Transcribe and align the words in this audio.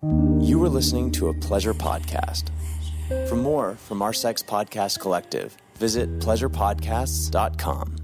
You 0.00 0.62
are 0.62 0.68
listening 0.68 1.10
to 1.12 1.26
a 1.26 1.34
pleasure 1.34 1.74
podcast. 1.74 2.50
For 3.28 3.34
more 3.34 3.74
from 3.74 4.00
our 4.00 4.12
sex 4.12 4.44
podcast 4.44 5.00
collective, 5.00 5.56
visit 5.74 6.20
pleasurepodcasts.com. 6.20 7.96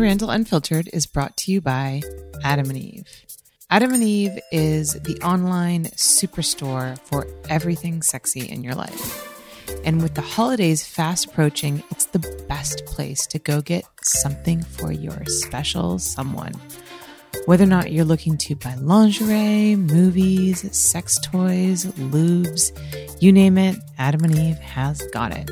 Randall 0.00 0.30
Unfiltered 0.30 0.88
is 0.92 1.06
brought 1.06 1.36
to 1.38 1.50
you 1.50 1.60
by 1.60 2.02
Adam 2.44 2.70
and 2.70 2.78
Eve. 2.78 3.08
Adam 3.68 3.92
and 3.92 4.04
Eve 4.04 4.38
is 4.52 4.92
the 4.92 5.18
online 5.22 5.86
superstore 5.96 6.96
for 7.00 7.26
everything 7.48 8.02
sexy 8.02 8.48
in 8.48 8.62
your 8.62 8.76
life. 8.76 9.32
And 9.84 10.02
with 10.02 10.14
the 10.14 10.20
holidays 10.20 10.86
fast 10.86 11.26
approaching, 11.26 11.82
it's 11.90 12.06
the 12.06 12.44
best 12.48 12.86
place 12.86 13.26
to 13.26 13.40
go 13.40 13.60
get 13.60 13.84
something 14.02 14.62
for 14.62 14.92
your 14.92 15.24
special 15.26 15.98
someone. 15.98 16.52
Whether 17.44 17.64
or 17.64 17.68
not 17.68 17.92
you're 17.92 18.04
looking 18.04 18.36
to 18.38 18.56
buy 18.56 18.74
lingerie, 18.76 19.76
movies, 19.76 20.76
sex 20.76 21.18
toys, 21.20 21.84
lubes, 21.84 22.72
you 23.22 23.32
name 23.32 23.58
it, 23.58 23.76
Adam 23.98 24.24
and 24.24 24.36
Eve 24.36 24.58
has 24.58 25.00
got 25.12 25.36
it. 25.36 25.50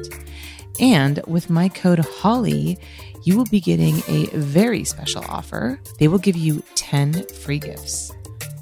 And 0.80 1.20
with 1.26 1.50
my 1.50 1.68
code 1.68 2.00
HOLLY, 2.00 2.78
you 3.22 3.36
will 3.36 3.44
be 3.44 3.60
getting 3.60 4.02
a 4.08 4.26
very 4.32 4.84
special 4.84 5.24
offer. 5.28 5.80
They 5.98 6.08
will 6.08 6.18
give 6.18 6.36
you 6.36 6.62
10 6.74 7.26
free 7.28 7.58
gifts 7.58 8.12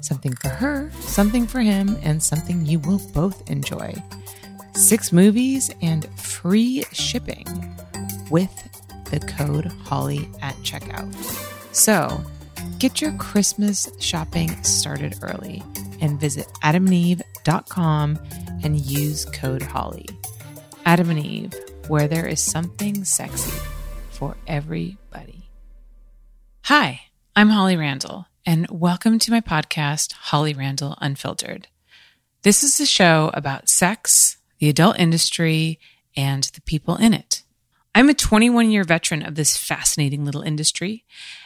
something 0.03 0.35
for 0.35 0.49
her, 0.49 0.91
something 0.99 1.47
for 1.47 1.59
him, 1.61 1.97
and 2.03 2.21
something 2.21 2.65
you 2.65 2.79
will 2.79 3.01
both 3.13 3.49
enjoy. 3.49 3.93
Six 4.73 5.11
movies 5.11 5.71
and 5.81 6.05
free 6.19 6.83
shipping 6.91 7.45
with 8.29 8.51
the 9.09 9.19
code 9.21 9.65
HOLLY 9.85 10.29
at 10.41 10.55
checkout. 10.57 11.13
So, 11.73 12.23
Get 12.83 12.99
your 12.99 13.13
Christmas 13.13 13.89
shopping 14.01 14.61
started 14.61 15.17
early 15.21 15.63
and 16.01 16.19
visit 16.19 16.47
adamandeve.com 16.65 18.19
and 18.61 18.81
use 18.81 19.23
code 19.23 19.61
HOLLY. 19.61 20.09
Adam 20.83 21.09
and 21.09 21.25
Eve, 21.25 21.53
where 21.87 22.09
there 22.09 22.27
is 22.27 22.41
something 22.41 23.05
sexy 23.05 23.57
for 24.09 24.35
everybody. 24.47 25.49
Hi, 26.63 27.03
I'm 27.37 27.51
Holly 27.51 27.77
Randall, 27.77 28.25
and 28.45 28.67
welcome 28.69 29.17
to 29.17 29.31
my 29.31 29.39
podcast, 29.39 30.11
Holly 30.11 30.53
Randall 30.53 30.97
Unfiltered. 30.99 31.69
This 32.41 32.63
is 32.63 32.81
a 32.81 32.85
show 32.85 33.31
about 33.33 33.69
sex, 33.69 34.39
the 34.59 34.67
adult 34.67 34.99
industry, 34.99 35.79
and 36.17 36.43
the 36.53 36.59
people 36.59 36.97
in 36.97 37.13
it. 37.13 37.43
I'm 37.95 38.09
a 38.09 38.13
21 38.13 38.71
year 38.71 38.83
veteran 38.83 39.23
of 39.23 39.35
this 39.35 39.55
fascinating 39.55 40.25
little 40.25 40.41
industry 40.41 41.05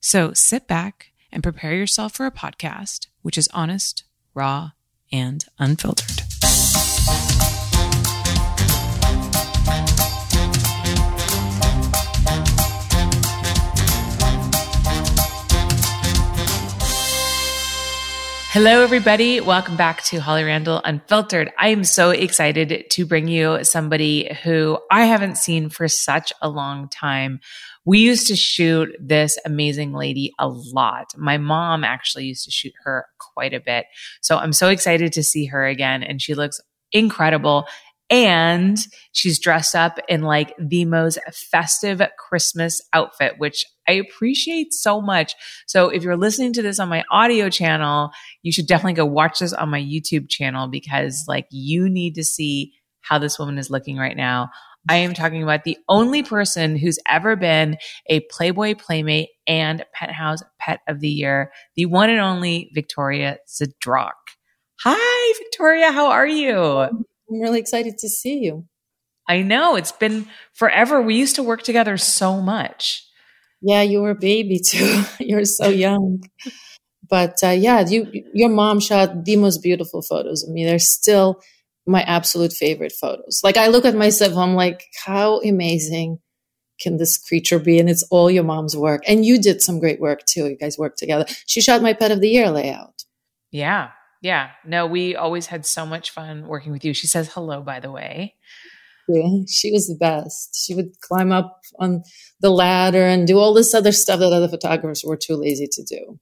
So 0.00 0.32
sit 0.32 0.68
back 0.68 1.12
and 1.32 1.42
prepare 1.42 1.74
yourself 1.74 2.14
for 2.14 2.26
a 2.26 2.30
podcast 2.30 3.08
which 3.22 3.36
is 3.36 3.48
honest, 3.52 4.04
raw, 4.32 4.70
and 5.10 5.44
unfiltered. 5.58 6.22
Hello, 18.50 18.82
everybody. 18.82 19.40
Welcome 19.40 19.76
back 19.76 20.02
to 20.04 20.18
Holly 20.18 20.42
Randall 20.42 20.80
Unfiltered. 20.84 21.52
I 21.58 21.68
am 21.68 21.84
so 21.84 22.10
excited 22.10 22.86
to 22.90 23.04
bring 23.04 23.28
you 23.28 23.62
somebody 23.62 24.32
who 24.42 24.78
I 24.90 25.04
haven't 25.04 25.36
seen 25.38 25.68
for 25.68 25.86
such 25.86 26.32
a 26.40 26.48
long 26.48 26.88
time. 26.88 27.40
We 27.88 28.00
used 28.00 28.26
to 28.26 28.36
shoot 28.36 28.94
this 29.00 29.38
amazing 29.46 29.94
lady 29.94 30.34
a 30.38 30.46
lot. 30.46 31.06
My 31.16 31.38
mom 31.38 31.84
actually 31.84 32.26
used 32.26 32.44
to 32.44 32.50
shoot 32.50 32.74
her 32.84 33.06
quite 33.18 33.54
a 33.54 33.60
bit. 33.60 33.86
So 34.20 34.36
I'm 34.36 34.52
so 34.52 34.68
excited 34.68 35.14
to 35.14 35.22
see 35.22 35.46
her 35.46 35.64
again. 35.64 36.02
And 36.02 36.20
she 36.20 36.34
looks 36.34 36.60
incredible. 36.92 37.64
And 38.10 38.76
she's 39.12 39.38
dressed 39.38 39.74
up 39.74 39.98
in 40.06 40.20
like 40.20 40.52
the 40.58 40.84
most 40.84 41.18
festive 41.32 42.02
Christmas 42.18 42.82
outfit, 42.92 43.36
which 43.38 43.64
I 43.88 43.92
appreciate 43.92 44.74
so 44.74 45.00
much. 45.00 45.34
So 45.66 45.88
if 45.88 46.02
you're 46.02 46.14
listening 46.14 46.52
to 46.54 46.62
this 46.62 46.78
on 46.78 46.90
my 46.90 47.04
audio 47.10 47.48
channel, 47.48 48.10
you 48.42 48.52
should 48.52 48.66
definitely 48.66 48.94
go 48.94 49.06
watch 49.06 49.38
this 49.38 49.54
on 49.54 49.70
my 49.70 49.80
YouTube 49.80 50.28
channel 50.28 50.68
because 50.68 51.24
like 51.26 51.46
you 51.50 51.88
need 51.88 52.16
to 52.16 52.24
see 52.24 52.74
how 53.00 53.18
this 53.18 53.38
woman 53.38 53.56
is 53.56 53.70
looking 53.70 53.96
right 53.96 54.16
now. 54.16 54.50
I 54.88 54.96
am 54.96 55.14
talking 55.14 55.42
about 55.42 55.64
the 55.64 55.76
only 55.88 56.22
person 56.22 56.76
who's 56.76 56.98
ever 57.08 57.36
been 57.36 57.76
a 58.06 58.20
Playboy 58.30 58.74
Playmate 58.74 59.28
and 59.46 59.84
Penthouse 59.92 60.42
Pet 60.58 60.80
of 60.88 61.00
the 61.00 61.08
Year, 61.08 61.52
the 61.76 61.86
one 61.86 62.10
and 62.10 62.20
only 62.20 62.70
Victoria 62.74 63.38
Zdrok. 63.48 64.12
Hi, 64.80 65.34
Victoria. 65.38 65.92
How 65.92 66.10
are 66.10 66.26
you? 66.26 66.56
I'm 66.58 67.04
really 67.28 67.58
excited 67.58 67.98
to 67.98 68.08
see 68.08 68.38
you. 68.38 68.64
I 69.28 69.42
know 69.42 69.76
it's 69.76 69.92
been 69.92 70.26
forever. 70.54 71.02
We 71.02 71.16
used 71.16 71.36
to 71.36 71.42
work 71.42 71.62
together 71.62 71.98
so 71.98 72.40
much. 72.40 73.04
Yeah, 73.60 73.82
you 73.82 74.00
were 74.00 74.10
a 74.10 74.14
baby 74.14 74.58
too. 74.58 75.02
You're 75.20 75.44
so 75.44 75.68
young. 75.68 76.22
But 77.08 77.42
uh, 77.42 77.48
yeah, 77.48 77.86
you 77.86 78.06
your 78.32 78.48
mom 78.48 78.80
shot 78.80 79.24
the 79.24 79.36
most 79.36 79.62
beautiful 79.62 80.02
photos 80.02 80.44
of 80.44 80.50
me. 80.50 80.64
They're 80.64 80.78
still 80.78 81.40
my 81.88 82.02
absolute 82.02 82.52
favorite 82.52 82.92
photos. 82.92 83.40
Like 83.42 83.56
I 83.56 83.68
look 83.68 83.84
at 83.84 83.94
myself, 83.94 84.36
I'm 84.36 84.54
like, 84.54 84.84
how 85.04 85.40
amazing 85.40 86.18
can 86.80 86.96
this 86.96 87.18
creature 87.18 87.58
be? 87.58 87.78
And 87.78 87.90
it's 87.90 88.04
all 88.10 88.30
your 88.30 88.44
mom's 88.44 88.76
work. 88.76 89.02
And 89.08 89.24
you 89.24 89.40
did 89.40 89.62
some 89.62 89.80
great 89.80 90.00
work 90.00 90.24
too. 90.24 90.46
You 90.48 90.56
guys 90.56 90.78
worked 90.78 90.98
together. 90.98 91.26
She 91.46 91.60
shot 91.60 91.82
my 91.82 91.92
pet 91.92 92.12
of 92.12 92.20
the 92.20 92.28
year 92.28 92.50
layout. 92.50 93.04
Yeah. 93.50 93.90
Yeah. 94.22 94.50
No, 94.64 94.86
we 94.86 95.16
always 95.16 95.46
had 95.46 95.64
so 95.64 95.86
much 95.86 96.10
fun 96.10 96.46
working 96.46 96.72
with 96.72 96.84
you. 96.84 96.94
She 96.94 97.06
says 97.06 97.32
hello, 97.32 97.62
by 97.62 97.80
the 97.80 97.90
way. 97.90 98.34
Yeah, 99.08 99.44
she 99.48 99.72
was 99.72 99.86
the 99.86 99.96
best. 99.98 100.54
She 100.66 100.74
would 100.74 101.00
climb 101.00 101.32
up 101.32 101.60
on 101.78 102.02
the 102.40 102.50
ladder 102.50 103.02
and 103.02 103.26
do 103.26 103.38
all 103.38 103.54
this 103.54 103.72
other 103.72 103.92
stuff 103.92 104.20
that 104.20 104.32
other 104.32 104.48
photographers 104.48 105.02
were 105.02 105.16
too 105.16 105.34
lazy 105.34 105.66
to 105.72 105.82
do. 105.82 106.20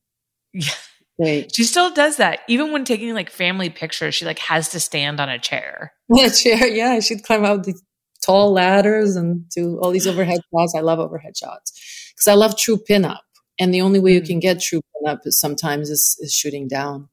Yeah. 0.53 0.69
Right. 1.19 1.51
She 1.55 1.65
still 1.65 1.93
does 1.93 2.17
that. 2.17 2.41
Even 2.47 2.73
when 2.73 2.85
taking 2.85 3.15
like 3.15 3.31
family 3.31 3.71
pictures, 3.71 4.15
she 4.15 4.25
like 4.25 4.39
has 4.39 4.69
to 4.71 4.81
stand 4.81 5.19
on 5.19 5.29
a 5.29 5.39
chair. 5.39 5.93
A 6.19 6.31
chair, 6.31 6.67
yeah. 6.67 7.01
She'd 7.01 7.25
climb 7.25 7.45
out 7.45 7.65
these 7.65 7.83
tall 8.25 8.53
ladders 8.53 9.17
and 9.17 9.49
do 9.49 9.79
all 9.81 9.91
these 9.91 10.07
overhead 10.07 10.41
shots. 10.53 10.75
I 10.77 10.81
love 10.81 10.99
overhead 10.99 11.37
shots 11.37 12.13
because 12.15 12.27
I 12.27 12.35
love 12.35 12.57
true 12.57 12.79
pinup. 12.79 13.21
And 13.59 13.73
the 13.73 13.81
only 13.81 13.99
way 13.99 14.13
you 14.13 14.21
mm. 14.21 14.27
can 14.27 14.41
get 14.41 14.61
true 14.61 14.83
pinup 14.95 15.21
is 15.25 15.41
sometimes 15.41 15.89
is, 15.89 16.17
is 16.21 16.33
shooting 16.33 16.69
down. 16.69 17.09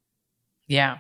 Yeah. 0.67 0.97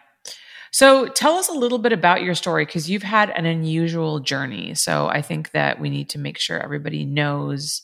So 0.71 1.07
tell 1.07 1.35
us 1.35 1.49
a 1.49 1.53
little 1.53 1.77
bit 1.77 1.93
about 1.93 2.23
your 2.23 2.33
story 2.33 2.65
because 2.65 2.89
you've 2.89 3.03
had 3.03 3.29
an 3.29 3.45
unusual 3.45 4.19
journey. 4.19 4.73
So 4.73 5.07
I 5.07 5.21
think 5.21 5.51
that 5.51 5.79
we 5.79 5.89
need 5.89 6.09
to 6.09 6.19
make 6.19 6.39
sure 6.39 6.59
everybody 6.59 7.05
knows 7.05 7.83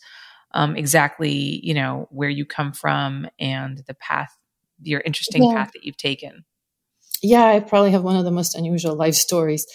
um, 0.54 0.76
exactly, 0.76 1.60
you 1.64 1.76
know, 1.76 2.08
where 2.10 2.30
you 2.30 2.46
come 2.46 2.74
from 2.74 3.28
and 3.40 3.84
the 3.86 3.94
path 3.94 4.36
your 4.82 5.02
interesting 5.02 5.44
yeah. 5.44 5.56
path 5.56 5.72
that 5.74 5.84
you've 5.84 5.98
taken. 5.98 6.46
Yeah, 7.22 7.46
I 7.46 7.60
probably 7.60 7.92
have 7.92 8.04
one 8.04 8.16
of 8.16 8.26
the 8.26 8.32
most 8.32 8.56
unusual 8.56 8.96
life 8.96 9.16
stories 9.16 9.66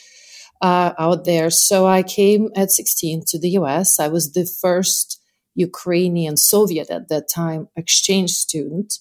uh, 0.63 0.93
out 0.99 1.25
there. 1.25 1.51
So 1.51 1.87
I 1.87 2.03
came 2.03 2.51
at 2.57 2.71
16 2.71 3.25
to 3.29 3.39
the 3.39 3.51
US. 3.51 4.01
I 4.01 4.09
was 4.09 4.33
the 4.33 4.47
first 4.47 5.21
Ukrainian 5.55 6.37
Soviet 6.37 6.91
at 6.91 7.09
that 7.09 7.29
time 7.29 7.69
exchange 7.77 8.31
student. 8.31 8.95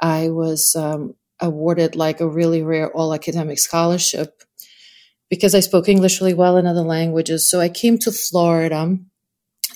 I 0.00 0.30
was 0.30 0.74
um, 0.74 1.14
awarded 1.40 1.96
like 1.96 2.20
a 2.20 2.28
really 2.28 2.62
rare 2.62 2.90
all 2.92 3.14
academic 3.14 3.58
scholarship 3.58 4.42
because 5.28 5.54
I 5.54 5.60
spoke 5.60 5.88
English 5.88 6.20
really 6.20 6.34
well 6.34 6.56
in 6.56 6.66
other 6.66 6.82
languages. 6.82 7.48
So 7.48 7.60
I 7.60 7.68
came 7.68 7.98
to 7.98 8.10
Florida 8.10 8.98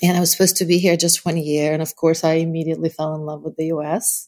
and 0.03 0.17
I 0.17 0.19
was 0.19 0.31
supposed 0.31 0.57
to 0.57 0.65
be 0.65 0.79
here 0.79 0.97
just 0.97 1.25
one 1.25 1.37
year. 1.37 1.73
And 1.73 1.81
of 1.81 1.95
course, 1.95 2.23
I 2.23 2.33
immediately 2.33 2.89
fell 2.89 3.15
in 3.15 3.21
love 3.21 3.43
with 3.43 3.55
the 3.55 3.67
US. 3.67 4.27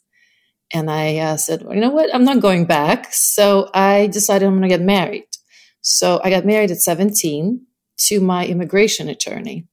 And 0.73 0.91
I 0.91 1.17
uh, 1.17 1.37
said, 1.37 1.63
well, 1.63 1.73
you 1.73 1.81
know 1.81 1.89
what? 1.89 2.13
I'm 2.13 2.25
not 2.25 2.41
going 2.41 2.65
back. 2.65 3.07
So 3.11 3.69
I 3.73 4.07
decided 4.07 4.45
I'm 4.45 4.57
going 4.57 4.63
to 4.63 4.67
get 4.67 4.81
married. 4.81 5.27
So 5.81 6.19
I 6.23 6.29
got 6.29 6.45
married 6.45 6.71
at 6.71 6.81
17 6.81 7.65
to 7.97 8.19
my 8.19 8.45
immigration 8.45 9.07
attorney. 9.07 9.67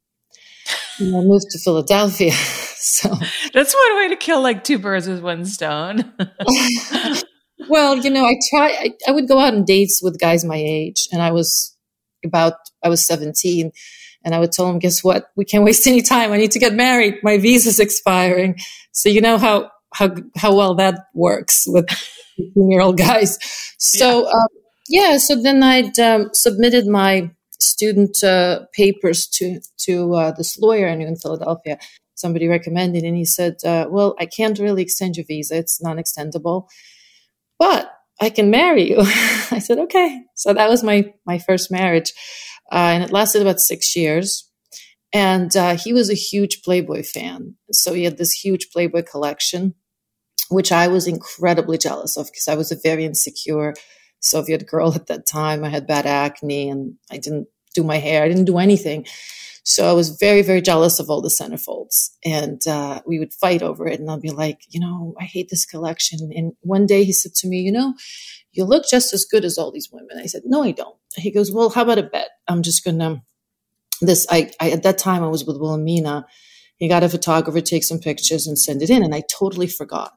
And 0.99 1.17
I 1.17 1.21
moved 1.21 1.47
to 1.51 1.59
Philadelphia. 1.59 2.33
so 2.77 3.13
that's 3.53 3.75
one 3.75 3.97
way 3.97 4.09
to 4.09 4.17
kill 4.17 4.41
like 4.41 4.63
two 4.63 4.79
birds 4.79 5.09
with 5.09 5.21
one 5.21 5.45
stone. 5.45 6.13
well, 7.69 7.97
you 7.97 8.11
know, 8.11 8.25
I 8.25 8.35
try. 8.51 8.69
I, 8.69 8.91
I 9.09 9.11
would 9.11 9.29
go 9.29 9.39
out 9.39 9.55
on 9.55 9.65
dates 9.65 10.01
with 10.03 10.21
guys 10.21 10.45
my 10.45 10.57
age, 10.57 11.09
and 11.13 11.21
I 11.21 11.33
was 11.33 11.77
about 12.25 12.55
I 12.83 12.89
was 12.89 13.05
seventeen, 13.07 13.73
and 14.25 14.35
I 14.35 14.39
would 14.39 14.53
tell 14.53 14.67
them, 14.67 14.79
"Guess 14.79 15.03
what? 15.03 15.31
We 15.37 15.45
can't 15.45 15.65
waste 15.65 15.87
any 15.87 16.03
time. 16.03 16.33
I 16.33 16.37
need 16.37 16.53
to 16.53 16.59
get 16.59 16.75
married. 16.75 17.17
My 17.23 17.39
visa's 17.39 17.81
expiring." 17.81 18.59
So 18.93 19.09
you 19.09 19.21
know 19.21 19.39
how 19.39 19.71
how 19.95 20.15
how 20.37 20.55
well 20.55 20.75
that 20.75 21.07
works 21.15 21.65
with 21.67 21.87
year 22.37 22.81
old 22.81 22.99
guys. 22.99 23.39
So 23.79 24.25
yeah. 24.25 24.29
Um, 24.29 24.49
yeah. 24.89 25.19
so 25.19 25.41
then 25.41 25.63
I'd 25.63 25.99
um, 25.99 26.31
submitted 26.33 26.87
my 26.87 27.31
student 27.61 28.23
uh, 28.23 28.67
papers 28.73 29.27
to 29.27 29.61
to 29.79 30.15
uh, 30.15 30.31
this 30.33 30.59
lawyer 30.59 30.89
I 30.89 30.95
knew 30.95 31.07
in 31.07 31.17
Philadelphia. 31.17 31.79
Somebody 32.15 32.47
recommended, 32.47 33.03
and 33.03 33.17
he 33.17 33.25
said, 33.25 33.57
uh, 33.65 33.87
"Well, 33.89 34.15
I 34.19 34.27
can't 34.27 34.59
really 34.59 34.83
extend 34.83 35.17
your 35.17 35.27
visa; 35.27 35.57
it's 35.57 35.83
non-extendable, 35.83 36.69
but 37.59 37.91
I 38.21 38.31
can 38.31 38.51
marry 38.51 38.91
you." 38.91 38.99
I 39.51 39.59
said, 39.59 39.79
"Okay." 39.79 40.23
So 40.35 40.53
that 40.53 40.69
was 40.69 40.83
my 40.83 41.13
my 41.27 41.39
first 41.39 41.71
marriage, 41.71 42.13
uh, 42.71 42.91
and 42.95 43.05
it 43.05 43.13
lasted 43.13 43.43
about 43.43 43.61
six 43.61 43.97
years. 43.97 44.49
And 45.13 45.57
uh, 45.57 45.77
he 45.77 45.93
was 45.93 46.11
a 46.11 46.15
huge 46.15 46.63
Playboy 46.63 47.05
fan, 47.05 47.55
so 47.71 47.95
he 47.95 48.03
had 48.03 48.19
this 48.19 48.33
huge 48.33 48.71
Playboy 48.73 49.03
collection, 49.05 49.75
which 50.55 50.73
I 50.73 50.89
was 50.89 51.07
incredibly 51.07 51.79
jealous 51.79 52.17
of 52.17 52.27
because 52.27 52.49
I 52.49 52.55
was 52.55 52.73
a 52.73 52.81
very 52.83 53.05
insecure 53.05 53.75
Soviet 54.21 54.67
girl 54.67 54.95
at 54.95 55.09
that 55.09 55.27
time. 55.27 55.65
I 55.65 55.69
had 55.69 55.87
bad 55.87 56.07
acne, 56.07 56.71
and 56.71 56.95
I 57.11 57.19
didn't 57.19 57.49
do 57.75 57.85
my 57.85 57.99
hair. 57.99 58.23
I 58.23 58.29
didn't 58.29 58.47
do 58.47 58.59
anything. 58.59 59.07
So 59.67 59.89
I 59.89 59.95
was 59.95 60.11
very, 60.11 60.43
very 60.43 60.61
jealous 60.61 61.01
of 61.01 61.09
all 61.09 61.23
the 61.23 61.31
centerfolds. 61.31 62.11
And 62.25 62.61
uh, 62.67 63.01
we 63.07 63.19
would 63.19 63.33
fight 63.33 63.63
over 63.63 63.87
it. 63.87 63.99
And 63.99 64.11
I'll 64.11 64.21
be 64.21 64.31
like, 64.31 64.59
you 64.69 64.79
know, 64.79 65.15
I 65.19 65.25
hate 65.25 65.49
this 65.49 65.65
collection. 65.65 66.31
And 66.35 66.53
one 66.61 66.87
day 66.87 67.03
he 67.05 67.13
said 67.13 67.33
to 67.37 67.49
me, 67.49 67.61
you 67.61 67.73
know, 67.73 67.95
you 68.53 68.65
look 68.65 68.85
just 68.89 69.15
as 69.15 69.25
good 69.25 69.45
as 69.45 69.57
all 69.57 69.73
these 69.73 69.89
women. 69.91 70.19
I 70.19 70.27
said, 70.27 70.43
no, 70.45 70.63
I 70.63 70.73
don't. 70.73 70.97
He 71.17 71.31
goes, 71.31 71.51
well, 71.51 71.71
how 71.71 71.83
about 71.83 71.99
a 71.99 72.03
bet? 72.03 72.29
I'm 72.47 72.63
just 72.63 72.85
going 72.85 72.99
to, 72.99 73.23
this, 74.03 74.27
I, 74.31 74.51
I, 74.61 74.71
at 74.71 74.83
that 74.83 74.99
time 74.99 75.23
I 75.25 75.29
was 75.29 75.47
with 75.47 75.57
Wilhelmina. 75.57 76.27
He 76.77 76.87
got 76.87 77.03
a 77.03 77.09
photographer, 77.09 77.63
take 77.63 77.85
some 77.85 78.01
pictures 78.01 78.47
and 78.47 78.59
send 78.59 78.83
it 78.83 78.91
in. 78.91 79.03
And 79.03 79.15
I 79.15 79.23
totally 79.31 79.67
forgot. 79.67 80.13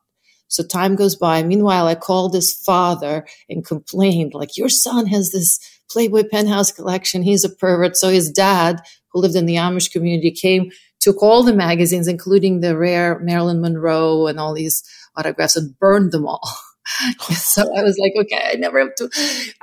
So 0.47 0.63
time 0.63 0.95
goes 0.95 1.15
by. 1.15 1.43
Meanwhile, 1.43 1.87
I 1.87 1.95
called 1.95 2.33
his 2.33 2.53
father 2.53 3.25
and 3.49 3.65
complained, 3.65 4.33
like, 4.33 4.57
your 4.57 4.69
son 4.69 5.07
has 5.07 5.31
this 5.31 5.59
Playboy 5.89 6.23
penthouse 6.29 6.71
collection. 6.71 7.21
He's 7.21 7.43
a 7.43 7.49
pervert. 7.49 7.95
So 7.95 8.09
his 8.09 8.31
dad, 8.31 8.81
who 9.11 9.21
lived 9.21 9.35
in 9.35 9.45
the 9.45 9.55
Amish 9.55 9.91
community, 9.91 10.31
came, 10.31 10.71
took 10.99 11.21
all 11.23 11.43
the 11.43 11.53
magazines, 11.53 12.07
including 12.07 12.59
the 12.59 12.77
rare 12.77 13.19
Marilyn 13.19 13.61
Monroe 13.61 14.27
and 14.27 14.39
all 14.39 14.53
these 14.53 14.83
autographs 15.15 15.55
and 15.55 15.77
burned 15.79 16.11
them 16.11 16.27
all. 16.27 16.41
so 17.31 17.61
I 17.61 17.83
was 17.83 17.97
like, 17.97 18.13
okay, 18.25 18.51
I 18.53 18.55
never 18.55 18.79
have 18.79 18.95
to, 18.95 19.09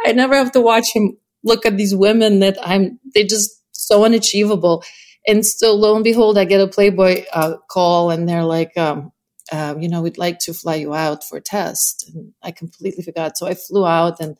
I 0.04 0.12
never 0.12 0.34
have 0.34 0.52
to 0.52 0.60
watch 0.60 0.86
him 0.94 1.16
look 1.42 1.66
at 1.66 1.76
these 1.76 1.94
women 1.94 2.40
that 2.40 2.56
I'm, 2.62 2.98
they 3.14 3.24
just 3.24 3.60
so 3.72 4.04
unachievable. 4.04 4.82
And 5.26 5.44
so 5.44 5.74
lo 5.74 5.94
and 5.94 6.04
behold, 6.04 6.38
I 6.38 6.44
get 6.44 6.60
a 6.60 6.66
Playboy 6.66 7.24
uh, 7.32 7.56
call 7.68 8.10
and 8.10 8.28
they're 8.28 8.44
like, 8.44 8.76
um, 8.76 9.12
uh, 9.52 9.74
you 9.78 9.88
know, 9.88 10.02
we'd 10.02 10.18
like 10.18 10.38
to 10.40 10.54
fly 10.54 10.76
you 10.76 10.94
out 10.94 11.24
for 11.24 11.36
a 11.36 11.40
test. 11.40 12.10
And 12.12 12.32
I 12.42 12.50
completely 12.50 13.04
forgot. 13.04 13.36
So 13.36 13.46
I 13.46 13.54
flew 13.54 13.86
out 13.86 14.20
and 14.20 14.36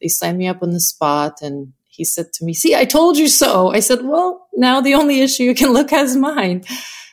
they 0.00 0.08
signed 0.08 0.38
me 0.38 0.46
up 0.46 0.62
on 0.62 0.70
the 0.70 0.80
spot 0.80 1.38
and 1.42 1.72
he 1.88 2.04
said 2.04 2.32
to 2.34 2.44
me, 2.44 2.52
see, 2.52 2.74
I 2.74 2.84
told 2.84 3.16
you 3.16 3.28
so. 3.28 3.72
I 3.72 3.80
said, 3.80 4.04
well, 4.04 4.46
now 4.54 4.80
the 4.80 4.94
only 4.94 5.20
issue 5.20 5.44
you 5.44 5.54
can 5.54 5.72
look 5.72 5.92
at 5.92 6.04
is 6.04 6.16
mine. 6.16 6.62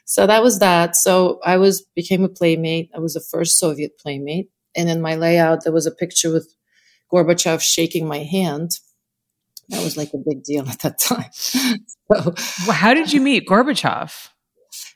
So 0.06 0.28
that 0.28 0.44
was 0.44 0.60
that. 0.60 0.96
So 0.96 1.40
I 1.44 1.58
was, 1.58 1.82
became 1.96 2.24
a 2.24 2.30
playmate. 2.30 2.92
I 2.94 3.00
was 3.00 3.14
the 3.14 3.22
first 3.32 3.58
Soviet 3.58 3.98
playmate. 3.98 4.50
And 4.76 4.90
in 4.90 5.02
my 5.02 5.16
layout, 5.16 5.64
there 5.64 5.74
was 5.74 5.86
a 5.86 5.92
picture 5.92 6.32
with 6.32 6.54
Gorbachev 7.12 7.62
shaking 7.62 8.08
my 8.08 8.20
hand. 8.20 8.72
That 9.70 9.84
was 9.84 9.96
like 9.96 10.14
a 10.14 10.18
big 10.18 10.44
deal 10.44 10.68
at 10.68 10.80
that 10.80 11.00
time. 11.00 11.30
so, 11.32 11.78
well, 12.10 12.76
how 12.76 12.94
did 12.94 13.14
you 13.14 13.22
meet 13.22 13.48
Gorbachev? 13.48 14.30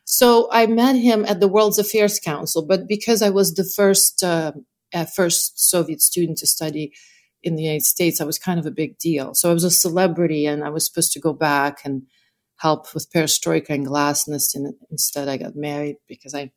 So 0.09 0.47
I 0.53 0.67
met 0.67 0.95
him 0.95 1.25
at 1.25 1.41
the 1.41 1.49
World's 1.49 1.77
Affairs 1.77 2.17
Council, 2.17 2.65
but 2.65 2.87
because 2.87 3.21
I 3.21 3.29
was 3.29 3.53
the 3.53 3.65
first 3.65 4.23
uh, 4.23 4.53
first 5.13 5.59
Soviet 5.59 6.01
student 6.01 6.37
to 6.37 6.47
study 6.47 6.93
in 7.43 7.57
the 7.57 7.63
United 7.63 7.83
States, 7.83 8.21
I 8.21 8.23
was 8.23 8.39
kind 8.39 8.57
of 8.57 8.65
a 8.65 8.71
big 8.71 8.97
deal. 8.99 9.33
So 9.33 9.49
I 9.49 9.53
was 9.53 9.65
a 9.65 9.69
celebrity 9.69 10.45
and 10.45 10.63
I 10.63 10.69
was 10.69 10.85
supposed 10.85 11.11
to 11.11 11.19
go 11.19 11.33
back 11.33 11.79
and 11.83 12.03
help 12.55 12.93
with 12.93 13.11
perestroika 13.11 13.71
and 13.71 13.85
glasnost. 13.85 14.55
And 14.55 14.75
instead, 14.89 15.27
I 15.27 15.35
got 15.35 15.57
married 15.57 15.97
because 16.07 16.33
I 16.33 16.51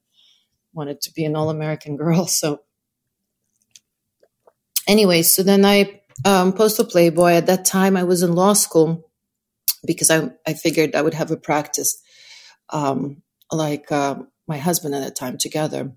wanted 0.72 1.00
to 1.00 1.12
be 1.12 1.24
an 1.24 1.34
all 1.34 1.50
American 1.50 1.96
girl. 1.96 2.28
So, 2.28 2.60
anyway, 4.86 5.22
so 5.22 5.42
then 5.42 5.64
I 5.64 6.02
um, 6.24 6.52
posted 6.52 6.88
Playboy. 6.88 7.32
At 7.32 7.46
that 7.46 7.64
time, 7.64 7.96
I 7.96 8.04
was 8.04 8.22
in 8.22 8.32
law 8.32 8.52
school 8.52 9.10
because 9.84 10.08
I, 10.08 10.30
I 10.46 10.54
figured 10.54 10.94
I 10.94 11.02
would 11.02 11.14
have 11.14 11.32
a 11.32 11.36
practice 11.36 12.00
um, 12.68 13.22
like 13.52 13.90
uh, 13.90 14.16
my 14.46 14.58
husband 14.58 14.94
at 14.94 15.00
that 15.00 15.16
time 15.16 15.38
together. 15.38 15.92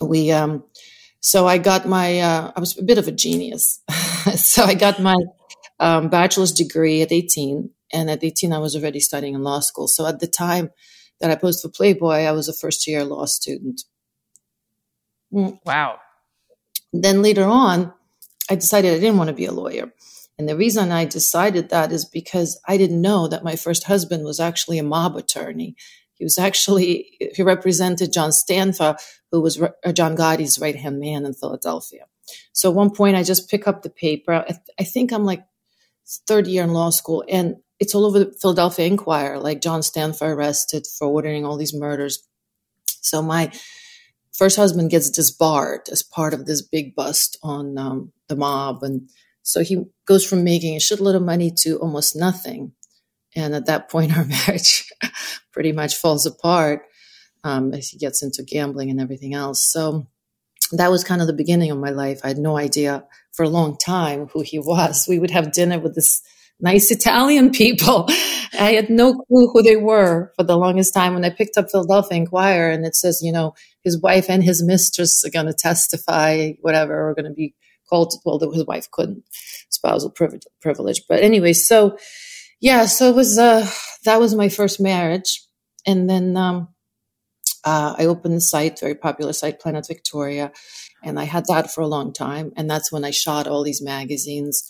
We, 0.00 0.32
um, 0.32 0.64
so 1.20 1.46
I 1.46 1.58
got 1.58 1.86
my, 1.86 2.20
uh, 2.20 2.52
I 2.54 2.60
was 2.60 2.78
a 2.78 2.82
bit 2.82 2.98
of 2.98 3.08
a 3.08 3.12
genius. 3.12 3.80
so 4.36 4.64
I 4.64 4.74
got 4.74 5.00
my 5.00 5.16
um, 5.80 6.08
bachelor's 6.08 6.52
degree 6.52 7.02
at 7.02 7.12
18. 7.12 7.70
And 7.92 8.10
at 8.10 8.24
18, 8.24 8.52
I 8.52 8.58
was 8.58 8.74
already 8.74 9.00
studying 9.00 9.34
in 9.34 9.42
law 9.42 9.60
school. 9.60 9.86
So 9.86 10.06
at 10.06 10.18
the 10.18 10.26
time 10.26 10.70
that 11.20 11.30
I 11.30 11.36
posted 11.36 11.70
for 11.70 11.76
Playboy, 11.76 12.24
I 12.24 12.32
was 12.32 12.48
a 12.48 12.52
first 12.52 12.86
year 12.86 13.04
law 13.04 13.24
student. 13.26 13.82
Mm. 15.32 15.58
Wow. 15.64 15.98
Then 16.92 17.22
later 17.22 17.44
on, 17.44 17.92
I 18.50 18.56
decided 18.56 18.94
I 18.94 18.98
didn't 18.98 19.18
want 19.18 19.28
to 19.28 19.34
be 19.34 19.46
a 19.46 19.52
lawyer. 19.52 19.92
And 20.38 20.48
the 20.48 20.56
reason 20.56 20.90
I 20.90 21.04
decided 21.04 21.70
that 21.70 21.92
is 21.92 22.04
because 22.04 22.60
I 22.66 22.76
didn't 22.76 23.00
know 23.00 23.28
that 23.28 23.44
my 23.44 23.56
first 23.56 23.84
husband 23.84 24.24
was 24.24 24.40
actually 24.40 24.78
a 24.78 24.84
mob 24.84 25.16
attorney. 25.16 25.76
He 26.14 26.24
was 26.24 26.38
actually, 26.38 27.16
he 27.34 27.42
represented 27.42 28.12
John 28.12 28.30
Stanfa, 28.30 28.96
who 29.30 29.40
was 29.40 29.60
uh, 29.60 29.92
John 29.92 30.16
Gotti's 30.16 30.58
right 30.58 30.76
hand 30.76 31.00
man 31.00 31.24
in 31.24 31.34
Philadelphia. 31.34 32.06
So 32.52 32.70
at 32.70 32.76
one 32.76 32.90
point, 32.90 33.16
I 33.16 33.22
just 33.22 33.50
pick 33.50 33.66
up 33.66 33.82
the 33.82 33.90
paper. 33.90 34.32
I, 34.32 34.44
th- 34.44 34.58
I 34.80 34.84
think 34.84 35.12
I'm 35.12 35.24
like 35.24 35.44
third 36.26 36.46
year 36.46 36.62
in 36.62 36.72
law 36.72 36.90
school, 36.90 37.24
and 37.28 37.56
it's 37.80 37.94
all 37.94 38.06
over 38.06 38.20
the 38.20 38.34
Philadelphia 38.40 38.86
Inquirer, 38.86 39.38
like 39.38 39.60
John 39.60 39.80
Stanfa 39.80 40.22
arrested 40.22 40.86
for 40.86 41.08
ordering 41.08 41.44
all 41.44 41.56
these 41.56 41.74
murders. 41.74 42.26
So 42.86 43.20
my 43.20 43.52
first 44.32 44.56
husband 44.56 44.90
gets 44.90 45.10
disbarred 45.10 45.82
as 45.90 46.02
part 46.02 46.34
of 46.34 46.46
this 46.46 46.62
big 46.62 46.94
bust 46.94 47.38
on 47.42 47.78
um, 47.78 48.12
the 48.28 48.36
mob. 48.36 48.82
And 48.82 49.08
so 49.42 49.62
he 49.62 49.84
goes 50.06 50.24
from 50.26 50.44
making 50.44 50.76
a 50.76 50.80
shitload 50.80 51.16
of 51.16 51.22
money 51.22 51.50
to 51.58 51.78
almost 51.78 52.16
nothing. 52.16 52.72
And 53.36 53.54
at 53.54 53.66
that 53.66 53.88
point, 53.90 54.16
our 54.16 54.24
marriage 54.24 54.92
pretty 55.52 55.72
much 55.72 55.96
falls 55.96 56.26
apart 56.26 56.82
um, 57.42 57.72
as 57.72 57.88
he 57.88 57.98
gets 57.98 58.22
into 58.22 58.42
gambling 58.42 58.90
and 58.90 59.00
everything 59.00 59.34
else. 59.34 59.64
So 59.64 60.06
that 60.72 60.90
was 60.90 61.04
kind 61.04 61.20
of 61.20 61.26
the 61.26 61.32
beginning 61.32 61.70
of 61.70 61.78
my 61.78 61.90
life. 61.90 62.20
I 62.24 62.28
had 62.28 62.38
no 62.38 62.56
idea 62.56 63.04
for 63.32 63.44
a 63.44 63.48
long 63.48 63.76
time 63.76 64.28
who 64.28 64.42
he 64.42 64.58
was. 64.58 65.06
We 65.08 65.18
would 65.18 65.30
have 65.30 65.52
dinner 65.52 65.78
with 65.78 65.94
this 65.94 66.22
nice 66.60 66.90
Italian 66.90 67.50
people. 67.50 68.06
I 68.58 68.72
had 68.72 68.88
no 68.88 69.14
clue 69.14 69.50
who 69.52 69.62
they 69.62 69.76
were 69.76 70.32
for 70.36 70.44
the 70.44 70.56
longest 70.56 70.94
time. 70.94 71.14
When 71.14 71.24
I 71.24 71.30
picked 71.30 71.58
up 71.58 71.70
Philadelphia 71.70 72.18
Inquirer 72.18 72.70
and 72.70 72.86
it 72.86 72.94
says, 72.94 73.20
you 73.22 73.32
know, 73.32 73.54
his 73.82 74.00
wife 74.00 74.30
and 74.30 74.42
his 74.42 74.62
mistress 74.62 75.24
are 75.24 75.30
going 75.30 75.46
to 75.46 75.52
testify, 75.52 76.52
whatever, 76.60 77.08
are 77.08 77.14
going 77.14 77.26
to 77.26 77.34
be 77.34 77.54
called. 77.88 78.14
Well, 78.24 78.38
his 78.52 78.64
wife 78.64 78.90
couldn't, 78.90 79.24
spousal 79.68 80.10
privilege. 80.10 81.02
But 81.08 81.22
anyway, 81.22 81.52
so 81.52 81.98
yeah, 82.64 82.86
so 82.86 83.10
it 83.10 83.14
was 83.14 83.36
uh, 83.36 83.68
that 84.06 84.18
was 84.18 84.34
my 84.34 84.48
first 84.48 84.80
marriage, 84.80 85.46
and 85.86 86.08
then 86.08 86.34
um, 86.34 86.68
uh, 87.62 87.94
I 87.98 88.06
opened 88.06 88.36
the 88.36 88.40
site, 88.40 88.80
very 88.80 88.94
popular 88.94 89.34
site, 89.34 89.60
Planet 89.60 89.86
Victoria, 89.86 90.50
and 91.02 91.20
I 91.20 91.24
had 91.24 91.44
that 91.48 91.70
for 91.70 91.82
a 91.82 91.86
long 91.86 92.14
time, 92.14 92.52
and 92.56 92.70
that's 92.70 92.90
when 92.90 93.04
I 93.04 93.10
shot 93.10 93.46
all 93.46 93.64
these 93.64 93.82
magazines. 93.82 94.66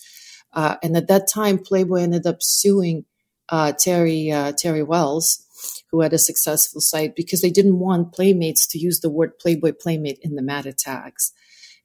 Uh, 0.52 0.74
and 0.82 0.96
at 0.96 1.06
that 1.06 1.28
time, 1.32 1.56
Playboy 1.56 2.00
ended 2.00 2.26
up 2.26 2.38
suing 2.40 3.04
uh, 3.48 3.70
Terry 3.70 4.28
uh, 4.28 4.50
Terri 4.50 4.84
Welles, 4.84 5.46
who 5.92 6.00
had 6.00 6.12
a 6.12 6.18
successful 6.18 6.80
site, 6.80 7.14
because 7.14 7.42
they 7.42 7.50
didn't 7.50 7.78
want 7.78 8.12
Playmates 8.12 8.66
to 8.70 8.78
use 8.78 8.98
the 8.98 9.10
word 9.10 9.38
Playboy 9.38 9.70
Playmate 9.80 10.18
in 10.20 10.34
the 10.34 10.42
meta 10.42 10.72
tags. 10.72 11.32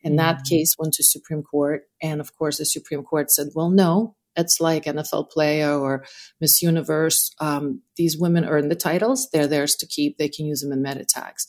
And 0.03 0.13
mm-hmm. 0.13 0.25
that 0.25 0.37
mm. 0.39 0.49
case 0.49 0.75
went 0.79 0.95
to 0.95 1.03
Supreme 1.03 1.43
Court, 1.43 1.83
and 2.01 2.19
of 2.19 2.35
course, 2.35 2.57
the 2.57 2.65
Supreme 2.65 3.03
Court 3.03 3.29
said, 3.29 3.49
"Well, 3.53 3.69
no, 3.69 4.15
it's 4.35 4.59
like 4.59 4.85
NFL 4.85 5.29
player 5.31 5.71
or 5.71 6.05
Miss 6.39 6.61
Universe. 6.61 7.31
Um, 7.39 7.81
these 7.97 8.17
women 8.17 8.45
earn 8.45 8.69
the 8.69 8.75
titles; 8.75 9.29
they're 9.31 9.47
theirs 9.47 9.75
to 9.77 9.87
keep. 9.87 10.17
They 10.17 10.29
can 10.29 10.45
use 10.45 10.61
them 10.61 10.71
in 10.71 10.81
meta 10.81 11.05
tags. 11.05 11.45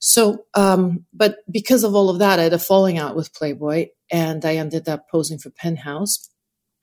So, 0.00 0.44
um, 0.54 1.04
but 1.12 1.38
because 1.50 1.84
of 1.84 1.94
all 1.94 2.08
of 2.08 2.20
that, 2.20 2.38
I 2.38 2.44
had 2.44 2.52
a 2.52 2.58
falling 2.58 2.98
out 2.98 3.16
with 3.16 3.34
Playboy, 3.34 3.88
and 4.10 4.44
I 4.44 4.56
ended 4.56 4.88
up 4.88 5.08
posing 5.10 5.38
for 5.38 5.50
Penthouse. 5.50 6.30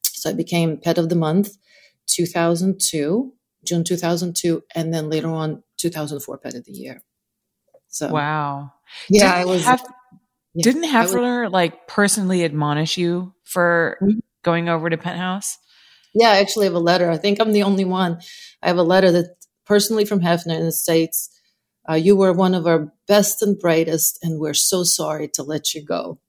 So 0.03 0.29
I 0.29 0.33
became 0.33 0.77
Pet 0.77 0.97
of 0.97 1.09
the 1.09 1.15
Month, 1.15 1.55
2002, 2.07 3.33
June 3.63 3.83
2002, 3.83 4.63
and 4.75 4.93
then 4.93 5.09
later 5.09 5.29
on 5.29 5.63
2004 5.77 6.37
Pet 6.39 6.55
of 6.55 6.65
the 6.65 6.73
Year. 6.73 7.03
So 7.87 8.09
wow, 8.09 8.73
yeah, 9.09 9.33
I 9.33 9.45
was. 9.45 9.63
Have, 9.63 9.85
Yeah. 10.53 10.63
Didn't 10.63 10.85
Hefner 10.85 11.51
like 11.51 11.87
personally 11.87 12.43
admonish 12.43 12.97
you 12.97 13.33
for 13.43 13.97
mm-hmm. 14.01 14.19
Going 14.45 14.69
over 14.69 14.89
to 14.89 14.97
Penthouse? 14.97 15.57
Yeah, 16.13 16.29
I 16.29 16.37
actually 16.37 16.67
have 16.67 16.75
a 16.75 16.79
letter. 16.79 17.11
I 17.11 17.17
think 17.17 17.41
I'm 17.41 17.51
the 17.51 17.63
only 17.63 17.83
one. 17.83 18.21
I 18.63 18.67
have 18.67 18.77
a 18.77 18.83
letter 18.83 19.11
that 19.11 19.35
personally 19.65 20.05
from 20.05 20.21
Hefner 20.21 20.57
in 20.57 20.65
the 20.65 20.71
States. 20.71 21.29
Uh, 21.89 21.95
you 21.95 22.15
were 22.15 22.31
one 22.31 22.55
of 22.55 22.65
our 22.65 22.93
best 23.07 23.41
and 23.41 23.59
brightest, 23.59 24.17
and 24.23 24.39
we're 24.39 24.53
so 24.53 24.83
sorry 24.83 25.27
to 25.33 25.43
let 25.43 25.73
you 25.73 25.83
go. 25.83 26.19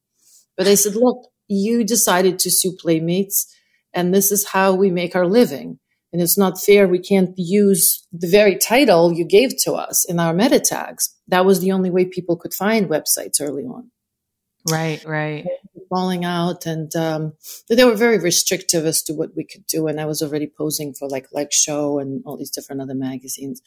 But 0.56 0.64
they 0.64 0.76
said, 0.76 0.96
look, 0.96 1.28
you 1.46 1.84
decided 1.84 2.38
to 2.40 2.50
sue 2.50 2.76
Playmates, 2.76 3.46
and 3.94 4.12
this 4.12 4.32
is 4.32 4.48
how 4.48 4.74
we 4.74 4.90
make 4.90 5.14
our 5.14 5.26
living. 5.26 5.78
And 6.12 6.22
it's 6.22 6.38
not 6.38 6.60
fair. 6.60 6.88
We 6.88 6.98
can't 6.98 7.34
use 7.36 8.06
the 8.12 8.28
very 8.28 8.56
title 8.56 9.12
you 9.12 9.24
gave 9.24 9.56
to 9.64 9.74
us 9.74 10.04
in 10.08 10.18
our 10.18 10.32
meta 10.32 10.60
tags. 10.60 11.14
That 11.28 11.44
was 11.44 11.60
the 11.60 11.72
only 11.72 11.90
way 11.90 12.06
people 12.06 12.36
could 12.36 12.54
find 12.54 12.88
websites 12.88 13.40
early 13.40 13.64
on. 13.64 13.90
Right, 14.70 15.04
right. 15.04 15.46
Falling 15.88 16.24
out, 16.24 16.66
and 16.66 16.94
um, 16.96 17.32
they 17.68 17.84
were 17.84 17.94
very 17.94 18.18
restrictive 18.18 18.86
as 18.86 19.02
to 19.04 19.14
what 19.14 19.36
we 19.36 19.44
could 19.44 19.66
do. 19.66 19.86
And 19.86 20.00
I 20.00 20.06
was 20.06 20.22
already 20.22 20.46
posing 20.46 20.94
for 20.94 21.08
like 21.08 21.28
Leg 21.32 21.52
Show 21.52 21.98
and 21.98 22.22
all 22.26 22.36
these 22.36 22.50
different 22.50 22.82
other 22.82 22.94
magazines. 22.94 23.62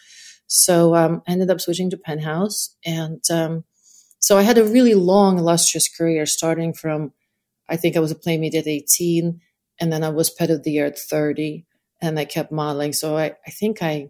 So 0.48 0.96
um, 0.96 1.22
I 1.28 1.32
ended 1.34 1.50
up 1.50 1.62
switching 1.62 1.90
to 1.92 1.98
Penthouse, 1.98 2.76
and 2.86 3.24
um, 3.32 3.64
so 4.20 4.38
I 4.38 4.44
had 4.44 4.58
a 4.58 4.66
really 4.66 4.96
long, 4.96 5.38
illustrious 5.38 5.88
career, 5.88 6.26
starting 6.26 6.74
from 6.74 7.14
I 7.70 7.78
think 7.78 7.96
I 7.96 8.00
was 8.00 8.12
a 8.12 8.16
playmate 8.16 8.56
at 8.56 8.68
18, 8.68 9.40
and 9.80 9.94
then 9.94 10.04
I 10.04 10.10
was 10.10 10.30
pet 10.30 10.50
of 10.50 10.64
the 10.64 10.72
year 10.72 10.88
at 10.88 10.98
30, 10.98 11.66
and 12.02 12.20
I 12.20 12.26
kept 12.26 12.52
modeling. 12.52 12.94
So 12.94 13.18
I, 13.18 13.36
I 13.46 13.52
think 13.52 13.82
I 13.82 14.10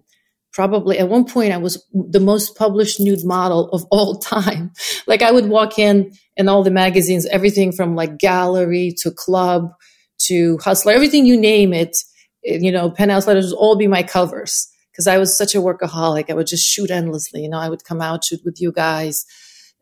probably 0.54 0.98
at 0.98 1.10
one 1.10 1.26
point 1.26 1.54
I 1.54 1.58
was 1.58 1.84
the 1.94 2.20
most 2.20 2.58
published 2.58 3.00
nude 3.00 3.26
model 3.26 3.70
of 3.70 3.86
all 3.92 4.16
time. 4.20 4.72
like 5.08 5.22
I 5.22 5.32
would 5.32 5.50
walk 5.50 5.80
in 5.80 6.12
and 6.38 6.50
all 6.50 6.64
the 6.64 6.72
magazines, 6.72 7.26
everything 7.28 7.72
from 7.72 7.96
like 7.96 8.18
gallery 8.18 8.94
to 9.00 9.12
club 9.12 9.72
to 10.28 10.58
hustler, 10.64 10.94
everything 10.94 11.26
you 11.26 11.40
name 11.40 11.74
it, 11.74 11.96
eh, 12.46 12.60
you 12.62 12.72
know, 12.72 12.90
penthouse 12.90 13.28
letters 13.28 13.52
would 13.52 13.58
all 13.58 13.76
be 13.76 13.88
my 13.88 14.04
covers 14.04 14.68
because 14.92 15.08
I 15.08 15.18
was 15.18 15.38
such 15.38 15.56
a 15.56 15.60
workaholic. 15.60 16.30
I 16.30 16.34
would 16.34 16.48
just 16.48 16.66
shoot 16.66 16.92
endlessly. 16.92 17.42
You 17.42 17.50
know, 17.50 17.60
I 17.60 17.70
would 17.70 17.86
come 17.86 18.02
out, 18.02 18.26
shoot 18.26 18.42
with 18.44 18.60
you 18.60 18.72
guys, 18.72 19.26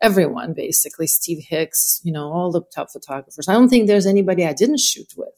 everyone 0.01 0.53
basically, 0.53 1.07
Steve 1.07 1.43
Hicks, 1.47 1.99
you 2.03 2.11
know, 2.11 2.31
all 2.31 2.51
the 2.51 2.61
top 2.73 2.89
photographers. 2.91 3.47
I 3.47 3.53
don't 3.53 3.69
think 3.69 3.87
there's 3.87 4.05
anybody 4.05 4.45
I 4.45 4.53
didn't 4.53 4.79
shoot 4.79 5.13
with. 5.17 5.29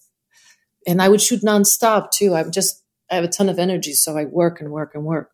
And 0.87 1.01
I 1.01 1.09
would 1.09 1.21
shoot 1.21 1.43
nonstop 1.43 2.11
too. 2.11 2.35
I'm 2.35 2.51
just 2.51 2.83
I 3.09 3.15
have 3.15 3.23
a 3.23 3.27
ton 3.29 3.49
of 3.49 3.59
energy, 3.59 3.93
so 3.93 4.17
I 4.17 4.25
work 4.25 4.61
and 4.61 4.71
work 4.71 4.95
and 4.95 5.03
work. 5.03 5.31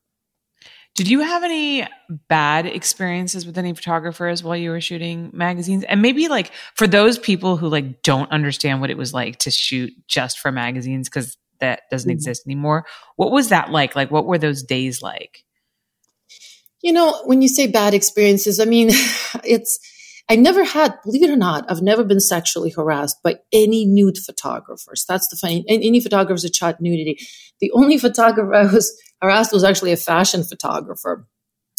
Did 0.96 1.10
you 1.10 1.20
have 1.20 1.44
any 1.44 1.86
bad 2.30 2.66
experiences 2.66 3.46
with 3.46 3.58
any 3.58 3.74
photographers 3.74 4.44
while 4.44 4.56
you 4.56 4.70
were 4.70 4.80
shooting 4.80 5.30
magazines? 5.34 5.84
And 5.84 6.02
maybe 6.02 6.30
like 6.30 6.52
for 6.76 6.88
those 6.88 7.20
people 7.20 7.58
who 7.58 7.68
like 7.68 8.02
don't 8.02 8.32
understand 8.32 8.80
what 8.80 8.90
it 8.90 8.98
was 8.98 9.14
like 9.14 9.40
to 9.40 9.52
shoot 9.52 9.92
just 10.08 10.40
for 10.40 10.54
magazines 10.54 11.10
because 11.10 11.38
that 11.60 11.82
doesn't 11.92 12.10
mm-hmm. 12.10 12.16
exist 12.16 12.48
anymore. 12.48 12.86
What 13.18 13.32
was 13.32 13.50
that 13.50 13.72
like? 13.72 13.94
Like 13.94 14.10
what 14.10 14.26
were 14.26 14.38
those 14.38 14.64
days 14.64 15.02
like? 15.02 15.44
You 16.82 16.94
know, 16.94 17.22
when 17.26 17.42
you 17.42 17.50
say 17.50 17.68
bad 17.68 17.94
experiences, 17.94 18.62
I 18.62 18.66
mean, 18.66 18.88
it's 19.44 19.80
I 20.28 20.36
never 20.36 20.64
had, 20.64 20.96
believe 21.04 21.24
it 21.24 21.30
or 21.30 21.36
not, 21.36 21.70
I've 21.70 21.84
never 21.84 22.04
been 22.04 22.20
sexually 22.20 22.72
harassed 22.72 23.22
by 23.24 23.36
any 23.54 23.86
nude 23.86 24.18
photographers. 24.18 25.06
That's 25.08 25.28
the 25.28 25.36
funny, 25.36 25.64
any 25.68 26.00
photographers 26.00 26.42
that 26.42 26.56
shot 26.56 26.82
nudity. 26.82 27.20
The 27.60 27.72
only 27.72 27.98
photographer 28.00 28.54
I 28.54 28.66
was 28.66 28.92
harassed 29.22 29.54
was 29.54 29.64
actually 29.64 29.92
a 29.92 29.98
fashion 29.98 30.44
photographer 30.44 31.28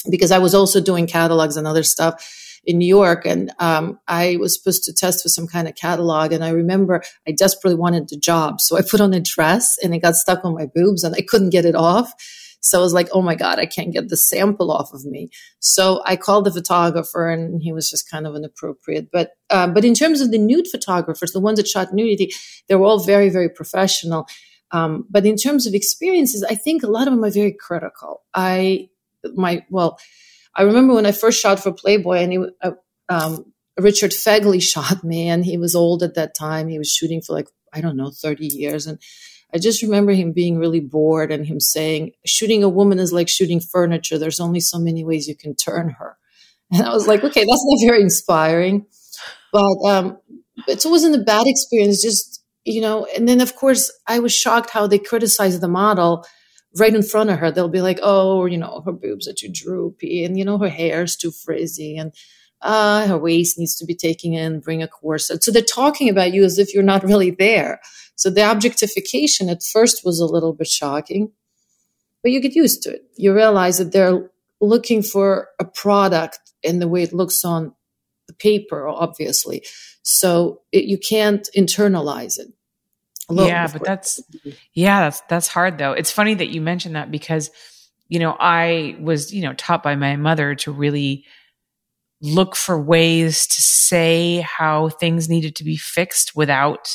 because 0.09 0.31
I 0.31 0.39
was 0.39 0.55
also 0.55 0.81
doing 0.81 1.07
catalogs 1.07 1.57
and 1.57 1.67
other 1.67 1.83
stuff 1.83 2.25
in 2.65 2.79
New 2.79 2.87
York, 2.87 3.25
and 3.25 3.53
um, 3.61 3.99
I 4.09 4.37
was 4.41 4.59
supposed 4.59 4.83
to 4.85 4.93
test 4.93 5.23
for 5.23 5.29
some 5.29 5.47
kind 5.47 5.69
of 5.69 5.77
catalog. 5.77 6.33
And 6.33 6.45
I 6.45 6.49
remember 6.51 7.03
I 7.27 7.31
desperately 7.31 7.79
wanted 7.79 8.09
the 8.09 8.19
job, 8.19 8.61
so 8.61 8.77
I 8.77 8.83
put 8.83 9.01
on 9.01 9.15
a 9.15 9.21
dress 9.21 9.77
and 9.83 9.95
it 9.95 10.01
got 10.01 10.17
stuck 10.17 10.45
on 10.45 10.55
my 10.55 10.67
boobs, 10.67 11.05
and 11.05 11.15
I 11.15 11.23
couldn't 11.23 11.51
get 11.51 11.65
it 11.65 11.77
off. 11.77 12.13
So 12.61 12.79
I 12.79 12.83
was 12.83 12.93
like, 12.93 13.09
oh 13.13 13.23
my 13.23 13.35
God, 13.35 13.59
I 13.59 13.67
can't 13.67 13.93
get 13.93 14.09
the 14.09 14.17
sample 14.17 14.73
off 14.73 14.93
of 14.93 15.05
me. 15.05 15.31
So 15.61 16.03
I 16.05 16.17
called 16.17 16.45
the 16.45 16.51
photographer 16.51 17.29
and 17.29 17.63
he 17.63 17.73
was 17.73 17.89
just 17.89 18.11
kind 18.11 18.27
of 18.27 18.35
inappropriate. 18.35 19.11
But, 19.13 19.31
uh, 19.51 19.69
but 19.69 19.85
in 19.85 19.95
terms 19.95 20.21
of 20.21 20.31
the 20.31 20.39
nude 20.39 20.67
photographers, 20.69 21.33
the 21.33 21.41
ones 21.41 21.59
that 21.59 21.69
shot 21.69 21.93
nudity, 21.93 22.33
they 22.69 22.75
were 22.75 22.87
all 22.87 22.99
very, 22.99 23.29
very 23.29 23.49
professional. 23.49 24.27
Um, 24.73 25.07
but 25.09 25.25
in 25.25 25.37
terms 25.37 25.67
of 25.67 25.75
experiences, 25.75 26.45
I 26.49 26.55
think 26.55 26.83
a 26.83 26.89
lot 26.89 27.07
of 27.07 27.15
them 27.15 27.25
are 27.25 27.31
very 27.31 27.53
critical. 27.53 28.23
I, 28.35 28.89
my, 29.35 29.65
well, 29.71 29.99
I 30.55 30.63
remember 30.63 30.95
when 30.95 31.07
I 31.07 31.13
first 31.13 31.41
shot 31.41 31.61
for 31.61 31.73
Playboy 31.73 32.19
and 32.19 32.33
he, 32.33 32.45
uh, 32.63 32.71
um, 33.09 33.53
Richard 33.79 34.11
Fegley 34.11 34.63
shot 34.73 35.05
me 35.05 35.29
and 35.29 35.45
he 35.45 35.57
was 35.57 35.75
old 35.75 36.03
at 36.03 36.15
that 36.15 36.35
time. 36.35 36.69
He 36.69 36.79
was 36.79 36.91
shooting 36.91 37.21
for 37.21 37.33
like, 37.33 37.49
I 37.73 37.81
don't 37.81 37.97
know, 37.97 38.11
30 38.11 38.47
years. 38.47 38.87
And 38.87 38.99
I 39.57 39.59
just 39.59 39.81
remember 39.81 40.13
him 40.13 40.33
being 40.33 40.59
really 40.59 40.81
bored 40.81 41.33
and 41.33 41.47
him 41.47 41.61
saying, 41.61 42.13
shooting 42.27 42.63
a 42.63 42.69
woman 42.69 42.99
is 42.99 43.11
like 43.11 43.27
shooting 43.27 43.59
furniture. 43.59 44.19
There's 44.19 44.39
only 44.39 44.61
so 44.61 44.79
many 44.79 45.03
ways 45.03 45.27
you 45.27 45.35
can 45.35 45.57
turn 45.57 45.89
her. 45.99 46.17
And 46.73 46.83
I 46.83 46.93
was 46.93 47.07
like, 47.07 47.23
okay, 47.25 47.41
that's 47.41 47.65
not 47.65 47.87
very 47.89 48.03
inspiring. 48.03 48.87
But 49.53 49.77
um, 49.87 50.19
it 50.69 50.85
wasn't 50.85 51.15
a 51.15 51.25
bad 51.25 51.47
experience, 51.47 52.03
just, 52.03 52.43
you 52.65 52.81
know, 52.83 53.07
and 53.17 53.27
then 53.27 53.41
of 53.41 53.55
course 53.55 53.91
I 54.07 54.19
was 54.19 54.35
shocked 54.35 54.71
how 54.71 54.87
they 54.87 54.99
criticized 54.99 55.61
the 55.61 55.69
model 55.69 56.27
right 56.77 56.93
in 56.93 57.05
front 57.05 57.31
of 57.31 57.39
her. 57.39 57.51
They'll 57.51 57.69
be 57.69 57.81
like, 57.81 58.01
oh, 58.03 58.45
you 58.45 58.59
know, 58.59 58.83
her 58.85 58.93
boobs 58.93 59.27
are 59.27 59.33
too 59.33 59.49
droopy 59.51 60.25
and, 60.25 60.37
you 60.37 60.45
know, 60.45 60.59
her 60.59 60.69
hair 60.69 61.05
is 61.05 61.17
too 61.17 61.31
frizzy 61.31 61.97
and 61.97 62.13
uh, 62.67 63.07
her 63.07 63.19
waist 63.19 63.59
needs 63.59 63.77
to 63.77 63.87
be 63.87 63.95
taken 63.95 64.35
in, 64.35 64.61
bring 64.61 64.83
a 64.83 64.89
corset. 64.89 65.43
So 65.43 65.51
they're 65.51 65.63
talking 65.63 66.09
about 66.09 66.33
you 66.33 66.45
as 66.45 66.59
if 66.59 66.75
you're 66.75 66.83
not 66.83 67.05
really 67.11 67.31
there. 67.31 67.81
So 68.17 68.31
the 68.31 68.51
objectification 68.51 69.49
at 69.49 69.63
first 69.63 70.05
was 70.05 70.21
a 70.21 70.27
little 70.27 70.53
bit 70.53 70.67
shocking, 70.67 71.33
but 72.23 72.33
you 72.33 72.41
get 72.41 72.55
used 72.55 72.83
to 72.83 72.95
it. 72.95 73.03
You 73.17 73.35
realize 73.35 73.79
that 73.79 73.93
they're 73.93 74.31
looking 74.61 75.03
for 75.03 75.49
a 75.61 75.65
product 75.65 76.39
in 76.63 76.79
the 76.79 76.89
way 76.89 77.03
it 77.03 77.13
looks 77.13 77.45
on 77.45 77.75
the 78.27 78.35
paper, 78.35 78.89
obviously. 78.89 79.65
So 80.03 80.63
it, 80.73 80.85
you 80.85 80.99
can't 80.99 81.49
internalize 81.57 82.39
it. 82.39 82.49
Yeah, 83.29 83.67
but 83.73 83.85
that's 83.85 84.21
yeah, 84.73 85.01
that's 85.01 85.21
that's 85.29 85.49
hard 85.49 85.79
though. 85.79 85.93
It's 85.93 86.13
funny 86.13 86.35
that 86.35 86.49
you 86.49 86.61
mentioned 86.61 86.95
that 86.95 87.11
because 87.11 87.51
you 88.09 88.21
know 88.21 88.37
I 88.39 88.97
was 89.01 89.35
you 89.35 89.43
know 89.43 89.53
taught 89.55 89.83
by 89.83 89.97
my 89.97 90.15
mother 90.15 90.55
to 90.55 90.71
really 90.71 91.25
look 92.23 92.57
for 92.57 92.81
ways 92.81 93.47
to 93.47 93.61
say 93.63 94.41
how 94.41 94.89
things 94.89 95.29
needed 95.29 95.55
to 95.57 95.65
be 95.65 95.77
fixed 95.77 96.35
without 96.35 96.89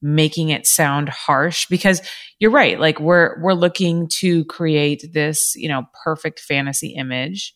making 0.00 0.50
it 0.50 0.66
sound 0.66 1.08
harsh. 1.08 1.66
Because 1.66 2.02
you're 2.38 2.50
right 2.50 2.78
like 2.78 2.98
we're 3.00 3.40
we're 3.40 3.52
looking 3.52 4.08
to 4.18 4.44
create 4.46 5.04
this 5.12 5.54
you 5.54 5.68
know 5.68 5.84
perfect 6.04 6.40
fantasy 6.40 6.88
image. 6.88 7.54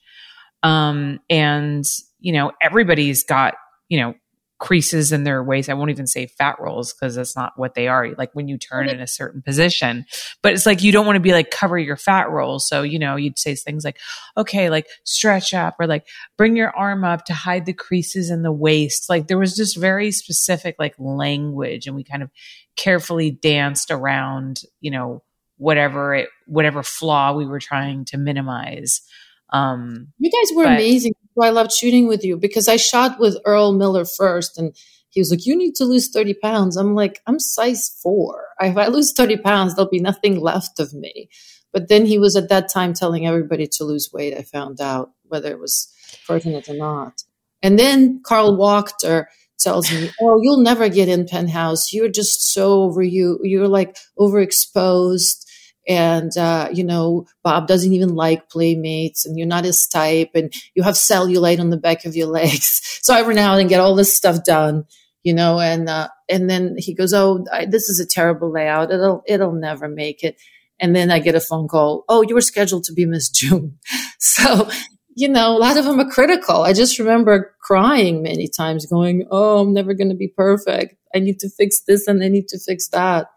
Um 0.63 1.21
and 1.29 1.85
you 2.19 2.33
know 2.33 2.53
everybody's 2.63 3.25
got 3.25 3.55
you 3.89 4.01
know 4.01 4.15
creases 4.59 5.13
in 5.13 5.25
their 5.25 5.43
waist. 5.43 5.69
I 5.69 5.75
won't 5.75 5.91
even 5.91 6.07
say 6.07 6.27
fat 6.27 6.57
rolls 6.59 6.93
because 6.93 7.15
that's 7.15 7.37
not 7.37 7.53
what 7.57 7.75
they 7.75 7.89
are. 7.89 8.15
Like 8.17 8.33
when 8.33 8.49
you 8.49 8.57
turn 8.57 8.89
in 8.89 9.01
a 9.01 9.07
certain 9.07 9.43
position, 9.43 10.07
but 10.43 10.53
it's 10.53 10.65
like 10.65 10.83
you 10.83 10.93
don't 10.93 11.05
want 11.05 11.17
to 11.17 11.21
be 11.21 11.33
like 11.33 11.51
cover 11.51 11.79
your 11.79 11.97
fat 11.97 12.31
rolls. 12.31 12.67
So, 12.67 12.83
you 12.83 12.99
know, 12.99 13.17
you'd 13.17 13.39
say 13.39 13.55
things 13.55 13.85
like, 13.85 13.99
okay, 14.37 14.71
like 14.71 14.87
stretch 15.05 15.53
up 15.53 15.77
or 15.79 15.87
like 15.87 16.07
bring 16.39 16.57
your 16.57 16.75
arm 16.75 17.05
up 17.05 17.27
to 17.27 17.35
hide 17.35 17.67
the 17.67 17.75
creases 17.75 18.31
in 18.31 18.43
the 18.43 18.53
waist. 18.53 19.11
Like 19.11 19.27
there 19.27 19.39
was 19.39 19.55
just 19.55 19.77
very 19.77 20.11
specific 20.11 20.77
like 20.79 20.95
language 20.99 21.87
and 21.87 21.95
we 21.95 22.03
kind 22.03 22.23
of 22.23 22.31
carefully 22.77 23.31
danced 23.31 23.91
around, 23.91 24.63
you 24.81 24.91
know, 24.91 25.23
whatever 25.59 26.15
it, 26.15 26.29
whatever 26.47 26.83
flaw 26.83 27.35
we 27.35 27.47
were 27.47 27.61
trying 27.61 28.07
to 28.07 28.17
minimize. 28.17 29.03
Um, 29.51 30.09
you 30.19 30.31
guys 30.31 30.57
were 30.57 30.65
but, 30.65 30.75
amazing 30.75 31.13
I 31.43 31.51
loved 31.51 31.73
shooting 31.73 32.07
with 32.07 32.25
you 32.25 32.37
because 32.37 32.69
I 32.69 32.77
shot 32.77 33.19
with 33.19 33.37
Earl 33.45 33.73
Miller 33.73 34.05
first 34.05 34.59
and 34.59 34.75
he 35.11 35.21
was 35.21 35.31
like, 35.31 35.47
you 35.47 35.57
need 35.57 35.75
to 35.77 35.85
lose 35.85 36.11
30 36.11 36.35
pounds. 36.35 36.77
I'm 36.77 36.95
like, 36.95 37.23
I'm 37.27 37.39
size 37.39 37.99
four. 38.03 38.49
If 38.61 38.77
I 38.77 38.89
lose 38.89 39.15
30 39.17 39.39
pounds, 39.39 39.75
there'll 39.75 39.91
be 39.91 39.99
nothing 39.99 40.39
left 40.39 40.79
of 40.79 40.93
me. 40.93 41.31
But 41.73 41.89
then 41.89 42.05
he 42.05 42.19
was 42.19 42.37
at 42.37 42.51
that 42.51 42.69
time 42.69 42.93
telling 42.93 43.27
everybody 43.27 43.67
to 43.67 43.85
lose 43.85 44.11
weight. 44.13 44.37
I 44.37 44.43
found 44.43 44.81
out 44.81 45.13
whether 45.25 45.51
it 45.51 45.59
was 45.59 45.91
pertinent 46.27 46.69
or 46.69 46.75
not. 46.75 47.23
And 47.63 47.79
then 47.79 48.21
Carl 48.25 48.59
Wachter 48.59 49.25
tells 49.59 49.91
me, 49.91 50.11
"Oh, 50.21 50.39
you'll 50.43 50.61
never 50.61 50.89
get 50.89 51.09
in 51.09 51.27
penthouse. 51.27 51.93
You're 51.93 52.11
just 52.11 52.53
so 52.53 52.83
over 52.83 53.03
you. 53.03 53.41
You're 53.43 53.69
like 53.69 53.97
overexposed 54.19 55.46
and 55.89 56.37
uh, 56.37 56.69
you 56.73 56.85
know 56.85 57.27
bob 57.43 57.67
doesn't 57.67 57.93
even 57.93 58.15
like 58.15 58.49
playmates 58.49 59.25
and 59.25 59.39
you're 59.39 59.47
not 59.47 59.65
his 59.65 59.87
type 59.87 60.31
and 60.35 60.53
you 60.75 60.83
have 60.83 60.95
cellulite 60.95 61.61
on 61.61 61.71
the 61.71 61.77
back 61.77 62.05
of 62.05 62.17
your 62.17 62.27
legs. 62.41 62.99
So 63.03 63.15
i 63.15 63.23
run 63.23 63.39
out 63.39 63.61
and 63.61 63.69
get 63.69 63.81
all 63.81 63.95
this 63.95 64.15
stuff 64.15 64.45
done 64.45 64.85
you 65.23 65.35
know 65.35 65.59
and 65.61 65.89
uh, 65.89 66.09
and 66.29 66.49
then 66.49 66.77
he 66.79 66.95
goes 66.95 67.13
oh 67.13 67.45
I, 67.53 67.67
this 67.67 67.89
is 67.89 68.01
a 68.01 68.07
terrible 68.07 68.51
layout. 68.51 68.93
It'll 68.93 69.23
it'll 69.27 69.53
never 69.53 69.89
make 69.89 70.23
it. 70.23 70.41
And 70.79 70.95
then 70.95 71.11
i 71.11 71.19
get 71.19 71.35
a 71.35 71.41
phone 71.41 71.69
call 71.69 72.05
oh 72.09 72.23
you 72.23 72.35
were 72.35 72.41
scheduled 72.41 72.85
to 72.85 72.93
be 72.93 73.07
miss 73.07 73.29
june. 73.29 73.79
So 74.19 74.69
you 75.15 75.29
know 75.29 75.57
a 75.57 75.59
lot 75.59 75.77
of 75.77 75.85
them 75.85 76.01
are 76.01 76.11
critical. 76.11 76.63
I 76.63 76.73
just 76.73 76.99
remember 76.99 77.55
crying 77.67 78.23
many 78.23 78.49
times, 78.49 78.87
going, 78.87 79.27
Oh, 79.31 79.61
I'm 79.61 79.73
never 79.73 79.95
going 79.95 80.11
to 80.11 80.15
be 80.15 80.29
perfect. 80.29 80.95
I 81.15 81.19
need 81.19 81.41
to 81.41 81.51
fix 81.51 81.81
this 81.81 82.07
and 82.07 82.23
I 82.23 82.29
need 82.29 82.49
to 82.49 82.59
fix 82.59 82.89
that. 82.89 83.29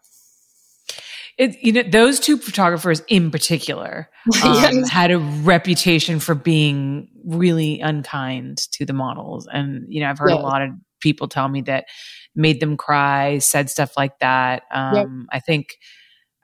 It, 1.40 1.56
you 1.62 1.72
know, 1.72 1.82
those 1.82 2.20
two 2.20 2.36
photographers 2.36 3.00
in 3.08 3.30
particular 3.30 4.10
um, 4.44 4.54
yes. 4.56 4.90
had 4.90 5.10
a 5.10 5.18
reputation 5.18 6.20
for 6.20 6.34
being 6.34 7.08
really 7.24 7.80
unkind 7.80 8.58
to 8.72 8.84
the 8.84 8.92
models. 8.92 9.48
And, 9.50 9.86
you 9.88 10.00
know, 10.00 10.10
I've 10.10 10.18
heard 10.18 10.32
yes. 10.32 10.38
a 10.38 10.42
lot 10.42 10.60
of 10.60 10.70
people 11.00 11.28
tell 11.28 11.48
me 11.48 11.62
that 11.62 11.86
made 12.34 12.60
them 12.60 12.76
cry, 12.76 13.38
said 13.38 13.70
stuff 13.70 13.96
like 13.96 14.18
that. 14.18 14.64
Um. 14.70 15.28
I 15.32 15.40
think, 15.40 15.78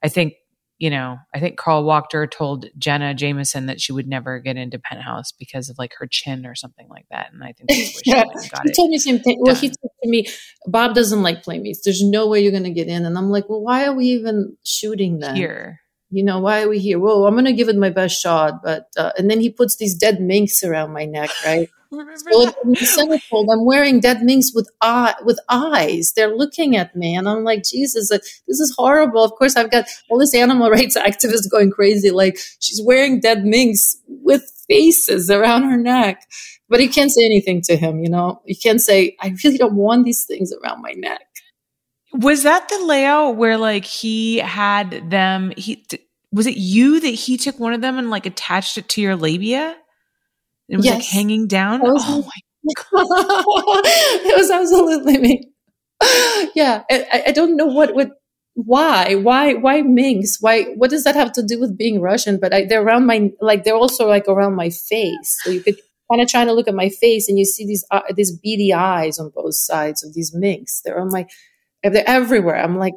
I 0.02 0.08
think 0.08 0.32
you 0.78 0.90
know, 0.90 1.18
I 1.34 1.40
think 1.40 1.56
Carl 1.56 1.84
Wachter 1.84 2.30
told 2.30 2.66
Jenna 2.76 3.14
Jameson 3.14 3.66
that 3.66 3.80
she 3.80 3.92
would 3.92 4.06
never 4.06 4.38
get 4.38 4.56
into 4.56 4.78
Penthouse 4.78 5.32
because 5.32 5.70
of 5.70 5.78
like 5.78 5.92
her 5.98 6.06
chin 6.06 6.44
or 6.44 6.54
something 6.54 6.86
like 6.88 7.06
that. 7.10 7.32
And 7.32 7.42
I 7.42 7.52
think 7.52 7.70
yeah. 8.04 8.24
he 8.64 8.72
told 8.72 8.90
me 8.90 8.96
the 8.96 9.00
same 9.00 9.18
thing. 9.18 9.38
Well, 9.40 9.54
he 9.54 9.68
said 9.68 9.90
to 10.02 10.08
me, 10.08 10.26
Bob 10.66 10.94
doesn't 10.94 11.22
like 11.22 11.42
playmates. 11.42 11.80
There's 11.82 12.02
no 12.02 12.28
way 12.28 12.42
you're 12.42 12.52
going 12.52 12.64
to 12.64 12.70
get 12.70 12.88
in. 12.88 13.06
And 13.06 13.16
I'm 13.16 13.30
like, 13.30 13.48
well, 13.48 13.62
why 13.62 13.86
are 13.86 13.94
we 13.94 14.06
even 14.06 14.56
shooting 14.64 15.20
then? 15.20 15.34
Here. 15.34 15.80
You 16.10 16.22
know, 16.24 16.40
why 16.40 16.62
are 16.62 16.68
we 16.68 16.78
here? 16.78 16.98
Well, 16.98 17.26
I'm 17.26 17.34
going 17.34 17.46
to 17.46 17.52
give 17.54 17.68
it 17.70 17.76
my 17.76 17.90
best 17.90 18.20
shot. 18.20 18.62
But, 18.62 18.86
uh, 18.98 19.12
and 19.16 19.30
then 19.30 19.40
he 19.40 19.50
puts 19.50 19.76
these 19.76 19.96
dead 19.96 20.20
minks 20.20 20.62
around 20.62 20.92
my 20.92 21.06
neck, 21.06 21.30
right? 21.44 21.70
So 21.90 22.42
in 22.64 22.70
the 22.70 22.76
centerfold, 22.98 23.46
I'm 23.52 23.64
wearing 23.64 24.00
dead 24.00 24.22
minks 24.22 24.52
with 24.54 24.68
eye, 24.80 25.14
with 25.24 25.38
eyes. 25.48 26.12
They're 26.14 26.34
looking 26.34 26.76
at 26.76 26.94
me, 26.96 27.14
and 27.14 27.28
I'm 27.28 27.44
like, 27.44 27.62
Jesus, 27.64 28.08
this 28.08 28.60
is 28.60 28.74
horrible. 28.76 29.22
Of 29.22 29.32
course, 29.32 29.56
I've 29.56 29.70
got 29.70 29.86
all 30.08 30.18
this 30.18 30.34
animal 30.34 30.70
rights 30.76 30.96
activists 30.96 31.50
going 31.50 31.70
crazy. 31.70 32.10
Like 32.10 32.38
she's 32.60 32.80
wearing 32.82 33.20
dead 33.20 33.44
minks 33.44 33.96
with 34.08 34.42
faces 34.68 35.30
around 35.30 35.64
her 35.64 35.76
neck, 35.76 36.26
but 36.68 36.80
you 36.80 36.88
can't 36.88 37.10
say 37.10 37.24
anything 37.24 37.62
to 37.62 37.76
him. 37.76 38.00
You 38.00 38.10
know, 38.10 38.42
you 38.44 38.56
can't 38.60 38.80
say, 38.80 39.16
I 39.20 39.34
really 39.44 39.58
don't 39.58 39.74
want 39.76 40.04
these 40.04 40.24
things 40.24 40.52
around 40.52 40.82
my 40.82 40.92
neck. 40.92 41.20
Was 42.12 42.44
that 42.44 42.68
the 42.68 42.84
layout 42.84 43.36
where 43.36 43.58
like 43.58 43.84
he 43.84 44.38
had 44.38 45.10
them? 45.10 45.52
He 45.56 45.86
was 46.32 46.46
it 46.46 46.56
you 46.56 47.00
that 47.00 47.08
he 47.08 47.36
took 47.36 47.58
one 47.58 47.72
of 47.72 47.80
them 47.80 47.98
and 47.98 48.10
like 48.10 48.26
attached 48.26 48.78
it 48.78 48.88
to 48.90 49.00
your 49.00 49.16
labia? 49.16 49.76
It 50.68 50.76
was 50.76 50.84
yes. 50.84 50.94
like 50.96 51.04
hanging 51.06 51.46
down. 51.46 51.80
Was, 51.80 52.02
oh 52.06 52.22
my 52.22 52.72
god! 52.74 53.82
it 53.84 54.36
was 54.36 54.50
absolutely 54.50 55.18
me. 55.18 55.50
yeah, 56.54 56.82
I, 56.90 57.24
I, 57.28 57.32
don't 57.32 57.56
know 57.56 57.66
what 57.66 57.94
would. 57.94 58.10
Why? 58.54 59.14
Why? 59.14 59.54
Why 59.54 59.82
minks? 59.82 60.38
Why? 60.40 60.64
What 60.74 60.90
does 60.90 61.04
that 61.04 61.14
have 61.14 61.32
to 61.32 61.42
do 61.42 61.60
with 61.60 61.78
being 61.78 62.00
Russian? 62.00 62.38
But 62.40 62.52
I, 62.52 62.64
they're 62.64 62.82
around 62.82 63.06
my 63.06 63.30
like 63.40 63.64
they're 63.64 63.76
also 63.76 64.08
like 64.08 64.26
around 64.28 64.54
my 64.54 64.70
face, 64.70 65.38
so 65.42 65.50
you 65.50 65.60
could 65.60 65.76
kind 66.10 66.20
of 66.20 66.28
try 66.28 66.44
to 66.44 66.52
look 66.52 66.68
at 66.68 66.74
my 66.74 66.88
face, 66.88 67.28
and 67.28 67.38
you 67.38 67.44
see 67.44 67.66
these 67.66 67.84
uh, 67.90 68.00
these 68.14 68.36
beady 68.36 68.72
eyes 68.72 69.18
on 69.18 69.30
both 69.34 69.54
sides 69.54 70.04
of 70.04 70.14
these 70.14 70.34
minks. 70.34 70.80
They're 70.84 71.00
on 71.00 71.12
my, 71.12 71.26
they're 71.82 72.08
everywhere. 72.08 72.56
I'm 72.56 72.76
like, 72.76 72.94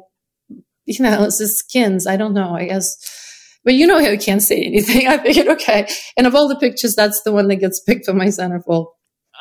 you 0.86 1.02
know, 1.04 1.24
it's 1.24 1.38
the 1.38 1.46
skins. 1.46 2.06
I 2.06 2.16
don't 2.16 2.34
know. 2.34 2.54
I 2.54 2.66
guess 2.66 2.96
but 3.64 3.74
you 3.74 3.86
know 3.86 3.98
how 3.98 4.08
you 4.08 4.18
can't 4.18 4.42
say 4.42 4.62
anything. 4.62 5.06
I 5.08 5.18
figured, 5.18 5.48
okay. 5.48 5.88
And 6.16 6.26
of 6.26 6.34
all 6.34 6.48
the 6.48 6.56
pictures, 6.56 6.94
that's 6.94 7.22
the 7.22 7.32
one 7.32 7.48
that 7.48 7.56
gets 7.56 7.80
picked 7.80 8.06
for 8.06 8.14
my 8.14 8.26
centerfold. 8.26 8.86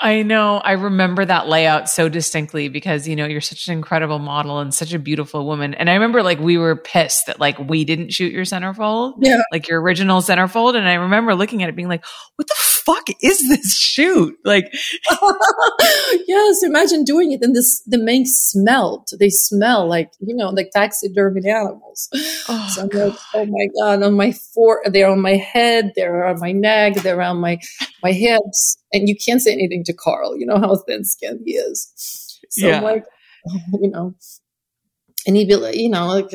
I 0.02 0.24
know. 0.24 0.58
I 0.58 0.74
remember 0.74 1.26
that 1.26 1.50
layout 1.50 1.90
so 1.90 2.08
distinctly 2.08 2.70
because, 2.70 3.06
you 3.06 3.18
know, 3.18 3.26
you're 3.26 3.42
such 3.42 3.68
an 3.68 3.74
incredible 3.74 4.20
model 4.20 4.60
and 4.60 4.74
such 4.74 4.94
a 4.94 5.00
beautiful 5.00 5.46
woman. 5.46 5.74
And 5.74 5.90
I 5.90 5.96
remember 5.96 6.24
like 6.24 6.40
we 6.40 6.58
were 6.58 6.78
pissed 6.78 7.26
that 7.26 7.40
like 7.40 7.60
we 7.60 7.84
didn't 7.84 8.14
shoot 8.14 8.32
your 8.32 8.46
centerfold, 8.46 9.16
yeah. 9.20 9.42
like 9.52 9.68
your 9.68 9.82
original 9.82 10.22
centerfold. 10.22 10.76
And 10.76 10.88
I 10.88 10.94
remember 10.94 11.36
looking 11.36 11.64
at 11.64 11.70
it 11.70 11.76
being 11.76 11.90
like, 11.90 12.06
what 12.38 12.48
the 12.48 12.56
fuck 12.90 13.08
is 13.22 13.48
this 13.48 13.78
shoot? 13.78 14.38
Like, 14.44 14.74
yes, 16.28 16.64
imagine 16.64 17.04
doing 17.04 17.32
it 17.32 17.42
and 17.42 17.56
this, 17.56 17.82
the 17.86 17.98
minks 17.98 18.32
smelled. 18.32 19.10
They 19.20 19.30
smell 19.30 19.88
like, 19.88 20.12
you 20.20 20.36
know, 20.36 20.50
like 20.50 20.72
taxidermied 20.76 21.46
animals. 21.46 22.10
Oh, 22.50 22.70
so 22.74 22.82
I'm 22.82 22.90
like, 22.90 23.20
oh 23.34 23.46
my 23.46 23.68
God, 23.80 24.04
on 24.04 24.14
my 24.14 24.32
fore, 24.32 24.82
they're 24.86 25.10
on 25.10 25.22
my 25.22 25.36
head, 25.36 25.92
they're 25.96 26.26
on 26.26 26.40
my 26.40 26.52
neck, 26.52 26.96
they're 26.96 27.22
on 27.22 27.38
my, 27.38 27.60
my 28.04 28.12
hips 28.12 28.78
and 28.94 29.08
you 29.08 29.16
can't 29.16 29.42
say 29.42 29.54
anything 29.54 29.84
to 29.86 29.94
Carl. 29.94 30.38
You 30.38 30.46
know 30.46 30.60
how 30.60 30.76
thin 30.76 31.04
skinned 31.04 31.42
he 31.46 31.54
is. 31.54 32.40
So 32.50 32.68
yeah. 32.68 32.78
I'm 32.78 32.84
like, 32.84 33.06
you 33.82 33.92
know, 33.92 34.16
and 35.28 35.36
he'd 35.36 35.48
be 35.48 35.56
like, 35.56 35.76
you 35.76 35.90
know, 35.90 36.08
like, 36.08 36.32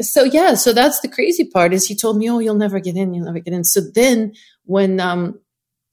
so 0.00 0.24
yeah, 0.24 0.54
so 0.54 0.72
that's 0.72 1.00
the 1.00 1.08
crazy 1.08 1.44
part 1.44 1.72
is 1.72 1.86
he 1.86 1.96
told 1.96 2.18
me, 2.18 2.30
oh, 2.30 2.38
you'll 2.38 2.54
never 2.54 2.80
get 2.80 2.96
in, 2.96 3.14
you'll 3.14 3.26
never 3.26 3.40
get 3.40 3.54
in. 3.54 3.64
So 3.64 3.80
then 3.94 4.32
when 4.64 5.00
um, 5.00 5.40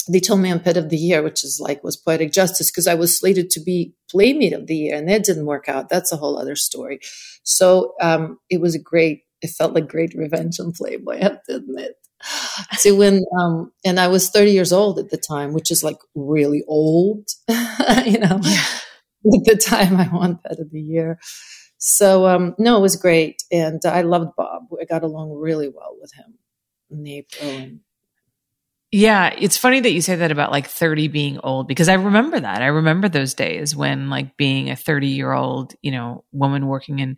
they 0.10 0.20
told 0.20 0.42
me 0.42 0.52
I'm 0.52 0.60
pet 0.60 0.78
of 0.78 0.90
the 0.90 0.98
year, 0.98 1.24
which 1.24 1.44
is 1.44 1.60
like 1.62 1.84
was 1.84 1.98
poetic 1.98 2.32
justice 2.32 2.72
because 2.72 2.88
I 2.88 2.96
was 2.96 3.18
slated 3.18 3.50
to 3.52 3.62
be 3.62 3.94
playmate 4.10 4.54
of 4.54 4.68
the 4.68 4.76
year, 4.76 4.96
and 4.98 5.08
that 5.10 5.24
didn't 5.24 5.46
work 5.46 5.70
out. 5.70 5.90
That's 5.90 6.12
a 6.12 6.18
whole 6.18 6.38
other 6.38 6.56
story. 6.56 7.00
So 7.44 7.94
um, 8.02 8.40
it 8.50 8.62
was 8.62 8.76
a 8.76 8.80
great. 8.80 9.22
It 9.42 9.50
felt 9.50 9.74
like 9.74 9.90
great 9.90 10.14
revenge 10.16 10.60
on 10.60 10.72
Playboy. 10.72 11.18
I 11.20 11.24
have 11.24 11.44
to 11.50 11.56
admit 11.56 11.96
to 12.80 12.92
when 12.96 13.24
um 13.40 13.72
and 13.86 14.00
I 14.00 14.08
was 14.08 14.30
30 14.30 14.52
years 14.52 14.72
old 14.74 15.00
at 15.00 15.10
the 15.10 15.18
time, 15.18 15.54
which 15.54 15.72
is 15.72 15.84
like 15.84 15.98
really 16.16 16.64
old, 16.68 17.28
you 18.06 18.20
know. 18.20 18.40
At 19.26 19.46
the 19.46 19.56
time 19.56 19.96
I 19.96 20.10
won 20.12 20.38
pet 20.46 20.60
of 20.60 20.70
the 20.70 20.82
year. 20.82 21.18
So 21.86 22.28
um 22.28 22.56
no, 22.58 22.78
it 22.78 22.82
was 22.82 22.96
great. 22.96 23.44
And 23.52 23.82
I 23.86 24.04
loved 24.04 24.38
Bob. 24.38 24.68
I 24.80 24.86
got 24.86 25.04
along 25.04 25.34
really 25.34 25.68
well 25.68 25.98
with 26.00 26.14
him 26.14 26.36
in 26.90 27.06
April 27.06 27.50
and 27.50 27.80
yeah, 28.90 29.34
it's 29.38 29.58
funny 29.58 29.80
that 29.80 29.92
you 29.92 30.02
say 30.02 30.16
that 30.16 30.32
about 30.32 30.52
like 30.52 30.68
30 30.68 31.08
being 31.08 31.40
old 31.40 31.68
because 31.68 31.90
I 31.90 31.96
remember 31.96 32.40
that. 32.40 32.62
I 32.62 32.68
remember 32.68 33.10
those 33.10 33.34
days 33.34 33.76
when 33.76 34.10
like 34.10 34.38
being 34.38 34.70
a 34.70 34.76
30 34.76 35.08
year 35.08 35.34
old, 35.34 35.74
you 35.82 35.92
know, 35.92 36.24
woman 36.32 36.68
working 36.68 37.00
in 37.00 37.18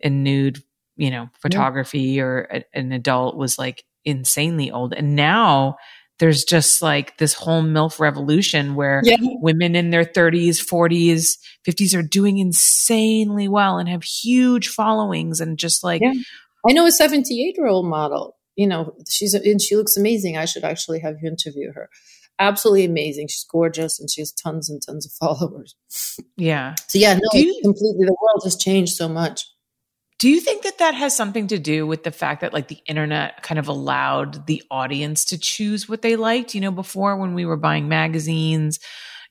in 0.00 0.24
nude, 0.24 0.62
you 0.96 1.10
know, 1.10 1.30
photography 1.40 2.00
yeah. 2.00 2.22
or 2.22 2.48
a, 2.52 2.64
an 2.74 2.92
adult 2.92 3.36
was 3.36 3.58
like 3.58 3.84
insanely 4.04 4.70
old. 4.72 4.92
And 4.92 5.16
now 5.16 5.76
there's 6.18 6.44
just 6.44 6.82
like 6.82 7.18
this 7.18 7.34
whole 7.34 7.62
MILF 7.62 7.98
revolution 7.98 8.74
where 8.74 9.00
yeah. 9.04 9.16
women 9.20 9.74
in 9.74 9.90
their 9.90 10.04
30s, 10.04 10.58
40s, 10.58 11.38
50s 11.66 11.98
are 11.98 12.02
doing 12.02 12.38
insanely 12.38 13.48
well 13.48 13.78
and 13.78 13.88
have 13.88 14.04
huge 14.04 14.68
followings 14.68 15.40
and 15.40 15.58
just 15.58 15.82
like. 15.82 16.00
Yeah. 16.02 16.12
I 16.68 16.72
know 16.72 16.86
a 16.86 16.92
78 16.92 17.56
year 17.56 17.66
old 17.66 17.86
model, 17.86 18.36
you 18.54 18.66
know, 18.66 18.94
she's, 19.08 19.34
and 19.34 19.60
she 19.60 19.74
looks 19.74 19.96
amazing. 19.96 20.36
I 20.36 20.44
should 20.44 20.64
actually 20.64 21.00
have 21.00 21.16
you 21.20 21.28
interview 21.28 21.72
her. 21.72 21.88
Absolutely 22.38 22.84
amazing. 22.84 23.28
She's 23.28 23.44
gorgeous 23.50 23.98
and 23.98 24.10
she 24.10 24.20
has 24.20 24.32
tons 24.32 24.70
and 24.70 24.80
tons 24.80 25.06
of 25.06 25.12
followers. 25.20 25.74
Yeah. 26.36 26.74
So 26.88 26.98
yeah, 26.98 27.14
no, 27.14 27.20
you, 27.32 27.60
completely. 27.62 28.06
The 28.06 28.16
world 28.22 28.42
has 28.44 28.56
changed 28.56 28.94
so 28.94 29.08
much. 29.08 29.44
Do 30.22 30.30
you 30.30 30.40
think 30.40 30.62
that 30.62 30.78
that 30.78 30.94
has 30.94 31.16
something 31.16 31.48
to 31.48 31.58
do 31.58 31.84
with 31.84 32.04
the 32.04 32.12
fact 32.12 32.42
that 32.42 32.52
like 32.52 32.68
the 32.68 32.78
internet 32.86 33.42
kind 33.42 33.58
of 33.58 33.66
allowed 33.66 34.46
the 34.46 34.62
audience 34.70 35.24
to 35.24 35.36
choose 35.36 35.88
what 35.88 36.02
they 36.02 36.14
liked? 36.14 36.54
You 36.54 36.60
know, 36.60 36.70
before 36.70 37.16
when 37.16 37.34
we 37.34 37.44
were 37.44 37.56
buying 37.56 37.88
magazines, 37.88 38.78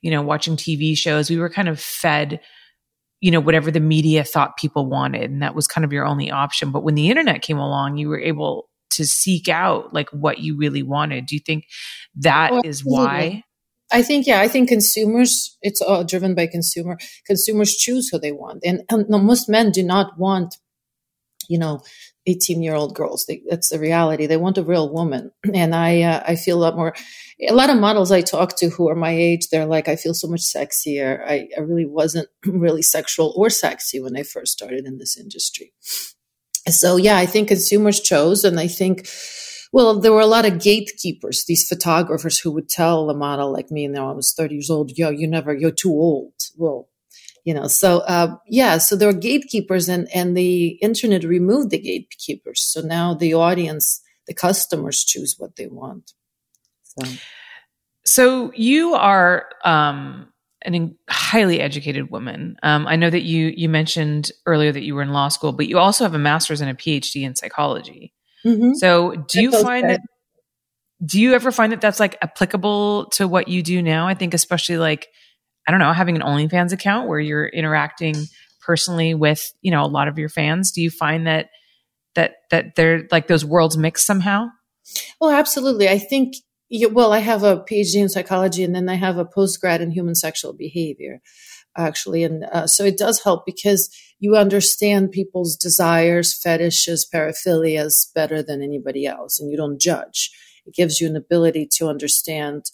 you 0.01 0.11
know, 0.11 0.21
watching 0.21 0.57
TV 0.57 0.97
shows, 0.97 1.29
we 1.29 1.37
were 1.37 1.49
kind 1.49 1.69
of 1.69 1.79
fed, 1.79 2.41
you 3.21 3.31
know, 3.31 3.39
whatever 3.39 3.71
the 3.71 3.79
media 3.79 4.25
thought 4.25 4.57
people 4.57 4.85
wanted. 4.85 5.31
And 5.31 5.41
that 5.41 5.55
was 5.55 5.65
kind 5.65 5.85
of 5.85 5.93
your 5.93 6.05
only 6.05 6.29
option. 6.29 6.71
But 6.73 6.83
when 6.83 6.95
the 6.95 7.09
internet 7.09 7.41
came 7.41 7.57
along, 7.57 7.95
you 7.95 8.09
were 8.09 8.19
able 8.19 8.67
to 8.89 9.05
seek 9.05 9.47
out 9.47 9.93
like 9.93 10.09
what 10.09 10.39
you 10.39 10.57
really 10.57 10.83
wanted. 10.83 11.25
Do 11.25 11.35
you 11.35 11.41
think 11.45 11.67
that 12.15 12.51
oh, 12.51 12.61
is 12.65 12.81
why? 12.83 13.43
I 13.93 14.01
think, 14.03 14.27
yeah, 14.27 14.41
I 14.41 14.49
think 14.49 14.67
consumers, 14.67 15.57
it's 15.61 15.79
all 15.79 16.03
driven 16.03 16.35
by 16.35 16.47
consumer. 16.47 16.97
Consumers 17.25 17.77
choose 17.77 18.09
who 18.09 18.19
they 18.19 18.33
want. 18.33 18.61
And, 18.65 18.83
and 18.89 19.07
most 19.07 19.47
men 19.47 19.71
do 19.71 19.83
not 19.83 20.19
want 20.19 20.57
you 21.51 21.59
know, 21.59 21.81
18 22.27 22.61
year 22.61 22.75
old 22.75 22.95
girls. 22.95 23.25
They, 23.25 23.41
that's 23.49 23.69
the 23.69 23.79
reality. 23.79 24.25
They 24.25 24.37
want 24.37 24.57
a 24.57 24.63
real 24.63 24.91
woman. 24.91 25.31
And 25.53 25.75
I, 25.75 26.01
uh, 26.01 26.23
I 26.25 26.35
feel 26.35 26.57
a 26.57 26.63
lot 26.63 26.75
more, 26.75 26.93
a 27.47 27.53
lot 27.53 27.69
of 27.69 27.77
models 27.77 28.11
I 28.11 28.21
talk 28.21 28.57
to 28.57 28.69
who 28.69 28.89
are 28.89 28.95
my 28.95 29.11
age, 29.11 29.49
they're 29.49 29.65
like, 29.65 29.87
I 29.87 29.95
feel 29.95 30.13
so 30.13 30.27
much 30.27 30.41
sexier. 30.41 31.21
I, 31.27 31.49
I 31.57 31.61
really 31.61 31.85
wasn't 31.85 32.29
really 32.45 32.81
sexual 32.81 33.33
or 33.35 33.49
sexy 33.49 33.99
when 33.99 34.15
I 34.15 34.23
first 34.23 34.53
started 34.53 34.85
in 34.85 34.97
this 34.97 35.17
industry. 35.17 35.73
So 36.69 36.95
yeah, 36.95 37.17
I 37.17 37.25
think 37.25 37.49
consumers 37.49 37.99
chose 37.99 38.43
and 38.45 38.59
I 38.59 38.67
think, 38.67 39.07
well, 39.73 39.99
there 39.99 40.13
were 40.13 40.21
a 40.21 40.35
lot 40.37 40.45
of 40.45 40.59
gatekeepers, 40.59 41.45
these 41.45 41.67
photographers 41.67 42.39
who 42.39 42.51
would 42.51 42.69
tell 42.69 43.09
a 43.09 43.15
model 43.15 43.51
like 43.51 43.71
me, 43.71 43.85
and 43.85 43.93
now 43.93 44.11
I 44.11 44.13
was 44.13 44.33
30 44.33 44.55
years 44.55 44.69
old, 44.69 44.91
yo, 44.97 45.09
you 45.09 45.27
never, 45.27 45.53
you're 45.55 45.71
too 45.71 45.91
old. 45.91 46.33
Well, 46.57 46.89
you 47.43 47.53
know 47.53 47.67
so 47.67 47.99
uh, 47.99 48.35
yeah 48.47 48.77
so 48.77 48.95
there 48.95 49.09
are 49.09 49.13
gatekeepers 49.13 49.89
and 49.89 50.07
and 50.13 50.35
the 50.35 50.69
internet 50.81 51.23
removed 51.23 51.71
the 51.71 51.79
gatekeepers. 51.79 52.61
So 52.61 52.81
now 52.81 53.13
the 53.13 53.33
audience 53.33 54.01
the 54.27 54.33
customers 54.33 55.03
choose 55.03 55.35
what 55.37 55.55
they 55.55 55.67
want. 55.67 56.13
So. 56.83 57.07
So 58.03 58.51
you 58.55 58.93
are 58.93 59.47
um 59.63 60.27
an 60.63 60.95
highly 61.09 61.59
educated 61.59 62.11
woman. 62.11 62.55
Um, 62.63 62.87
i 62.87 62.95
know 62.95 63.09
that 63.09 63.23
you 63.23 63.53
you 63.55 63.69
mentioned 63.69 64.31
earlier 64.45 64.71
that 64.71 64.83
you 64.83 64.95
were 64.95 65.01
in 65.01 65.11
law 65.11 65.27
school 65.27 65.51
but 65.53 65.67
you 65.67 65.79
also 65.79 66.03
have 66.03 66.13
a 66.13 66.19
master's 66.19 66.61
and 66.61 66.69
a 66.69 66.75
phd 66.75 67.15
in 67.15 67.35
psychology. 67.35 68.13
Mm-hmm. 68.45 68.73
so 68.73 69.13
do 69.27 69.39
you 69.39 69.51
find 69.51 69.87
that 69.87 70.01
do 71.03 71.19
you 71.19 71.33
ever 71.33 71.51
find 71.51 71.71
that 71.71 71.81
that's 71.81 71.99
like 71.99 72.17
applicable 72.21 73.05
to 73.11 73.27
what 73.27 73.47
you 73.47 73.63
do 73.63 73.81
now? 73.81 74.07
I 74.07 74.13
think 74.13 74.33
especially 74.33 74.77
like 74.77 75.07
I 75.67 75.71
don't 75.71 75.79
know, 75.79 75.93
having 75.93 76.15
an 76.15 76.21
OnlyFans 76.21 76.71
account 76.71 77.07
where 77.07 77.19
you're 77.19 77.47
interacting 77.47 78.15
personally 78.61 79.13
with, 79.13 79.51
you 79.61 79.71
know, 79.71 79.83
a 79.83 79.87
lot 79.87 80.07
of 80.07 80.17
your 80.17 80.29
fans. 80.29 80.71
Do 80.71 80.81
you 80.81 80.89
find 80.89 81.27
that 81.27 81.49
that 82.15 82.35
that 82.49 82.75
they're 82.75 83.07
like 83.11 83.27
those 83.27 83.45
worlds 83.45 83.77
mix 83.77 84.05
somehow? 84.05 84.47
Well, 85.19 85.31
absolutely. 85.31 85.87
I 85.87 85.97
think 85.99 86.35
well, 86.91 87.11
I 87.11 87.19
have 87.19 87.43
a 87.43 87.57
PhD 87.57 87.95
in 87.95 88.09
psychology 88.09 88.63
and 88.63 88.73
then 88.73 88.87
I 88.87 88.95
have 88.95 89.17
a 89.17 89.25
postgrad 89.25 89.81
in 89.81 89.91
human 89.91 90.15
sexual 90.15 90.53
behavior 90.53 91.21
actually. 91.77 92.23
And 92.23 92.43
uh, 92.45 92.67
so 92.67 92.83
it 92.83 92.97
does 92.97 93.23
help 93.23 93.45
because 93.45 93.89
you 94.19 94.35
understand 94.35 95.11
people's 95.11 95.55
desires, 95.55 96.37
fetishes, 96.37 97.07
paraphilias 97.11 98.13
better 98.13 98.43
than 98.43 98.61
anybody 98.61 99.05
else, 99.05 99.39
and 99.39 99.49
you 99.49 99.57
don't 99.57 99.79
judge. 99.79 100.31
It 100.65 100.75
gives 100.75 101.01
you 101.01 101.07
an 101.07 101.15
ability 101.15 101.67
to 101.77 101.87
understand 101.87 102.65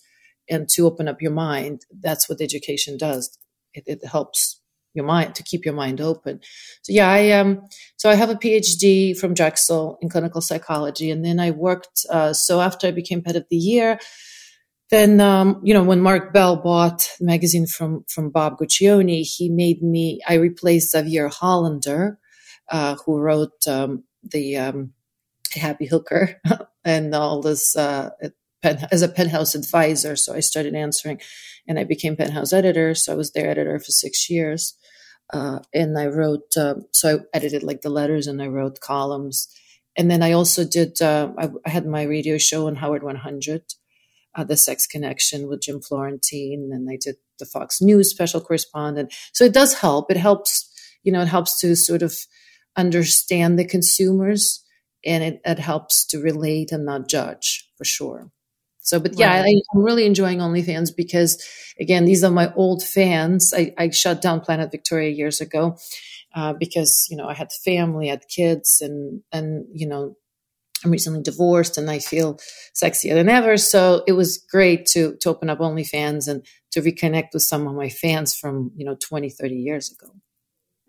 and 0.49 0.67
to 0.69 0.85
open 0.85 1.07
up 1.07 1.21
your 1.21 1.31
mind. 1.31 1.85
That's 1.91 2.29
what 2.29 2.41
education 2.41 2.97
does. 2.97 3.37
It, 3.73 3.83
it 3.87 4.05
helps 4.05 4.61
your 4.93 5.05
mind 5.05 5.35
to 5.35 5.43
keep 5.43 5.63
your 5.63 5.73
mind 5.73 6.01
open. 6.01 6.41
So 6.81 6.91
yeah, 6.91 7.09
I 7.09 7.31
um, 7.31 7.61
so 7.95 8.09
I 8.09 8.15
have 8.15 8.29
a 8.29 8.35
PhD 8.35 9.17
from 9.17 9.33
Drexel 9.33 9.97
in 10.01 10.09
clinical 10.09 10.41
psychology, 10.41 11.11
and 11.11 11.23
then 11.23 11.39
I 11.39 11.51
worked. 11.51 12.05
Uh, 12.09 12.33
so 12.33 12.59
after 12.59 12.87
I 12.87 12.91
became 12.91 13.23
head 13.23 13.35
of 13.35 13.45
the 13.49 13.55
year, 13.55 13.99
then 14.89 15.21
um, 15.21 15.61
you 15.63 15.73
know 15.73 15.83
when 15.83 16.01
Marc 16.01 16.33
Bell 16.33 16.57
bought 16.57 17.09
the 17.19 17.25
magazine 17.25 17.67
from 17.67 18.03
from 18.09 18.31
Bob 18.31 18.57
Guccione, 18.57 19.21
he 19.21 19.49
made 19.49 19.81
me. 19.81 20.19
I 20.27 20.35
replaced 20.35 20.91
Xaviera 20.91 21.29
Hollander, 21.29 22.17
uh, 22.69 22.95
who 23.05 23.19
wrote 23.19 23.67
um, 23.67 24.03
the 24.23 24.57
um, 24.57 24.93
Happy 25.53 25.85
Hooker 25.85 26.41
and 26.83 27.13
all 27.13 27.41
this 27.41 27.75
uh, 27.75 28.09
as 28.91 29.01
a 29.01 29.07
Penthouse 29.07 29.55
advisor. 29.55 30.15
So 30.15 30.33
I 30.33 30.39
started 30.39 30.75
answering, 30.75 31.19
and 31.67 31.79
I 31.79 31.83
became 31.83 32.15
Penthouse 32.15 32.53
editor. 32.53 32.95
So 32.95 33.13
I 33.13 33.15
was 33.15 33.31
their 33.31 33.49
editor 33.49 33.79
for 33.79 33.91
six 33.91 34.29
years, 34.29 34.75
uh, 35.33 35.59
and 35.73 35.97
I 35.97 36.07
wrote. 36.07 36.55
Uh, 36.55 36.75
so 36.91 37.17
I 37.17 37.37
edited 37.37 37.63
like 37.63 37.81
the 37.81 37.89
letters, 37.89 38.27
and 38.27 38.41
I 38.41 38.47
wrote 38.47 38.79
columns. 38.79 39.47
And 39.95 40.11
then 40.11 40.21
I 40.21 40.31
also 40.31 40.63
did. 40.63 41.01
Uh, 41.01 41.31
I, 41.37 41.49
I 41.65 41.69
had 41.69 41.85
my 41.85 42.03
radio 42.03 42.37
show 42.37 42.67
on 42.67 42.75
Howard 42.75 43.03
100 43.03 43.61
uh, 44.37 44.43
the 44.43 44.55
Sex 44.55 44.85
Connection 44.85 45.47
with 45.47 45.61
Jim 45.61 45.81
Florentine, 45.81 46.69
and 46.71 46.87
I 46.89 46.97
did 47.01 47.15
the 47.39 47.45
Fox 47.45 47.81
News 47.81 48.09
special 48.09 48.39
correspondent. 48.39 49.13
So 49.33 49.43
it 49.43 49.53
does 49.53 49.73
help. 49.73 50.11
It 50.11 50.17
helps, 50.17 50.71
you 51.03 51.11
know, 51.11 51.21
it 51.21 51.27
helps 51.27 51.59
to 51.61 51.75
sort 51.75 52.03
of 52.03 52.15
understand 52.77 53.57
the 53.57 53.65
consumers, 53.65 54.63
and 55.03 55.23
it, 55.23 55.41
it 55.43 55.59
helps 55.59 56.05
to 56.07 56.21
relate 56.21 56.71
and 56.71 56.85
not 56.85 57.09
judge 57.09 57.67
for 57.77 57.83
sure. 57.83 58.31
So, 58.87 59.01
but 59.01 59.19
yeah, 59.19 59.41
right. 59.41 59.45
I, 59.45 59.77
am 59.77 59.83
really 59.83 60.05
enjoying 60.05 60.39
OnlyFans 60.39 60.95
because, 60.95 61.45
again, 61.77 62.05
these 62.05 62.23
are 62.23 62.31
my 62.31 62.53
old 62.53 62.81
fans. 62.81 63.53
I, 63.55 63.73
I 63.77 63.89
shut 63.89 64.21
down 64.21 64.39
Planet 64.39 64.71
Victoria 64.71 65.09
years 65.09 65.41
ago 65.41 65.77
uh, 66.33 66.53
because 66.53 67.05
you 67.09 67.17
know 67.17 67.27
I 67.27 67.33
had 67.33 67.51
family, 67.51 68.07
I 68.07 68.11
had 68.11 68.27
kids, 68.29 68.79
and 68.81 69.23
and 69.33 69.65
you 69.73 69.87
know 69.87 70.15
I'm 70.85 70.91
recently 70.91 71.21
divorced 71.21 71.77
and 71.77 71.89
I 71.89 71.99
feel 71.99 72.39
sexier 72.73 73.13
than 73.13 73.27
ever. 73.27 73.57
So 73.57 74.03
it 74.07 74.13
was 74.13 74.37
great 74.37 74.85
to, 74.87 75.15
to 75.21 75.29
open 75.29 75.49
up 75.49 75.59
OnlyFans 75.59 76.27
and 76.27 76.45
to 76.71 76.81
reconnect 76.81 77.29
with 77.33 77.43
some 77.43 77.67
of 77.67 77.73
my 77.73 77.89
fans 77.89 78.35
from, 78.35 78.71
you 78.75 78.85
know, 78.85 78.95
20, 78.95 79.29
30 79.29 79.55
years 79.55 79.91
ago. 79.91 80.13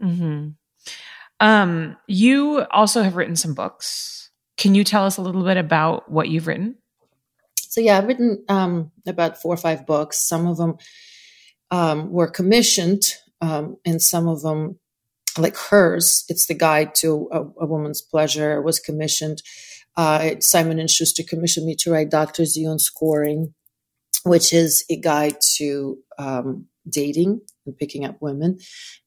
Mm-hmm. 0.02 0.48
Um, 1.40 1.96
you 2.06 2.66
also 2.70 3.02
have 3.02 3.16
written 3.16 3.36
some 3.36 3.54
books. 3.54 4.30
Can 4.56 4.74
you 4.74 4.84
tell 4.84 5.04
us 5.04 5.16
a 5.16 5.22
little 5.22 5.44
bit 5.44 5.56
about 5.56 6.10
what 6.10 6.28
you've 6.28 6.46
written? 6.46 6.76
So 7.78 7.82
yeah, 7.82 7.98
I've 7.98 8.08
written 8.08 8.44
um, 8.48 8.90
about 9.06 9.40
four 9.40 9.54
or 9.54 9.56
five 9.56 9.86
books. 9.86 10.18
Some 10.18 10.48
of 10.48 10.56
them 10.56 10.78
um, 11.70 12.10
were 12.10 12.26
commissioned, 12.26 13.14
um, 13.40 13.76
and 13.84 14.02
some 14.02 14.26
of 14.26 14.42
them, 14.42 14.80
like 15.38 15.56
hers, 15.56 16.24
it's 16.28 16.46
the 16.46 16.54
guide 16.54 16.96
to 16.96 17.28
a, 17.30 17.42
a 17.62 17.66
woman's 17.66 18.02
pleasure, 18.02 18.60
was 18.60 18.80
commissioned 18.80 19.42
uh, 19.98 20.36
Simon 20.40 20.78
and 20.78 20.88
Schuster 20.88 21.24
commissioned 21.24 21.66
me 21.66 21.74
to 21.74 21.90
write 21.90 22.10
Dr. 22.10 22.44
Z 22.44 22.64
on 22.66 22.78
Scoring, 22.78 23.52
which 24.24 24.52
is 24.52 24.84
a 24.88 24.96
guide 24.96 25.36
to 25.56 25.98
um, 26.18 26.66
dating 26.88 27.40
and 27.66 27.76
picking 27.76 28.04
up 28.04 28.16
women. 28.20 28.58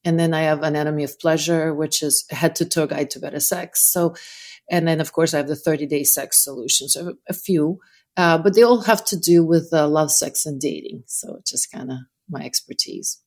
And 0.04 0.20
then 0.20 0.34
I 0.34 0.42
have 0.42 0.62
Anatomy 0.62 1.04
of 1.04 1.18
Pleasure, 1.18 1.74
which 1.74 2.02
is 2.02 2.26
head 2.30 2.54
to 2.56 2.66
toe 2.66 2.86
guide 2.86 3.10
to 3.10 3.20
better 3.20 3.40
sex. 3.40 3.90
So, 3.90 4.14
and 4.70 4.86
then 4.86 5.00
of 5.00 5.12
course 5.14 5.32
I 5.32 5.38
have 5.38 5.48
the 5.48 5.56
30 5.56 5.86
day 5.86 6.04
sex 6.04 6.44
solution. 6.44 6.88
So 6.88 7.14
a 7.26 7.32
few, 7.32 7.80
uh, 8.16 8.38
but 8.38 8.54
they 8.54 8.62
all 8.62 8.82
have 8.82 9.04
to 9.06 9.18
do 9.18 9.44
with 9.44 9.70
uh, 9.72 9.88
love, 9.88 10.10
sex, 10.10 10.46
and 10.46 10.60
dating. 10.60 11.04
So 11.06 11.36
it's 11.38 11.50
just 11.50 11.72
kind 11.72 11.90
of 11.90 11.98
my 12.28 12.44
expertise. 12.44 13.20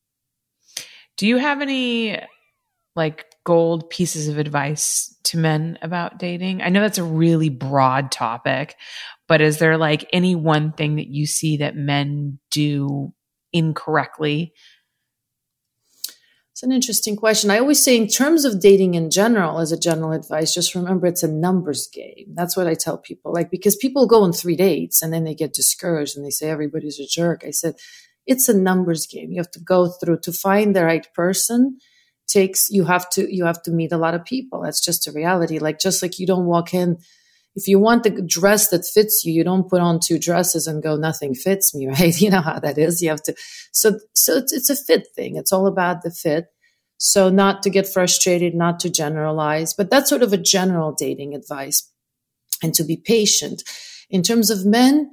Do 1.18 1.28
you 1.28 1.38
have 1.38 1.62
any 1.62 2.20
like 2.96 3.26
gold 3.46 3.90
pieces 3.90 4.28
of 4.28 4.38
advice 4.38 5.16
to 5.26 5.38
men 5.38 5.78
about 5.82 6.20
dating? 6.20 6.62
I 6.62 6.70
know 6.70 6.82
that's 6.82 6.98
a 6.98 7.04
really 7.04 7.50
broad 7.50 8.12
topic, 8.12 8.76
but 9.28 9.42
is 9.42 9.60
there 9.60 9.78
like 9.78 10.08
any 10.14 10.36
one 10.36 10.72
thing 10.72 10.96
that 10.98 11.08
you 11.08 11.26
see 11.26 11.58
that 11.58 11.76
men 11.76 12.40
do 12.52 13.14
incorrectly? 13.54 14.54
It's 16.56 16.64
an 16.64 16.72
interesting 16.72 17.18
question. 17.18 17.52
I 17.52 17.60
always 17.60 17.84
say, 17.84 17.98
in 17.98 18.08
terms 18.08 18.46
of 18.46 18.62
dating 18.62 18.94
in 18.94 19.12
general, 19.12 19.60
as 19.60 19.74
a 19.74 19.78
general 19.78 20.14
advice, 20.14 20.54
just 20.54 20.74
remember 20.74 21.06
it's 21.06 21.22
a 21.22 21.30
numbers 21.30 21.90
game. 21.92 22.28
That's 22.34 22.56
what 22.56 22.66
I 22.66 22.76
tell 22.76 22.98
people. 22.98 23.34
Like, 23.34 23.52
because 23.52 23.76
people 23.76 24.08
go 24.08 24.24
on 24.24 24.32
three 24.32 24.56
dates 24.56 25.02
and 25.02 25.12
then 25.12 25.26
they 25.26 25.36
get 25.36 25.52
discouraged 25.52 26.16
and 26.16 26.26
they 26.26 26.30
say 26.30 26.50
everybody's 26.50 26.98
a 26.98 27.06
jerk. 27.06 27.44
I 27.46 27.52
said, 27.52 27.76
it's 28.26 28.48
a 28.48 28.58
numbers 28.58 29.06
game. 29.06 29.34
You 29.34 29.40
have 29.40 29.52
to 29.52 29.60
go 29.60 29.90
through 29.90 30.20
to 30.20 30.32
find 30.32 30.74
the 30.74 30.86
right 30.86 31.06
person 31.14 31.78
takes 32.28 32.70
you 32.72 32.86
have 32.86 33.08
to 33.12 33.32
you 33.32 33.46
have 33.46 33.62
to 33.62 33.70
meet 33.70 33.92
a 33.92 33.98
lot 33.98 34.16
of 34.16 34.26
people 34.26 34.60
that's 34.64 34.84
just 34.84 35.06
a 35.06 35.12
reality 35.12 35.60
like 35.60 35.80
just 35.80 36.02
like 36.02 36.18
you 36.18 36.26
don't 36.26 36.48
walk 36.48 36.74
in 36.74 36.98
if 37.56 37.68
you 37.68 37.80
want 37.80 38.04
the 38.04 38.22
dress 38.22 38.70
that 38.70 38.86
fits 38.86 39.24
you 39.24 39.34
you 39.34 39.44
don't 39.44 39.70
put 39.70 39.82
on 39.82 40.00
two 40.00 40.20
dresses 40.20 40.68
and 40.68 40.84
go 40.84 40.96
nothing 40.96 41.34
fits 41.34 41.74
me 41.76 41.88
right? 42.00 42.20
You 42.20 42.30
know 42.30 42.42
how 42.42 42.60
that 42.60 42.78
is. 42.78 43.02
You 43.02 43.10
have 43.10 43.24
to 43.24 43.36
so 43.72 44.00
so 44.14 44.38
it's, 44.38 44.54
it's 44.54 44.70
a 44.70 44.76
fit 44.76 45.08
thing. 45.16 45.36
It's 45.36 45.52
all 45.52 45.68
about 45.68 46.02
the 46.02 46.12
fit. 46.12 46.48
So 46.98 47.30
not 47.30 47.62
to 47.64 47.70
get 47.70 47.88
frustrated 47.88 48.56
not 48.56 48.80
to 48.82 48.90
generalize 48.90 49.74
but 49.74 49.90
that's 49.90 50.10
sort 50.10 50.24
of 50.24 50.34
a 50.34 50.38
general 50.38 50.92
dating 50.92 51.34
advice. 51.36 51.92
And 52.64 52.74
to 52.76 52.86
be 52.86 52.96
patient. 52.96 53.64
In 54.10 54.24
terms 54.24 54.50
of 54.50 54.66
men 54.66 55.12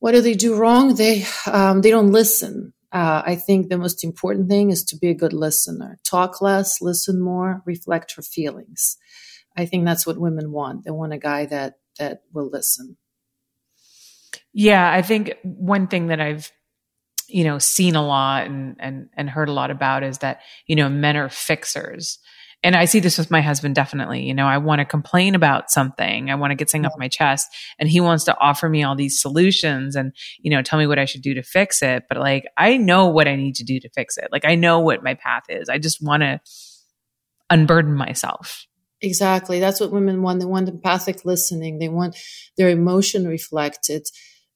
what 0.00 0.12
do 0.12 0.20
they 0.20 0.34
do 0.34 0.54
wrong? 0.54 0.94
They 0.94 1.24
um, 1.46 1.82
they 1.82 1.90
don't 1.90 2.12
listen. 2.12 2.72
Uh, 2.90 3.22
I 3.26 3.36
think 3.36 3.68
the 3.68 3.78
most 3.78 4.02
important 4.02 4.48
thing 4.48 4.70
is 4.70 4.82
to 4.84 4.96
be 4.96 5.08
a 5.10 5.14
good 5.14 5.32
listener. 5.32 5.98
Talk 6.04 6.40
less, 6.40 6.80
listen 6.80 7.20
more, 7.20 7.62
reflect 7.66 8.14
her 8.16 8.22
feelings. 8.22 8.96
I 9.58 9.66
think 9.66 9.84
that's 9.84 10.06
what 10.06 10.18
women 10.18 10.52
want. 10.52 10.84
They 10.84 10.90
want 10.90 11.12
a 11.12 11.18
guy 11.18 11.46
that 11.46 11.74
that 11.98 12.22
will 12.32 12.48
listen. 12.48 12.96
Yeah, 14.52 14.90
I 14.90 15.02
think 15.02 15.34
one 15.42 15.88
thing 15.88 16.06
that 16.06 16.20
I've 16.20 16.50
you 17.28 17.44
know 17.44 17.58
seen 17.58 17.96
a 17.96 18.06
lot 18.06 18.46
and 18.46 18.76
and 18.78 19.08
and 19.14 19.28
heard 19.28 19.48
a 19.48 19.52
lot 19.52 19.70
about 19.70 20.02
is 20.02 20.18
that 20.18 20.40
you 20.66 20.76
know 20.76 20.88
men 20.88 21.16
are 21.16 21.28
fixers 21.28 22.18
and 22.62 22.74
I 22.74 22.86
see 22.86 22.98
this 22.98 23.18
with 23.18 23.30
my 23.30 23.40
husband 23.40 23.74
definitely. 23.76 24.24
You 24.24 24.34
know, 24.34 24.46
I 24.46 24.58
want 24.58 24.80
to 24.80 24.84
complain 24.84 25.34
about 25.34 25.70
something. 25.70 26.28
I 26.28 26.34
want 26.34 26.50
to 26.50 26.56
get 26.56 26.68
something 26.68 26.86
off 26.86 26.98
my 26.98 27.08
chest 27.08 27.46
and 27.78 27.88
he 27.88 28.00
wants 28.00 28.24
to 28.24 28.36
offer 28.38 28.68
me 28.68 28.82
all 28.82 28.96
these 28.96 29.20
solutions 29.20 29.94
and, 29.94 30.12
you 30.40 30.50
know, 30.50 30.60
tell 30.60 30.78
me 30.78 30.86
what 30.88 30.98
I 30.98 31.04
should 31.04 31.22
do 31.22 31.34
to 31.34 31.42
fix 31.42 31.82
it. 31.82 32.04
But 32.08 32.18
like, 32.18 32.46
I 32.56 32.76
know 32.76 33.06
what 33.06 33.28
I 33.28 33.36
need 33.36 33.54
to 33.56 33.64
do 33.64 33.78
to 33.78 33.88
fix 33.90 34.18
it. 34.18 34.28
Like, 34.32 34.44
I 34.44 34.56
know 34.56 34.80
what 34.80 35.04
my 35.04 35.14
path 35.14 35.44
is. 35.48 35.68
I 35.68 35.78
just 35.78 36.02
want 36.02 36.22
to 36.24 36.40
unburden 37.48 37.94
myself. 37.94 38.66
Exactly. 39.00 39.60
That's 39.60 39.80
what 39.80 39.92
women 39.92 40.22
want. 40.22 40.40
They 40.40 40.46
want 40.46 40.68
empathic 40.68 41.24
listening. 41.24 41.78
They 41.78 41.88
want 41.88 42.16
their 42.56 42.68
emotion 42.68 43.28
reflected. 43.28 44.06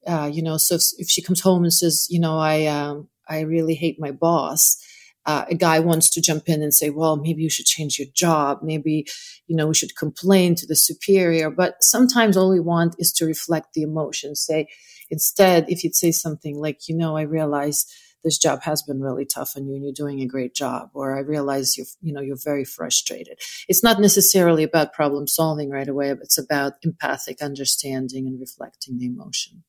Uh, 0.05 0.29
you 0.31 0.41
know, 0.41 0.57
so 0.57 0.75
if, 0.75 0.83
if, 0.97 1.07
she 1.09 1.21
comes 1.21 1.39
home 1.39 1.63
and 1.63 1.71
says, 1.71 2.07
you 2.09 2.19
know, 2.19 2.37
I, 2.37 2.65
um, 2.65 3.07
I 3.29 3.41
really 3.41 3.73
hate 3.73 4.01
my 4.01 4.11
boss, 4.11 4.77
uh, 5.25 5.45
a 5.49 5.55
guy 5.55 5.79
wants 5.79 6.09
to 6.09 6.21
jump 6.21 6.49
in 6.49 6.61
and 6.61 6.73
say, 6.73 6.89
well, 6.89 7.15
maybe 7.15 7.41
you 7.41 7.49
should 7.49 7.65
change 7.65 7.97
your 7.97 8.09
job. 8.13 8.59
Maybe, 8.61 9.07
you 9.47 9.55
know, 9.55 9.67
we 9.67 9.73
should 9.75 9.95
complain 9.95 10.55
to 10.55 10.67
the 10.67 10.75
superior. 10.75 11.49
But 11.49 11.81
sometimes 11.81 12.35
all 12.35 12.51
we 12.51 12.59
want 12.59 12.95
is 12.99 13.13
to 13.13 13.25
reflect 13.25 13.73
the 13.73 13.83
emotion. 13.83 14.35
Say, 14.35 14.67
instead, 15.09 15.69
if 15.69 15.85
you'd 15.85 15.95
say 15.95 16.11
something 16.11 16.59
like, 16.59 16.89
you 16.89 16.97
know, 16.97 17.15
I 17.15 17.21
realize 17.21 17.85
this 18.23 18.37
job 18.37 18.61
has 18.63 18.81
been 18.81 19.01
really 19.01 19.25
tough 19.25 19.53
on 19.55 19.67
you 19.67 19.75
and 19.75 19.83
you're 19.83 19.93
doing 19.93 20.21
a 20.21 20.27
great 20.27 20.55
job. 20.55 20.89
Or 20.93 21.15
I 21.15 21.19
realize 21.19 21.77
you're, 21.77 21.87
you 22.01 22.13
know, 22.13 22.21
you're 22.21 22.37
very 22.43 22.65
frustrated. 22.65 23.39
It's 23.67 23.83
not 23.83 23.99
necessarily 23.99 24.63
about 24.63 24.93
problem 24.93 25.27
solving 25.27 25.69
right 25.69 25.87
away, 25.87 26.13
but 26.13 26.23
it's 26.23 26.37
about 26.37 26.73
empathic 26.83 27.41
understanding 27.41 28.27
and 28.27 28.39
reflecting 28.39 28.97
the 28.97 29.07
emotion, 29.07 29.63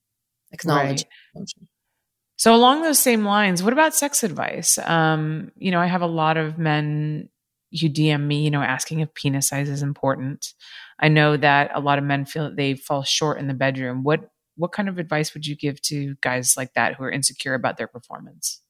acknowledging 0.52 1.08
right. 1.08 1.36
emotion. 1.36 1.68
So 2.36 2.54
along 2.54 2.82
those 2.82 2.98
same 2.98 3.24
lines, 3.24 3.62
what 3.62 3.72
about 3.72 3.94
sex 3.94 4.22
advice? 4.22 4.78
Um, 4.78 5.52
you 5.56 5.70
know, 5.70 5.80
I 5.80 5.86
have 5.86 6.02
a 6.02 6.06
lot 6.06 6.36
of 6.36 6.58
men 6.58 7.28
who 7.80 7.88
DM 7.88 8.26
me, 8.26 8.42
you 8.42 8.50
know, 8.50 8.62
asking 8.62 9.00
if 9.00 9.14
penis 9.14 9.48
size 9.48 9.68
is 9.68 9.82
important. 9.82 10.52
I 10.98 11.08
know 11.08 11.36
that 11.36 11.70
a 11.74 11.80
lot 11.80 11.98
of 11.98 12.04
men 12.04 12.24
feel 12.24 12.44
that 12.44 12.56
they 12.56 12.74
fall 12.74 13.02
short 13.02 13.38
in 13.38 13.48
the 13.48 13.54
bedroom. 13.54 14.02
What 14.04 14.30
what 14.56 14.72
kind 14.72 14.88
of 14.88 14.98
advice 14.98 15.34
would 15.34 15.46
you 15.46 15.56
give 15.56 15.80
to 15.82 16.16
guys 16.20 16.56
like 16.56 16.74
that 16.74 16.94
who 16.94 17.04
are 17.04 17.10
insecure 17.10 17.54
about 17.54 17.76
their 17.76 17.88
performance? 17.88 18.60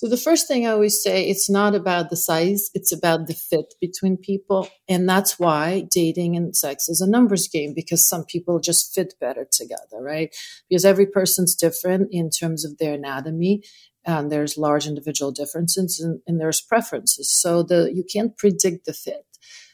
So 0.00 0.08
the 0.08 0.16
first 0.16 0.48
thing 0.48 0.66
I 0.66 0.70
always 0.70 1.02
say, 1.02 1.28
it's 1.28 1.50
not 1.50 1.74
about 1.74 2.08
the 2.08 2.16
size, 2.16 2.70
it's 2.72 2.90
about 2.90 3.26
the 3.26 3.34
fit 3.34 3.74
between 3.82 4.16
people. 4.16 4.66
And 4.88 5.06
that's 5.06 5.38
why 5.38 5.86
dating 5.92 6.36
and 6.36 6.56
sex 6.56 6.88
is 6.88 7.02
a 7.02 7.06
numbers 7.06 7.48
game 7.48 7.74
because 7.74 8.08
some 8.08 8.24
people 8.24 8.60
just 8.60 8.94
fit 8.94 9.12
better 9.20 9.46
together, 9.52 10.00
right? 10.00 10.34
Because 10.70 10.86
every 10.86 11.04
person's 11.04 11.54
different 11.54 12.08
in 12.12 12.30
terms 12.30 12.64
of 12.64 12.78
their 12.78 12.94
anatomy 12.94 13.62
and 14.06 14.32
there's 14.32 14.56
large 14.56 14.86
individual 14.86 15.32
differences 15.32 16.00
and, 16.00 16.20
and 16.26 16.40
there's 16.40 16.62
preferences. 16.62 17.30
So 17.30 17.62
the, 17.62 17.92
you 17.94 18.02
can't 18.10 18.34
predict 18.38 18.86
the 18.86 18.94
fit. 18.94 19.26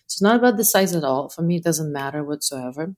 It's 0.06 0.20
not 0.20 0.34
about 0.34 0.56
the 0.56 0.64
size 0.64 0.92
at 0.92 1.04
all. 1.04 1.28
For 1.28 1.42
me, 1.42 1.58
it 1.58 1.62
doesn't 1.62 1.92
matter 1.92 2.24
whatsoever. 2.24 2.96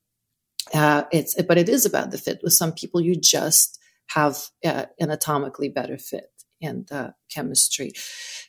Uh, 0.75 1.05
it's, 1.13 1.41
but 1.43 1.59
it 1.59 1.69
is 1.69 1.87
about 1.87 2.11
the 2.11 2.19
fit. 2.19 2.41
With 2.43 2.53
some 2.53 2.73
people, 2.73 3.01
you 3.01 3.17
just 3.17 3.79
have 4.09 4.39
uh, 4.65 4.87
anatomically 5.01 5.69
better 5.69 5.99
fit 5.99 6.31
and 6.61 6.91
uh, 6.91 7.11
chemistry. 7.31 7.93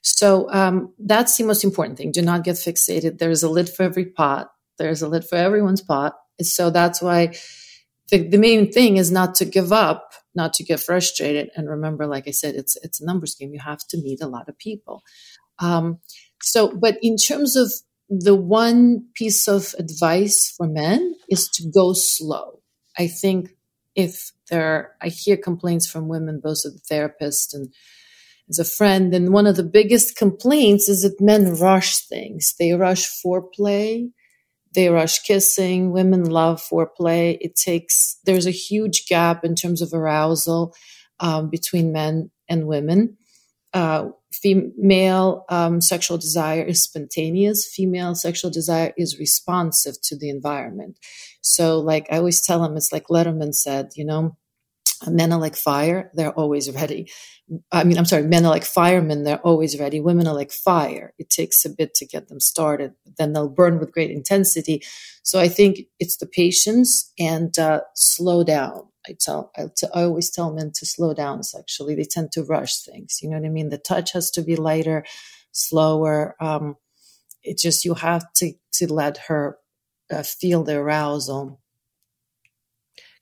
So 0.02 0.52
um, 0.52 0.94
that's 1.00 1.38
the 1.38 1.44
most 1.44 1.64
important 1.64 1.98
thing. 1.98 2.12
Do 2.12 2.22
not 2.22 2.44
get 2.44 2.56
fixated. 2.56 3.18
There's 3.20 3.44
a 3.44 3.50
lid 3.50 3.70
for 3.70 3.84
every 3.84 4.06
pot. 4.06 4.52
There's 4.78 5.02
a 5.02 5.08
lid 5.08 5.26
for 5.26 5.36
everyone's 5.36 5.82
pot. 5.82 6.16
So 6.42 6.70
that's 6.70 7.02
why 7.02 7.34
the, 8.10 8.28
the 8.28 8.38
main 8.38 8.72
thing 8.72 8.98
is 8.98 9.12
not 9.12 9.36
to 9.36 9.46
give 9.46 9.72
up, 9.72 10.14
not 10.34 10.54
to 10.56 10.64
get 10.64 10.80
frustrated, 10.80 11.50
and 11.56 11.70
remember, 11.70 12.08
like 12.08 12.28
I 12.28 12.32
said, 12.32 12.56
it's 12.56 12.76
it's 12.78 13.02
a 13.02 13.06
numbers 13.06 13.36
game. 13.36 13.54
You 13.54 13.60
have 13.60 13.86
to 13.90 13.98
meet 13.98 14.22
a 14.22 14.28
lot 14.28 14.50
of 14.50 14.58
people. 14.58 15.04
Um, 15.60 16.00
so, 16.42 16.76
but 16.76 16.98
in 17.02 17.18
terms 17.18 17.56
of 17.56 17.72
the 18.10 18.36
one 18.36 19.06
piece 19.14 19.48
of 19.48 19.76
advice 19.78 20.54
for 20.58 20.68
men 20.68 21.16
is 21.30 21.48
to 21.50 21.70
go 21.70 21.94
slow. 21.94 22.62
I 22.98 23.08
think 23.08 23.52
if 23.96 24.32
there, 24.50 24.64
are, 24.64 24.92
I 25.02 25.10
hear 25.10 25.38
complaints 25.38 25.90
from 25.90 26.08
women, 26.08 26.42
both 26.44 26.60
as 26.66 26.76
a 26.76 26.80
therapist 26.90 27.54
and 27.54 27.70
as 28.50 28.58
a 28.60 28.66
friend. 28.66 29.14
And 29.14 29.32
one 29.32 29.46
of 29.46 29.56
the 29.58 29.64
biggest 29.64 30.18
complaints 30.18 30.90
is 30.90 31.04
that 31.04 31.22
men 31.24 31.54
rush 31.56 32.08
things. 32.08 32.56
They 32.60 32.74
rush 32.74 33.08
foreplay. 33.24 34.10
They 34.74 34.90
rush 34.90 35.20
kissing. 35.20 35.92
Women 35.92 36.26
love 36.26 36.62
foreplay. 36.62 37.38
It 37.42 37.56
takes, 37.56 38.18
there's 38.26 38.48
a 38.48 38.52
huge 38.52 39.06
gap 39.08 39.44
in 39.44 39.56
terms 39.56 39.82
of 39.82 39.94
arousal 39.94 40.74
um, 41.20 41.50
between 41.50 41.92
men 41.92 42.32
and 42.48 42.68
women. 42.68 43.18
Uh, 43.74 44.10
female 44.32 45.46
um, 45.50 45.82
sexual 45.82 46.18
desire 46.18 46.64
is 46.64 46.84
spontaneous. 46.84 47.66
Female 47.74 48.16
sexual 48.16 48.52
desire 48.52 48.94
is 48.98 49.20
responsive 49.20 50.00
to 50.04 50.18
the 50.18 50.30
environment. 50.30 50.98
So, 51.42 51.80
like 51.80 52.08
I 52.12 52.18
always 52.18 52.46
tell 52.46 52.62
them, 52.62 52.78
it's 52.78 52.92
like 52.92 53.08
Letterman 53.08 53.54
said, 53.54 53.90
you 53.96 54.06
know, 54.06 54.38
men 55.08 55.32
are 55.32 55.40
like 55.40 55.56
fire 55.56 56.12
they're 56.14 56.34
always 56.34 56.70
ready 56.72 57.10
i 57.72 57.84
mean 57.84 57.98
i'm 57.98 58.06
sorry 58.06 58.24
men 58.24 58.46
are 58.46 58.50
like 58.50 58.66
firemen 58.66 59.24
they're 59.24 59.40
always 59.40 59.80
ready 59.80 60.00
women 60.00 60.28
are 60.28 60.36
like 60.36 60.52
fire 60.52 61.14
it 61.18 61.30
takes 61.30 61.64
a 61.64 61.70
bit 61.70 61.94
to 61.94 62.06
get 62.06 62.28
them 62.28 62.40
started 62.40 62.94
then 63.18 63.32
they'll 63.32 63.50
burn 63.50 63.80
with 63.80 63.94
great 63.94 64.12
intensity 64.12 64.82
so 65.24 65.40
i 65.40 65.48
think 65.48 65.80
it's 66.00 66.18
the 66.18 66.26
patience 66.26 67.14
and 67.18 67.58
uh, 67.58 67.80
slow 67.96 68.44
down 68.44 68.89
I 69.10 69.16
tell 69.20 69.52
I, 69.58 69.64
t- 69.76 69.88
I 69.94 70.04
always 70.04 70.30
tell 70.30 70.54
men 70.54 70.72
to 70.76 70.86
slow 70.86 71.14
down 71.14 71.44
sexually 71.44 71.96
they 71.96 72.04
tend 72.04 72.32
to 72.34 72.44
rush 72.44 72.78
things 72.78 73.20
you 73.22 73.30
know 73.30 73.38
what 73.38 73.46
i 73.46 73.50
mean? 73.50 73.70
The 73.70 73.78
touch 73.78 74.14
has 74.14 74.32
to 74.32 74.42
be 74.42 74.56
lighter 74.56 75.04
slower 75.52 76.36
um, 76.40 76.76
it 77.44 77.58
just 77.58 77.86
you 77.86 77.96
have 77.96 78.32
to 78.34 78.54
to 78.74 78.94
let 78.94 79.18
her 79.28 79.58
uh, 80.12 80.24
feel 80.24 80.64
the 80.64 80.76
arousal. 80.76 81.62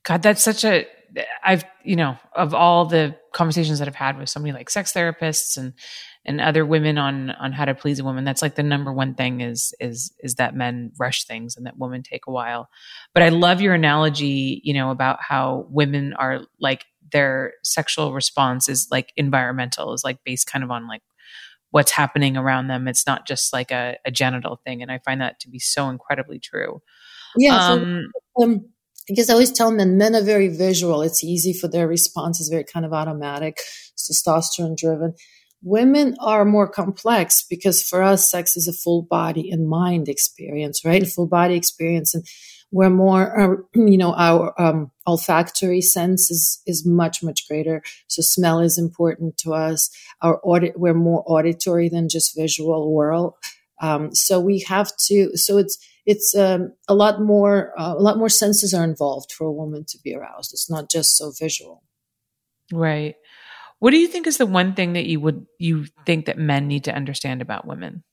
God 0.04 0.21
that's 0.21 0.43
such 0.43 0.63
a 0.63 0.86
I've, 1.43 1.63
you 1.84 1.95
know, 1.95 2.17
of 2.36 2.54
all 2.54 2.86
the 2.86 3.15
conversations 3.34 3.80
that 3.80 3.88
I've 3.88 3.95
had 3.95 4.17
with 4.17 4.30
somebody 4.30 4.54
like 4.54 4.69
sex 4.69 4.93
therapists 4.93 5.58
and 5.58 5.73
and 6.27 6.41
other 6.41 6.65
women 6.65 6.97
on 6.97 7.31
on 7.31 7.53
how 7.53 7.65
to 7.65 7.73
please 7.73 7.99
a 7.99 8.03
woman, 8.03 8.25
that's 8.25 8.41
like 8.41 8.55
the 8.55 8.63
number 8.63 8.91
one 8.91 9.15
thing 9.15 9.41
is 9.41 9.73
is 9.79 10.13
is 10.19 10.35
that 10.35 10.55
men 10.55 10.91
rush 10.99 11.23
things 11.25 11.55
and 11.55 11.65
that 11.65 11.77
women 11.77 12.03
take 12.03 12.27
a 12.27 12.31
while. 12.31 12.69
But 13.13 13.23
I 13.23 13.29
love 13.29 13.61
your 13.61 13.73
analogy, 13.73 14.61
you 14.63 14.73
know, 14.73 14.91
about 14.91 15.19
how 15.21 15.67
women 15.69 16.13
are 16.13 16.41
like 16.59 16.85
their 17.11 17.53
sexual 17.63 18.13
response 18.13 18.67
is 18.67 18.87
like 18.91 19.13
environmental, 19.15 19.93
is 19.93 20.03
like 20.03 20.23
based 20.25 20.51
kind 20.51 20.63
of 20.63 20.71
on 20.71 20.87
like 20.87 21.01
what's 21.71 21.91
happening 21.91 22.37
around 22.37 22.67
them. 22.67 22.87
It's 22.87 23.07
not 23.07 23.25
just 23.25 23.53
like 23.53 23.71
a, 23.71 23.97
a 24.05 24.11
genital 24.11 24.59
thing. 24.65 24.81
And 24.81 24.91
I 24.91 24.99
find 24.99 25.21
that 25.21 25.39
to 25.41 25.49
be 25.49 25.59
so 25.59 25.89
incredibly 25.89 26.39
true. 26.39 26.81
Yeah. 27.37 27.55
Um, 27.55 28.03
so, 28.37 28.43
um, 28.43 28.65
because 29.07 29.29
I 29.29 29.33
always 29.33 29.51
tell 29.51 29.71
men 29.71 29.97
men 29.97 30.15
are 30.15 30.23
very 30.23 30.49
visual. 30.49 31.01
It's 31.01 31.23
easy 31.23 31.53
for 31.53 31.67
their 31.69 31.87
response 31.87 32.41
is 32.41 32.49
very 32.49 32.65
kind 32.65 32.85
of 32.85 32.91
automatic, 32.91 33.59
testosterone 33.97 34.75
driven. 34.75 35.13
Women 35.63 36.15
are 36.19 36.45
more 36.45 36.67
complex 36.67 37.43
because 37.49 37.83
for 37.83 38.03
us, 38.03 38.29
sex 38.29 38.55
is 38.55 38.67
a 38.67 38.73
full 38.73 39.01
body 39.01 39.49
and 39.49 39.67
mind 39.67 40.07
experience, 40.07 40.85
right? 40.85 41.03
A 41.03 41.05
full 41.05 41.27
body 41.27 41.55
experience. 41.55 42.13
And 42.13 42.25
we're 42.71 42.89
more, 42.89 43.39
uh, 43.39 43.55
you 43.79 43.97
know, 43.97 44.13
our 44.13 44.53
um, 44.61 44.91
olfactory 45.07 45.81
sense 45.81 46.29
is, 46.29 46.61
is 46.67 46.85
much, 46.85 47.23
much 47.23 47.47
greater. 47.47 47.81
So 48.07 48.21
smell 48.21 48.59
is 48.59 48.77
important 48.77 49.37
to 49.39 49.53
us. 49.53 49.89
Our 50.21 50.39
audit, 50.43 50.79
we're 50.79 50.93
more 50.93 51.23
auditory 51.25 51.89
than 51.89 52.09
just 52.09 52.37
visual 52.37 52.93
world. 52.93 53.33
Um, 53.81 54.13
so 54.13 54.39
we 54.39 54.61
have 54.67 54.91
to, 55.07 55.35
so 55.37 55.57
it's, 55.57 55.77
it's 56.07 56.33
um, 56.33 56.73
a 56.87 56.95
lot 56.95 57.21
more 57.21 57.73
uh, 57.79 57.93
a 57.93 58.01
lot 58.01 58.17
more 58.17 58.29
senses 58.29 58.73
are 58.73 58.83
involved 58.83 59.31
for 59.31 59.45
a 59.45 59.51
woman 59.51 59.85
to 59.89 59.99
be 60.03 60.15
aroused 60.15 60.53
it's 60.53 60.71
not 60.71 60.89
just 60.89 61.15
so 61.15 61.31
visual 61.37 61.83
right 62.73 63.15
what 63.79 63.91
do 63.91 63.97
you 63.97 64.07
think 64.07 64.27
is 64.27 64.37
the 64.37 64.45
one 64.45 64.73
thing 64.73 64.93
that 64.93 65.05
you 65.05 65.19
would 65.19 65.45
you 65.59 65.85
think 66.05 66.25
that 66.25 66.37
men 66.37 66.67
need 66.67 66.85
to 66.85 66.95
understand 66.95 67.41
about 67.41 67.67
women? 67.67 68.03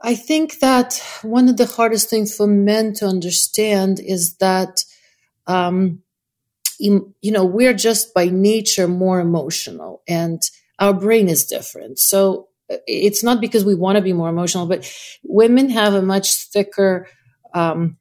I 0.00 0.14
think 0.14 0.58
that 0.58 1.02
one 1.22 1.48
of 1.48 1.56
the 1.56 1.66
hardest 1.66 2.10
things 2.10 2.36
for 2.36 2.46
men 2.46 2.92
to 2.94 3.06
understand 3.06 4.00
is 4.00 4.36
that 4.36 4.84
um, 5.46 6.02
you, 6.78 7.14
know 7.22 7.44
we're 7.44 7.74
just 7.74 8.12
by 8.12 8.26
nature 8.26 8.88
more 8.88 9.20
emotional 9.20 10.02
and 10.06 10.42
our 10.78 10.92
brain 10.92 11.28
is 11.28 11.46
different. 11.46 11.98
So 11.98 12.48
it's 12.68 13.22
not 13.22 13.40
because 13.40 13.64
we 13.64 13.74
want 13.74 13.96
to 13.96 14.02
be 14.02 14.12
more 14.12 14.28
emotional, 14.28 14.66
but 14.66 14.90
women 15.22 15.70
have 15.70 15.94
a 15.94 16.02
much 16.02 16.48
thicker 16.48 17.08
um, 17.54 17.96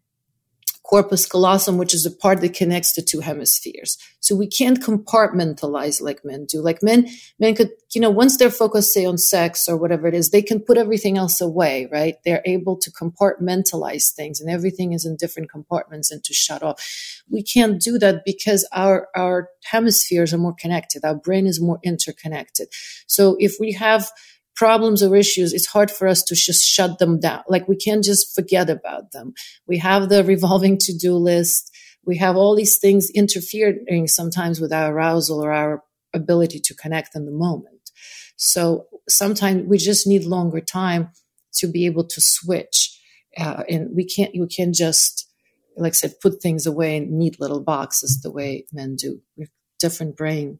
corpus 0.83 1.25
callosum, 1.25 1.77
which 1.77 1.93
is 1.93 2.03
the 2.03 2.11
part 2.11 2.41
that 2.41 2.53
connects 2.53 2.93
the 2.93 3.01
two 3.01 3.21
hemispheres. 3.21 3.97
So 4.19 4.35
we 4.35 4.47
can't 4.47 4.81
compartmentalize 4.81 6.01
like 6.01 6.25
men 6.25 6.45
do. 6.45 6.61
Like 6.61 6.83
men, 6.83 7.09
men 7.39 7.55
could, 7.55 7.71
you 7.93 8.01
know, 8.01 8.09
once 8.09 8.37
they're 8.37 8.49
focused, 8.49 8.93
say, 8.93 9.05
on 9.05 9.17
sex 9.17 9.67
or 9.67 9.77
whatever 9.77 10.07
it 10.07 10.13
is, 10.13 10.29
they 10.29 10.41
can 10.41 10.59
put 10.59 10.77
everything 10.77 11.17
else 11.17 11.39
away, 11.39 11.87
right? 11.91 12.15
They're 12.25 12.43
able 12.45 12.77
to 12.77 12.91
compartmentalize 12.91 14.13
things 14.13 14.41
and 14.41 14.49
everything 14.49 14.91
is 14.93 15.05
in 15.05 15.15
different 15.15 15.49
compartments 15.49 16.11
and 16.11 16.23
to 16.25 16.33
shut 16.33 16.63
off. 16.63 16.81
We 17.29 17.43
can't 17.43 17.81
do 17.81 17.97
that 17.99 18.23
because 18.25 18.67
our, 18.73 19.07
our 19.15 19.49
hemispheres 19.63 20.33
are 20.33 20.37
more 20.37 20.55
connected. 20.57 21.05
Our 21.05 21.15
brain 21.15 21.47
is 21.47 21.61
more 21.61 21.79
interconnected. 21.83 22.67
So 23.07 23.37
if 23.39 23.55
we 23.59 23.71
have, 23.73 24.09
problems 24.55 25.01
or 25.01 25.15
issues, 25.15 25.53
it's 25.53 25.67
hard 25.67 25.89
for 25.89 26.07
us 26.07 26.23
to 26.23 26.35
just 26.35 26.63
shut 26.63 26.99
them 26.99 27.19
down. 27.19 27.43
Like 27.47 27.67
we 27.67 27.75
can't 27.75 28.03
just 28.03 28.35
forget 28.35 28.69
about 28.69 29.11
them. 29.11 29.33
We 29.67 29.77
have 29.79 30.09
the 30.09 30.23
revolving 30.33 30.77
to 30.79 30.97
do 30.97 31.15
list. 31.15 31.71
We 32.05 32.17
have 32.17 32.35
all 32.35 32.55
these 32.55 32.77
things 32.77 33.09
interfering 33.11 34.07
sometimes 34.07 34.59
with 34.59 34.73
our 34.73 34.93
arousal 34.93 35.43
or 35.43 35.51
our 35.51 35.83
ability 36.13 36.59
to 36.59 36.75
connect 36.75 37.15
in 37.15 37.25
the 37.25 37.31
moment. 37.31 37.91
So 38.35 38.87
sometimes 39.07 39.63
we 39.67 39.77
just 39.77 40.05
need 40.05 40.25
longer 40.25 40.59
time 40.59 41.09
to 41.55 41.67
be 41.67 41.85
able 41.85 42.05
to 42.05 42.21
switch. 42.21 42.99
Uh, 43.37 43.63
and 43.69 43.89
we 43.95 44.05
can't, 44.05 44.35
you 44.35 44.47
can't 44.47 44.75
just, 44.75 45.29
like 45.77 45.91
I 45.91 45.95
said, 45.95 46.19
put 46.21 46.41
things 46.41 46.65
away 46.65 46.97
in 46.97 47.17
neat 47.17 47.39
little 47.39 47.61
boxes 47.61 48.21
the 48.21 48.31
way 48.31 48.65
men 48.71 48.95
do. 48.95 49.21
We're 49.37 49.47
different 49.79 50.15
brain. 50.15 50.59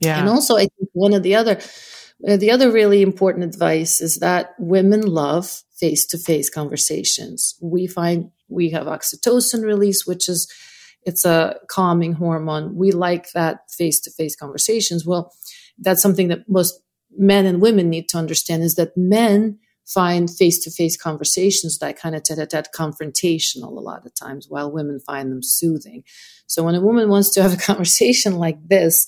Yeah. 0.00 0.18
And 0.18 0.28
also, 0.28 0.56
I 0.56 0.68
think 0.68 0.90
one 0.92 1.12
of 1.12 1.22
the 1.22 1.34
other 1.34 1.60
the 2.20 2.50
other 2.50 2.70
really 2.70 3.02
important 3.02 3.44
advice 3.44 4.00
is 4.00 4.16
that 4.16 4.54
women 4.58 5.02
love 5.02 5.62
face 5.76 6.04
to 6.06 6.18
face 6.18 6.50
conversations. 6.50 7.54
We 7.62 7.86
find 7.86 8.30
we 8.48 8.70
have 8.70 8.86
oxytocin 8.86 9.64
release, 9.64 10.06
which 10.06 10.28
is 10.28 10.52
it's 11.02 11.24
a 11.24 11.56
calming 11.68 12.14
hormone. 12.14 12.74
We 12.74 12.90
like 12.90 13.30
that 13.32 13.70
face 13.70 14.00
to 14.00 14.10
face 14.10 14.34
conversations. 14.34 15.06
Well, 15.06 15.32
that's 15.78 16.02
something 16.02 16.28
that 16.28 16.48
most 16.48 16.80
men 17.16 17.46
and 17.46 17.62
women 17.62 17.88
need 17.88 18.08
to 18.10 18.18
understand 18.18 18.62
is 18.62 18.74
that 18.74 18.96
men 18.96 19.58
find 19.86 20.28
face 20.28 20.58
to 20.64 20.70
face 20.70 20.96
conversations 20.96 21.78
that 21.78 21.98
kind 21.98 22.14
of 22.14 22.22
tete 22.22 22.38
a 22.38 22.46
tete 22.46 22.68
confrontational 22.74 23.76
a 23.76 23.80
lot 23.80 24.04
of 24.04 24.14
times, 24.14 24.46
while 24.48 24.70
women 24.70 25.00
find 25.00 25.30
them 25.30 25.42
soothing. 25.42 26.02
So 26.46 26.62
when 26.62 26.74
a 26.74 26.80
woman 26.80 27.08
wants 27.08 27.30
to 27.30 27.42
have 27.42 27.54
a 27.54 27.56
conversation 27.72 28.36
like 28.36 28.58
this, 28.68 29.06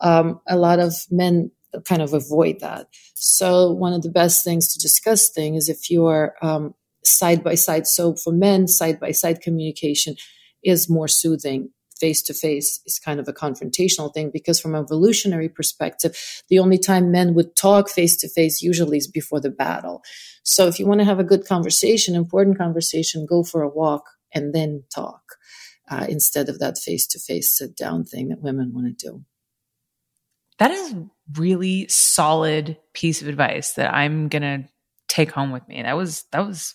um, 0.00 0.40
a 0.48 0.56
lot 0.56 0.78
of 0.78 0.94
men 1.10 1.50
kind 1.84 2.02
of 2.02 2.12
avoid 2.12 2.60
that. 2.60 2.88
So 3.14 3.70
one 3.70 3.92
of 3.92 4.02
the 4.02 4.10
best 4.10 4.44
things 4.44 4.72
to 4.72 4.78
discuss 4.78 5.30
thing 5.30 5.54
is 5.54 5.68
if 5.68 5.90
you 5.90 6.06
are 6.06 6.34
um, 6.42 6.74
side 7.04 7.42
by 7.42 7.54
side. 7.54 7.86
So 7.86 8.14
for 8.14 8.32
men, 8.32 8.68
side 8.68 9.00
by 9.00 9.12
side 9.12 9.40
communication 9.40 10.16
is 10.62 10.88
more 10.88 11.08
soothing 11.08 11.70
face 12.02 12.20
to 12.20 12.34
face 12.34 12.80
is 12.84 12.98
kind 12.98 13.20
of 13.20 13.28
a 13.28 13.32
confrontational 13.32 14.12
thing 14.12 14.28
because 14.32 14.58
from 14.58 14.74
an 14.74 14.82
evolutionary 14.82 15.48
perspective 15.48 16.42
the 16.48 16.58
only 16.58 16.76
time 16.76 17.12
men 17.12 17.32
would 17.32 17.54
talk 17.54 17.88
face 17.88 18.16
to 18.16 18.28
face 18.28 18.60
usually 18.60 18.98
is 18.98 19.06
before 19.06 19.38
the 19.38 19.50
battle 19.50 20.02
so 20.42 20.66
if 20.66 20.80
you 20.80 20.86
want 20.86 21.00
to 21.00 21.04
have 21.04 21.20
a 21.20 21.30
good 21.32 21.46
conversation 21.46 22.16
important 22.16 22.58
conversation 22.58 23.24
go 23.24 23.44
for 23.44 23.62
a 23.62 23.68
walk 23.68 24.04
and 24.34 24.52
then 24.52 24.82
talk 24.92 25.22
uh, 25.92 26.04
instead 26.08 26.48
of 26.48 26.58
that 26.58 26.76
face 26.76 27.06
to 27.06 27.20
face 27.20 27.56
sit 27.56 27.76
down 27.76 28.02
thing 28.02 28.30
that 28.30 28.42
women 28.42 28.72
want 28.74 28.86
to 28.86 29.08
do 29.08 29.24
that 30.62 30.70
is 30.70 30.94
really 31.36 31.86
solid 31.88 32.76
piece 32.92 33.22
of 33.22 33.28
advice 33.28 33.72
that 33.74 33.92
i'm 33.94 34.28
gonna 34.28 34.68
take 35.08 35.30
home 35.30 35.50
with 35.50 35.66
me 35.68 35.82
that 35.82 35.96
was 35.96 36.24
that 36.32 36.46
was 36.46 36.74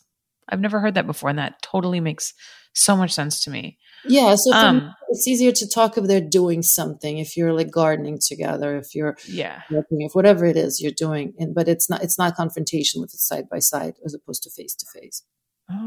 i've 0.50 0.60
never 0.60 0.80
heard 0.80 0.96
that 0.96 1.08
before 1.08 1.30
and 1.30 1.40
that 1.40 1.62
totally 1.62 2.00
makes 2.00 2.34
so 2.74 2.96
much 2.96 3.12
sense 3.12 3.44
to 3.44 3.50
me 3.50 3.78
yeah, 4.06 4.36
so 4.36 4.54
um, 4.54 4.94
it's 5.10 5.28
easier 5.28 5.52
to 5.52 5.68
talk 5.68 5.98
if 5.98 6.06
they're 6.06 6.22
doing 6.22 6.62
something. 6.62 7.18
If 7.18 7.36
you're 7.36 7.54
like 7.54 7.72
gardening 7.72 8.20
together, 8.20 8.78
if 8.78 8.96
you're 8.96 9.18
yeah, 9.28 9.62
working, 9.70 10.02
if 10.02 10.14
whatever 10.14 10.46
it 10.46 10.58
is 10.58 10.82
you're 10.82 10.92
doing, 10.92 11.34
and 11.40 11.54
but 11.54 11.68
it's 11.68 11.90
not 11.90 12.04
it's 12.04 12.18
not 12.18 12.36
confrontation 12.36 13.02
with 13.02 13.14
it 13.14 13.20
side 13.20 13.50
by 13.50 13.60
side 13.60 13.96
as 14.06 14.14
opposed 14.14 14.44
to 14.44 14.50
face 14.50 14.76
to 14.76 14.86
face. 15.00 15.24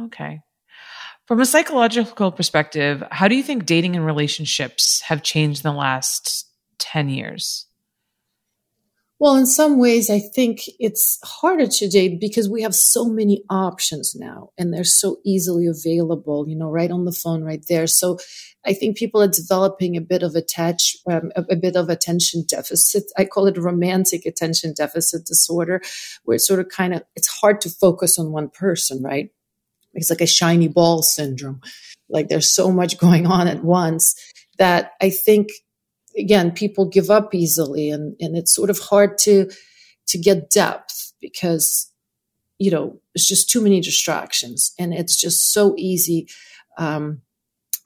Okay. 0.04 0.40
From 1.26 1.40
a 1.40 1.46
psychological 1.46 2.32
perspective, 2.32 3.02
how 3.10 3.28
do 3.28 3.36
you 3.36 3.42
think 3.42 3.66
dating 3.66 3.96
and 3.96 4.04
relationships 4.04 5.00
have 5.02 5.22
changed 5.22 5.64
in 5.64 5.72
the 5.72 5.78
last 5.78 6.46
ten 6.78 7.08
years? 7.08 7.66
Well, 9.20 9.36
in 9.36 9.44
some 9.44 9.78
ways, 9.78 10.08
I 10.08 10.18
think 10.18 10.62
it's 10.78 11.18
harder 11.22 11.66
today 11.66 12.08
because 12.08 12.48
we 12.48 12.62
have 12.62 12.74
so 12.74 13.04
many 13.04 13.44
options 13.50 14.16
now 14.16 14.48
and 14.56 14.72
they're 14.72 14.82
so 14.82 15.18
easily 15.26 15.66
available, 15.66 16.48
you 16.48 16.56
know, 16.56 16.70
right 16.70 16.90
on 16.90 17.04
the 17.04 17.12
phone, 17.12 17.44
right 17.44 17.62
there. 17.68 17.86
So 17.86 18.18
I 18.64 18.72
think 18.72 18.96
people 18.96 19.20
are 19.20 19.28
developing 19.28 19.94
a 19.94 20.00
bit 20.00 20.22
of 20.22 20.36
attach, 20.36 20.96
um, 21.06 21.32
a, 21.36 21.44
a, 21.50 21.56
bit 21.56 21.76
of 21.76 21.90
attention 21.90 22.44
deficit. 22.48 23.12
I 23.18 23.26
call 23.26 23.46
it 23.46 23.58
romantic 23.58 24.24
attention 24.24 24.72
deficit 24.72 25.26
disorder, 25.26 25.82
where 26.24 26.36
it's 26.36 26.46
sort 26.46 26.60
of 26.60 26.70
kind 26.70 26.94
of, 26.94 27.02
it's 27.14 27.28
hard 27.28 27.60
to 27.60 27.68
focus 27.68 28.18
on 28.18 28.32
one 28.32 28.48
person, 28.48 29.02
right? 29.02 29.28
It's 29.92 30.08
like 30.08 30.22
a 30.22 30.26
shiny 30.26 30.68
ball 30.68 31.02
syndrome. 31.02 31.60
Like 32.08 32.28
there's 32.28 32.54
so 32.54 32.72
much 32.72 32.96
going 32.96 33.26
on 33.26 33.48
at 33.48 33.62
once 33.62 34.14
that 34.56 34.92
I 35.02 35.10
think 35.10 35.50
again, 36.16 36.52
people 36.52 36.84
give 36.86 37.10
up 37.10 37.34
easily 37.34 37.90
and, 37.90 38.16
and 38.20 38.36
it's 38.36 38.54
sort 38.54 38.70
of 38.70 38.78
hard 38.78 39.18
to, 39.18 39.50
to 40.08 40.18
get 40.18 40.50
depth 40.50 41.12
because, 41.20 41.92
you 42.58 42.70
know, 42.70 43.00
it's 43.14 43.28
just 43.28 43.50
too 43.50 43.60
many 43.60 43.80
distractions 43.80 44.72
and 44.78 44.92
it's 44.92 45.20
just 45.20 45.52
so 45.52 45.74
easy, 45.76 46.28
um, 46.78 47.22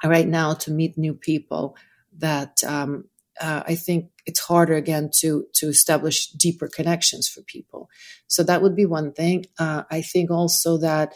right 0.05 0.29
now 0.29 0.55
to 0.55 0.71
meet 0.71 0.99
new 0.99 1.15
people 1.15 1.77
that, 2.19 2.63
um, 2.65 3.05
uh, 3.41 3.63
I 3.67 3.75
think 3.75 4.11
it's 4.27 4.41
harder 4.41 4.75
again 4.75 5.11
to 5.17 5.47
to 5.55 5.69
establish 5.69 6.29
deeper 6.31 6.69
connections 6.69 7.29
for 7.29 7.43
people. 7.43 7.89
So 8.29 8.43
that 8.45 8.63
would 8.63 8.77
be 8.77 8.87
one 8.87 9.13
thing. 9.13 9.47
Uh, 9.59 9.83
I 9.91 10.03
think 10.03 10.31
also 10.31 10.79
that 10.79 11.15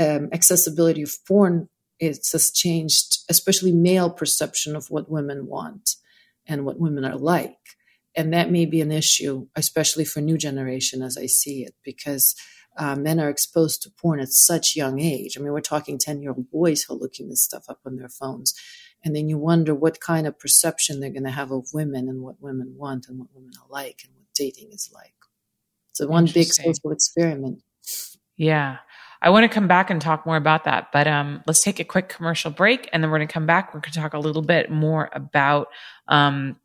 um, 0.00 0.30
accessibility 0.32 1.02
of 1.02 1.12
porn 1.26 1.68
it 1.98 2.26
has 2.32 2.50
changed, 2.52 3.18
especially 3.28 3.72
male 3.72 4.10
perception 4.10 4.76
of 4.76 4.86
what 4.88 5.10
women 5.10 5.46
want 5.46 5.96
and 6.48 6.64
what 6.64 6.80
women 6.80 7.04
are 7.04 7.16
like. 7.16 7.56
And 8.16 8.32
that 8.32 8.50
may 8.50 8.66
be 8.66 8.80
an 8.80 8.90
issue, 8.90 9.46
especially 9.54 10.04
for 10.04 10.20
new 10.20 10.38
generation 10.38 11.02
as 11.02 11.16
I 11.16 11.26
see 11.26 11.62
it, 11.62 11.74
because 11.84 12.34
uh, 12.76 12.96
men 12.96 13.20
are 13.20 13.28
exposed 13.28 13.82
to 13.82 13.90
porn 13.90 14.18
at 14.18 14.30
such 14.30 14.74
young 14.74 14.98
age. 14.98 15.36
I 15.36 15.40
mean, 15.40 15.52
we're 15.52 15.60
talking 15.60 15.98
10 15.98 16.22
year 16.22 16.30
old 16.32 16.50
boys 16.50 16.82
who 16.82 16.94
are 16.94 16.98
looking 16.98 17.28
this 17.28 17.42
stuff 17.42 17.66
up 17.68 17.80
on 17.84 17.96
their 17.96 18.08
phones. 18.08 18.54
And 19.04 19.14
then 19.14 19.28
you 19.28 19.38
wonder 19.38 19.74
what 19.74 20.00
kind 20.00 20.26
of 20.26 20.38
perception 20.38 20.98
they're 20.98 21.10
going 21.10 21.24
to 21.24 21.30
have 21.30 21.52
of 21.52 21.68
women 21.72 22.08
and 22.08 22.22
what 22.22 22.40
women 22.40 22.74
want 22.76 23.06
and 23.08 23.18
what 23.18 23.28
women 23.32 23.52
are 23.62 23.70
like 23.70 24.00
and 24.04 24.12
what 24.14 24.24
dating 24.34 24.70
is 24.72 24.90
like. 24.92 25.14
It's 25.90 26.00
So 26.00 26.06
one 26.08 26.26
big 26.26 26.46
social 26.46 26.90
experiment. 26.90 27.62
Yeah. 28.36 28.78
I 29.20 29.30
want 29.30 29.44
to 29.44 29.48
come 29.48 29.66
back 29.66 29.90
and 29.90 30.00
talk 30.00 30.26
more 30.26 30.36
about 30.36 30.64
that, 30.64 30.88
but 30.92 31.06
um, 31.06 31.42
let's 31.46 31.62
take 31.62 31.80
a 31.80 31.84
quick 31.84 32.08
commercial 32.08 32.50
break, 32.50 32.88
and 32.92 33.02
then 33.02 33.10
we're 33.10 33.18
going 33.18 33.28
to 33.28 33.32
come 33.34 33.46
back. 33.46 33.74
We're 33.74 33.80
going 33.80 33.92
to 33.92 34.00
talk 34.00 34.14
a 34.14 34.18
little 34.18 34.42
bit 34.42 34.70
more 34.70 35.08
about 35.12 35.68
um, 36.06 36.56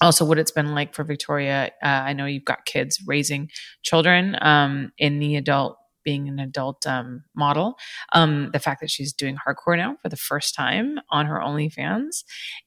also 0.00 0.24
what 0.24 0.38
it's 0.38 0.50
been 0.50 0.74
like 0.74 0.94
for 0.94 1.04
Victoria. 1.04 1.70
Uh, 1.82 1.86
I 1.86 2.12
know 2.12 2.26
you've 2.26 2.44
got 2.44 2.64
kids 2.64 3.00
raising 3.06 3.50
children 3.82 4.36
um, 4.40 4.92
in 4.98 5.18
the 5.18 5.36
adult 5.36 5.76
being 6.02 6.28
an 6.28 6.38
adult 6.38 6.86
um, 6.86 7.24
model. 7.34 7.76
Um, 8.12 8.50
the 8.52 8.58
fact 8.58 8.80
that 8.80 8.90
she's 8.90 9.12
doing 9.12 9.36
hardcore 9.36 9.76
now 9.76 9.96
for 10.02 10.08
the 10.08 10.16
first 10.16 10.54
time 10.54 10.98
on 11.10 11.26
her 11.26 11.38
OnlyFans, 11.38 12.24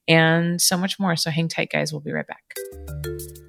and 0.08 0.62
so 0.62 0.78
much 0.78 1.00
more. 1.00 1.16
So 1.16 1.32
hang 1.32 1.48
tight, 1.48 1.72
guys. 1.72 1.92
We'll 1.92 2.02
be 2.02 2.12
right 2.12 2.28
back. 2.28 3.43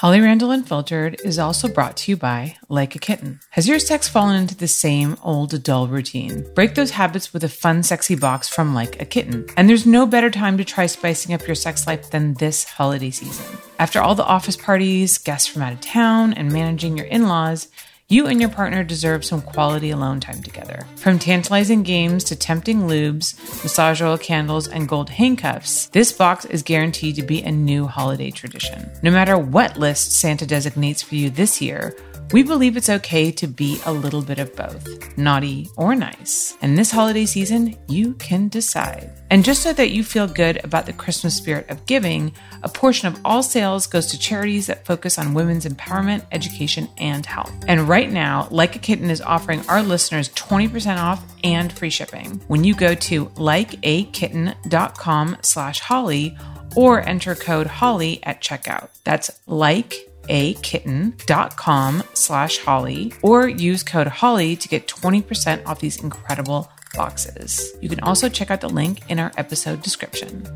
Holly 0.00 0.22
Randall 0.22 0.50
Unfiltered 0.50 1.20
is 1.26 1.38
also 1.38 1.68
brought 1.68 1.94
to 1.98 2.10
you 2.10 2.16
by 2.16 2.56
Like 2.70 2.94
a 2.94 2.98
Kitten. 2.98 3.38
Has 3.50 3.68
your 3.68 3.78
sex 3.78 4.08
fallen 4.08 4.34
into 4.34 4.54
the 4.54 4.66
same 4.66 5.18
old 5.22 5.62
dull 5.62 5.88
routine? 5.88 6.46
Break 6.54 6.74
those 6.74 6.92
habits 6.92 7.34
with 7.34 7.44
a 7.44 7.50
fun, 7.50 7.82
sexy 7.82 8.14
box 8.14 8.48
from 8.48 8.72
Like 8.74 9.02
a 9.02 9.04
Kitten. 9.04 9.44
And 9.58 9.68
there's 9.68 9.84
no 9.84 10.06
better 10.06 10.30
time 10.30 10.56
to 10.56 10.64
try 10.64 10.86
spicing 10.86 11.34
up 11.34 11.46
your 11.46 11.54
sex 11.54 11.86
life 11.86 12.10
than 12.10 12.32
this 12.32 12.64
holiday 12.64 13.10
season. 13.10 13.44
After 13.78 14.00
all 14.00 14.14
the 14.14 14.24
office 14.24 14.56
parties, 14.56 15.18
guests 15.18 15.46
from 15.46 15.60
out 15.60 15.74
of 15.74 15.82
town, 15.82 16.32
and 16.32 16.50
managing 16.50 16.96
your 16.96 17.06
in 17.06 17.28
laws, 17.28 17.68
you 18.10 18.26
and 18.26 18.40
your 18.40 18.50
partner 18.50 18.82
deserve 18.82 19.24
some 19.24 19.40
quality 19.40 19.90
alone 19.90 20.18
time 20.18 20.42
together. 20.42 20.84
From 20.96 21.20
tantalizing 21.20 21.84
games 21.84 22.24
to 22.24 22.34
tempting 22.34 22.80
lubes, 22.82 23.38
massage 23.62 24.02
oil 24.02 24.18
candles, 24.18 24.66
and 24.66 24.88
gold 24.88 25.08
handcuffs, 25.08 25.86
this 25.86 26.12
box 26.12 26.44
is 26.44 26.64
guaranteed 26.64 27.14
to 27.14 27.22
be 27.22 27.40
a 27.40 27.52
new 27.52 27.86
holiday 27.86 28.32
tradition. 28.32 28.90
No 29.04 29.12
matter 29.12 29.38
what 29.38 29.76
list 29.76 30.10
Santa 30.10 30.44
designates 30.44 31.02
for 31.02 31.14
you 31.14 31.30
this 31.30 31.62
year, 31.62 31.96
we 32.32 32.42
believe 32.42 32.76
it's 32.76 32.88
okay 32.88 33.30
to 33.32 33.46
be 33.46 33.78
a 33.86 33.92
little 33.92 34.22
bit 34.22 34.38
of 34.38 34.54
both, 34.54 35.18
naughty 35.18 35.68
or 35.76 35.96
nice. 35.96 36.56
And 36.62 36.78
this 36.78 36.90
holiday 36.90 37.26
season, 37.26 37.76
you 37.88 38.14
can 38.14 38.48
decide. 38.48 39.12
And 39.30 39.44
just 39.44 39.62
so 39.62 39.72
that 39.72 39.90
you 39.90 40.04
feel 40.04 40.26
good 40.26 40.62
about 40.64 40.86
the 40.86 40.92
Christmas 40.92 41.36
spirit 41.36 41.68
of 41.70 41.86
giving, 41.86 42.32
a 42.62 42.68
portion 42.68 43.08
of 43.08 43.18
all 43.24 43.42
sales 43.42 43.86
goes 43.86 44.06
to 44.08 44.18
charities 44.18 44.66
that 44.68 44.86
focus 44.86 45.18
on 45.18 45.34
women's 45.34 45.66
empowerment, 45.66 46.24
education, 46.30 46.88
and 46.98 47.26
health. 47.26 47.52
And 47.66 47.88
right 47.88 48.10
now, 48.10 48.48
Like 48.50 48.76
a 48.76 48.78
Kitten 48.78 49.10
is 49.10 49.20
offering 49.20 49.68
our 49.68 49.82
listeners 49.82 50.28
20% 50.30 50.98
off 50.98 51.22
and 51.42 51.72
free 51.72 51.90
shipping 51.90 52.40
when 52.48 52.64
you 52.64 52.74
go 52.74 52.94
to 52.94 53.26
likeakitten.com 53.26 55.36
slash 55.42 55.80
holly 55.80 56.36
or 56.76 57.00
enter 57.00 57.34
code 57.34 57.66
holly 57.66 58.20
at 58.22 58.40
checkout. 58.40 58.90
That's 59.04 59.30
like 59.46 60.09
akitten.com 60.28 62.02
slash 62.14 62.58
holly 62.58 63.12
or 63.22 63.48
use 63.48 63.82
code 63.82 64.06
holly 64.06 64.56
to 64.56 64.68
get 64.68 64.86
20% 64.86 65.66
off 65.66 65.80
these 65.80 66.02
incredible 66.02 66.70
boxes. 66.94 67.72
You 67.80 67.88
can 67.88 68.00
also 68.00 68.28
check 68.28 68.50
out 68.50 68.60
the 68.60 68.68
link 68.68 69.00
in 69.08 69.18
our 69.18 69.32
episode 69.36 69.82
description. 69.82 70.46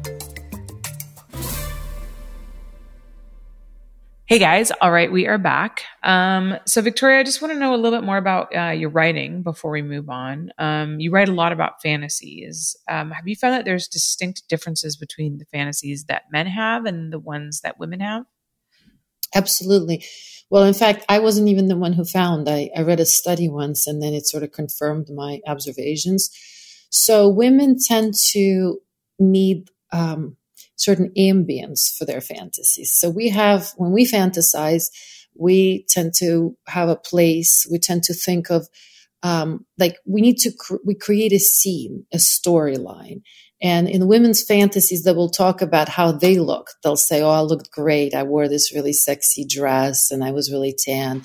Hey 4.26 4.38
guys, 4.38 4.72
all 4.80 4.90
right, 4.90 5.12
we 5.12 5.26
are 5.26 5.36
back. 5.36 5.82
Um, 6.02 6.56
so 6.64 6.80
Victoria, 6.80 7.20
I 7.20 7.24
just 7.24 7.42
want 7.42 7.52
to 7.52 7.58
know 7.58 7.74
a 7.74 7.76
little 7.76 7.98
bit 7.98 8.06
more 8.06 8.16
about 8.16 8.56
uh, 8.56 8.70
your 8.70 8.88
writing 8.88 9.42
before 9.42 9.70
we 9.70 9.82
move 9.82 10.08
on. 10.08 10.50
Um, 10.56 10.98
you 10.98 11.10
write 11.10 11.28
a 11.28 11.34
lot 11.34 11.52
about 11.52 11.82
fantasies. 11.82 12.74
Um, 12.88 13.10
have 13.10 13.28
you 13.28 13.36
found 13.36 13.52
that 13.52 13.66
there's 13.66 13.86
distinct 13.86 14.44
differences 14.48 14.96
between 14.96 15.36
the 15.36 15.44
fantasies 15.44 16.06
that 16.06 16.22
men 16.32 16.46
have 16.46 16.86
and 16.86 17.12
the 17.12 17.18
ones 17.18 17.60
that 17.60 17.78
women 17.78 18.00
have? 18.00 18.24
Absolutely. 19.34 20.04
Well, 20.50 20.64
in 20.64 20.74
fact, 20.74 21.04
I 21.08 21.18
wasn't 21.18 21.48
even 21.48 21.68
the 21.68 21.76
one 21.76 21.92
who 21.94 22.04
found. 22.04 22.48
I, 22.48 22.70
I 22.76 22.82
read 22.82 23.00
a 23.00 23.06
study 23.06 23.48
once 23.48 23.86
and 23.86 24.02
then 24.02 24.14
it 24.14 24.26
sort 24.26 24.42
of 24.42 24.52
confirmed 24.52 25.08
my 25.14 25.40
observations. 25.46 26.30
So 26.90 27.28
women 27.28 27.76
tend 27.82 28.14
to 28.32 28.78
need 29.18 29.70
um, 29.92 30.36
certain 30.76 31.10
ambience 31.18 31.96
for 31.96 32.04
their 32.04 32.20
fantasies. 32.20 32.92
So 32.94 33.10
we 33.10 33.30
have, 33.30 33.72
when 33.76 33.90
we 33.92 34.06
fantasize, 34.06 34.84
we 35.36 35.84
tend 35.88 36.12
to 36.18 36.56
have 36.68 36.88
a 36.88 36.96
place, 36.96 37.66
we 37.70 37.78
tend 37.78 38.04
to 38.04 38.14
think 38.14 38.50
of 38.50 38.68
um, 39.22 39.64
like 39.78 39.96
we 40.06 40.20
need 40.20 40.36
to 40.38 40.52
cr- 40.52 40.76
we 40.84 40.94
create 40.94 41.32
a 41.32 41.38
scene, 41.38 42.04
a 42.12 42.18
storyline, 42.18 43.22
and 43.64 43.88
in 43.88 44.06
women's 44.06 44.42
fantasies, 44.42 45.04
they 45.04 45.12
will 45.12 45.30
talk 45.30 45.62
about 45.62 45.88
how 45.88 46.12
they 46.12 46.38
look. 46.38 46.68
They'll 46.82 46.96
say, 46.96 47.22
Oh, 47.22 47.30
I 47.30 47.40
looked 47.40 47.70
great. 47.70 48.14
I 48.14 48.22
wore 48.22 48.46
this 48.46 48.74
really 48.74 48.92
sexy 48.92 49.46
dress 49.46 50.10
and 50.10 50.22
I 50.22 50.32
was 50.32 50.52
really 50.52 50.76
tan. 50.78 51.22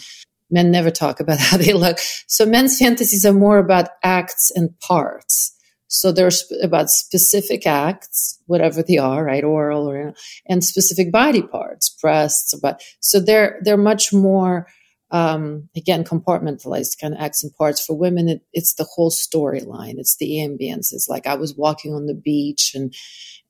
Men 0.49 0.71
never 0.71 0.89
talk 0.89 1.19
about 1.19 1.37
how 1.37 1.57
they 1.57 1.73
look. 1.73 1.99
So 2.27 2.45
men's 2.45 2.79
fantasies 2.79 3.25
are 3.25 3.33
more 3.33 3.57
about 3.57 3.89
acts 4.03 4.51
and 4.55 4.69
parts. 4.79 5.53
So 5.89 6.13
they're 6.13 6.31
sp- 6.31 6.63
about 6.63 6.89
specific 6.89 7.67
acts, 7.67 8.39
whatever 8.45 8.83
they 8.83 8.97
are, 8.97 9.25
right? 9.25 9.43
Oral 9.43 9.89
or, 9.89 10.13
and 10.47 10.63
specific 10.63 11.11
body 11.11 11.41
parts, 11.41 11.89
breasts, 12.01 12.53
but 12.61 12.81
so 13.01 13.19
they're, 13.19 13.59
they're 13.63 13.75
much 13.75 14.13
more, 14.13 14.67
um, 15.12 15.70
again 15.76 16.03
compartmentalized 16.03 16.99
kind 16.99 17.14
of 17.14 17.20
acts 17.20 17.43
and 17.43 17.53
parts. 17.55 17.84
For 17.84 17.95
women 17.97 18.30
it, 18.30 18.41
it's 18.53 18.76
the 18.76 18.84
whole 18.84 19.12
storyline. 19.12 19.95
It's 19.97 20.18
the 20.18 20.38
ambience. 20.38 20.93
It's 20.93 21.07
like 21.10 21.28
i 21.28 21.36
was 21.36 21.55
walking 21.55 21.93
on 21.93 22.05
the 22.05 22.14
beach 22.14 22.72
and 22.76 22.93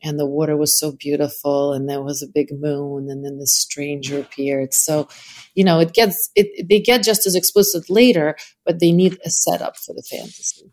and 0.01 0.17
the 0.17 0.25
water 0.25 0.55
was 0.55 0.79
so 0.79 0.93
beautiful 0.93 1.73
and 1.73 1.89
there 1.89 2.01
was 2.01 2.21
a 2.21 2.27
big 2.27 2.49
moon 2.51 3.09
and 3.09 3.25
then 3.25 3.37
the 3.37 3.47
stranger 3.47 4.19
appeared. 4.19 4.73
So 4.73 5.07
you 5.55 5.63
know 5.63 5.79
it 5.79 5.93
gets 5.93 6.29
it 6.35 6.67
they 6.69 6.79
get 6.79 7.03
just 7.03 7.27
as 7.27 7.35
explicit 7.35 7.89
later 7.89 8.35
but 8.65 8.79
they 8.79 8.91
need 8.91 9.17
a 9.25 9.29
setup 9.29 9.77
for 9.77 9.93
the 9.93 10.03
fantasy. 10.09 10.71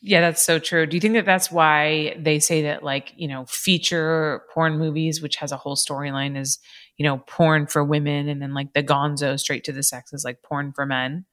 Yeah, 0.00 0.20
that's 0.20 0.42
so 0.42 0.60
true. 0.60 0.86
Do 0.86 0.96
you 0.96 1.00
think 1.00 1.14
that 1.14 1.24
that's 1.24 1.50
why 1.50 2.14
they 2.18 2.38
say 2.38 2.62
that, 2.62 2.84
like, 2.84 3.12
you 3.16 3.26
know, 3.26 3.46
feature 3.48 4.42
porn 4.54 4.78
movies, 4.78 5.20
which 5.20 5.36
has 5.36 5.50
a 5.50 5.56
whole 5.56 5.74
storyline, 5.74 6.38
is, 6.38 6.60
you 6.98 7.04
know, 7.04 7.18
porn 7.26 7.66
for 7.66 7.82
women, 7.82 8.28
and 8.28 8.42
then 8.42 8.52
like 8.52 8.74
the 8.74 8.82
gonzo 8.82 9.38
straight 9.38 9.64
to 9.64 9.72
the 9.72 9.82
sex 9.82 10.12
is 10.12 10.24
like 10.24 10.42
porn 10.42 10.72
for 10.72 10.84
men? 10.84 11.24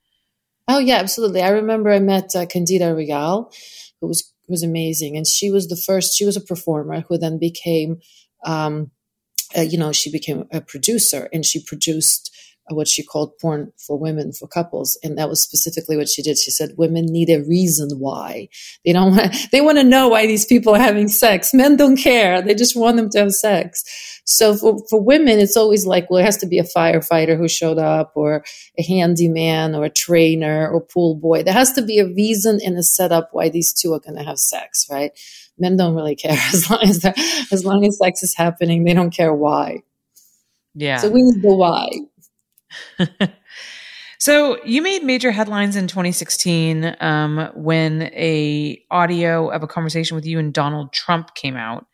Oh, 0.68 0.80
yeah, 0.80 0.97
absolutely. 0.97 1.41
I 1.41 1.49
remember 1.49 1.91
I 1.91 1.99
met 1.99 2.36
uh, 2.36 2.45
Candida 2.45 2.86
Royalle, 2.86 3.51
who 3.99 4.07
was 4.07 4.32
was 4.47 4.63
amazing, 4.63 5.18
and 5.18 5.26
she 5.26 5.49
was 5.49 5.68
the 5.68 5.76
first. 5.76 6.16
She 6.16 6.26
was 6.26 6.38
a 6.38 6.41
performer 6.41 7.01
who 7.01 7.18
then 7.18 7.39
became, 7.39 7.99
um, 8.45 8.91
uh, 9.57 9.61
you 9.61 9.78
know, 9.78 9.91
she 9.91 10.11
became 10.11 10.47
a 10.51 10.61
producer, 10.61 11.28
and 11.34 11.43
she 11.43 11.63
produced 11.63 12.32
what 12.70 12.88
she 12.88 13.03
called 13.03 13.38
porn 13.39 13.72
for 13.78 13.97
women 13.97 14.32
for 14.32 14.47
couples. 14.47 14.97
And 15.03 15.18
that 15.18 15.30
was 15.30 15.41
specifically 15.41 15.97
what 15.97 16.09
she 16.09 16.24
did. 16.24 16.38
She 16.38 16.49
said 16.49 16.74
women 16.78 17.05
need 17.05 17.30
a 17.30 17.43
reason 17.43 17.99
why. 17.99 18.49
They 18.84 18.93
don't 18.93 19.16
want 19.16 19.36
they 19.51 19.61
want 19.61 19.78
to 19.78 19.84
know 19.84 20.07
why 20.07 20.26
these 20.26 20.45
people 20.45 20.74
are 20.74 20.80
having 20.80 21.07
sex. 21.07 21.53
Men 21.53 21.76
don't 21.76 21.97
care. 21.97 22.41
They 22.41 22.55
just 22.55 22.76
want 22.76 22.97
them 22.97 23.09
to 23.11 23.20
have 23.20 23.34
sex. 23.34 23.84
So 24.26 24.55
for, 24.55 24.80
for 24.89 25.01
women 25.01 25.39
it's 25.39 25.55
always 25.55 25.86
like 25.86 26.09
well 26.09 26.22
it 26.22 26.26
has 26.26 26.38
to 26.38 26.47
be 26.47 26.57
a 26.57 26.63
firefighter 26.63 27.38
who 27.38 27.47
showed 27.47 27.78
up 27.78 28.13
or 28.16 28.43
a 28.78 28.84
handyman 28.84 29.76
or 29.76 29.86
a 29.86 29.89
trainer 29.89 30.68
or 30.70 30.82
pool 30.82 31.16
boy. 31.16 31.43
There 31.43 31.53
has 31.53 31.72
to 31.74 31.84
be 31.84 31.99
a 31.99 32.07
reason 32.07 32.59
and 32.66 32.78
a 32.78 32.84
setup 32.84 33.30
why 33.32 33.49
these 33.49 33.74
two 33.74 33.93
are 33.93 33.99
going 33.99 34.18
to 34.18 34.24
have 34.24 34.39
sex 34.39 34.88
right? 34.89 35.11
Men 35.57 35.78
don't 35.78 35.95
really 35.95 36.16
care 36.16 36.38
as 36.53 36.70
long 36.70 36.82
as 36.82 37.05
as 37.51 37.63
long 37.63 37.86
as 37.86 37.99
sex 37.99 38.24
is 38.24 38.36
happening. 38.36 38.84
They 38.84 38.93
don't 38.93 39.11
care 39.11 39.34
why. 39.34 39.84
Yeah. 40.74 40.97
So 40.97 41.09
we 41.09 41.22
need 41.22 41.41
the 41.41 41.53
why 41.53 41.89
so 44.19 44.63
you 44.63 44.82
made 44.82 45.03
major 45.03 45.32
headlines 45.32 45.76
in 45.76 45.88
2016 45.88 46.95
um, 46.99 47.51
when 47.55 48.03
a 48.03 48.84
audio 48.91 49.49
of 49.49 49.63
a 49.63 49.67
conversation 49.67 50.15
with 50.15 50.26
you 50.26 50.39
and 50.39 50.53
Donald 50.53 50.93
Trump 50.93 51.36
came 51.36 51.55
out, 51.55 51.86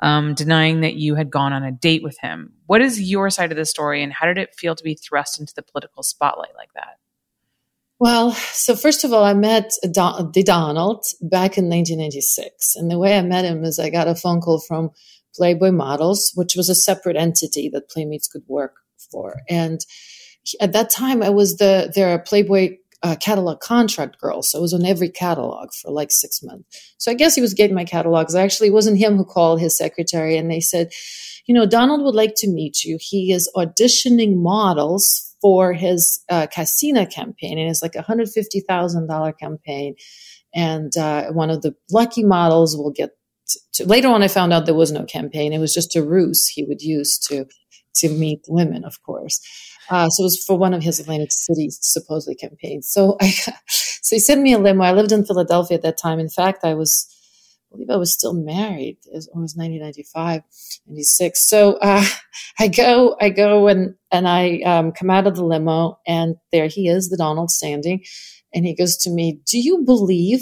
um, 0.00 0.34
denying 0.34 0.80
that 0.80 0.94
you 0.94 1.14
had 1.14 1.30
gone 1.30 1.52
on 1.52 1.62
a 1.62 1.72
date 1.72 2.02
with 2.02 2.18
him. 2.20 2.52
What 2.66 2.82
is 2.82 3.00
your 3.00 3.30
side 3.30 3.52
of 3.52 3.56
the 3.56 3.64
story, 3.64 4.02
and 4.02 4.12
how 4.12 4.26
did 4.26 4.38
it 4.38 4.54
feel 4.54 4.74
to 4.74 4.84
be 4.84 4.94
thrust 4.94 5.40
into 5.40 5.54
the 5.54 5.62
political 5.62 6.02
spotlight 6.02 6.54
like 6.56 6.72
that? 6.74 6.98
Well, 8.02 8.32
so 8.32 8.74
first 8.74 9.04
of 9.04 9.12
all, 9.12 9.22
I 9.22 9.32
met 9.32 9.74
Don- 9.92 10.32
the 10.32 10.42
Donald 10.42 11.04
back 11.20 11.56
in 11.56 11.68
1996, 11.68 12.74
and 12.74 12.90
the 12.90 12.98
way 12.98 13.16
I 13.16 13.22
met 13.22 13.44
him 13.44 13.62
is 13.62 13.78
I 13.78 13.90
got 13.90 14.08
a 14.08 14.16
phone 14.16 14.40
call 14.40 14.58
from 14.58 14.90
Playboy 15.36 15.70
Models, 15.70 16.32
which 16.34 16.56
was 16.56 16.68
a 16.68 16.74
separate 16.74 17.16
entity 17.16 17.68
that 17.68 17.88
Playmates 17.88 18.26
could 18.26 18.42
work 18.48 18.74
for, 19.12 19.42
and 19.48 19.80
at 20.60 20.72
that 20.72 20.90
time 20.90 21.22
I 21.22 21.30
was 21.30 21.56
the 21.56 21.92
their 21.94 22.18
Playboy 22.18 22.76
uh, 23.02 23.16
catalog 23.16 23.60
contract 23.60 24.18
girl, 24.20 24.42
so 24.42 24.58
I 24.58 24.62
was 24.62 24.72
on 24.72 24.84
every 24.84 25.08
catalog 25.08 25.70
for 25.80 25.90
like 25.90 26.10
six 26.10 26.40
months. 26.42 26.94
So 26.98 27.10
I 27.10 27.14
guess 27.14 27.34
he 27.34 27.40
was 27.40 27.54
getting 27.54 27.74
my 27.74 27.84
catalogs. 27.84 28.34
Actually, 28.34 28.68
it 28.68 28.74
wasn't 28.74 28.98
him 28.98 29.16
who 29.16 29.24
called 29.24 29.60
his 29.60 29.76
secretary, 29.76 30.36
and 30.36 30.50
they 30.50 30.60
said, 30.60 30.92
you 31.46 31.54
know, 31.54 31.66
Donald 31.66 32.02
would 32.04 32.14
like 32.14 32.34
to 32.36 32.48
meet 32.48 32.84
you. 32.84 32.98
He 33.00 33.32
is 33.32 33.50
auditioning 33.56 34.36
models 34.36 35.36
for 35.40 35.72
his 35.72 36.22
uh, 36.28 36.46
casino 36.46 37.04
campaign, 37.04 37.58
and 37.58 37.68
it's 37.68 37.82
like 37.82 37.96
a 37.96 38.02
hundred 38.02 38.28
fifty 38.30 38.60
thousand 38.60 39.08
dollar 39.08 39.32
campaign. 39.32 39.96
And 40.54 40.94
uh, 40.96 41.32
one 41.32 41.50
of 41.50 41.62
the 41.62 41.74
lucky 41.90 42.24
models 42.24 42.76
will 42.76 42.92
get. 42.92 43.10
To, 43.74 43.86
later 43.86 44.08
on, 44.08 44.22
I 44.22 44.28
found 44.28 44.52
out 44.52 44.66
there 44.66 44.74
was 44.74 44.92
no 44.92 45.04
campaign. 45.04 45.52
It 45.52 45.58
was 45.58 45.74
just 45.74 45.96
a 45.96 46.02
ruse 46.02 46.46
he 46.46 46.64
would 46.64 46.80
use 46.80 47.18
to 47.28 47.46
to 47.96 48.08
meet 48.08 48.40
women, 48.48 48.84
of 48.84 49.02
course. 49.02 49.40
Uh, 49.92 50.08
so 50.08 50.22
it 50.22 50.24
was 50.24 50.42
for 50.46 50.56
one 50.56 50.72
of 50.72 50.82
his 50.82 50.98
Atlantic 50.98 51.30
City 51.30 51.68
supposedly 51.70 52.34
campaigns. 52.34 52.88
So 52.90 53.18
I, 53.20 53.28
so 53.68 54.16
he 54.16 54.20
sent 54.20 54.40
me 54.40 54.54
a 54.54 54.58
limo. 54.58 54.84
I 54.84 54.92
lived 54.92 55.12
in 55.12 55.26
Philadelphia 55.26 55.76
at 55.76 55.82
that 55.82 55.98
time. 55.98 56.18
In 56.18 56.30
fact, 56.30 56.64
I 56.64 56.72
was, 56.72 57.06
I 57.70 57.76
believe 57.76 57.90
I 57.90 57.96
was 57.96 58.10
still 58.10 58.32
married. 58.32 58.96
It 59.04 59.12
was 59.12 59.28
1995, 59.34 60.40
96. 60.86 61.46
So 61.46 61.74
uh, 61.82 62.06
I 62.58 62.68
go, 62.68 63.16
I 63.20 63.28
go 63.28 63.68
and 63.68 63.94
and 64.10 64.26
I 64.26 64.60
um, 64.60 64.92
come 64.92 65.10
out 65.10 65.26
of 65.26 65.36
the 65.36 65.44
limo, 65.44 65.98
and 66.06 66.36
there 66.52 66.68
he 66.68 66.88
is, 66.88 67.10
the 67.10 67.18
Donald 67.18 67.50
standing, 67.50 68.02
and 68.54 68.64
he 68.64 68.74
goes 68.74 68.96
to 68.98 69.10
me, 69.10 69.40
"Do 69.46 69.58
you 69.58 69.82
believe 69.84 70.40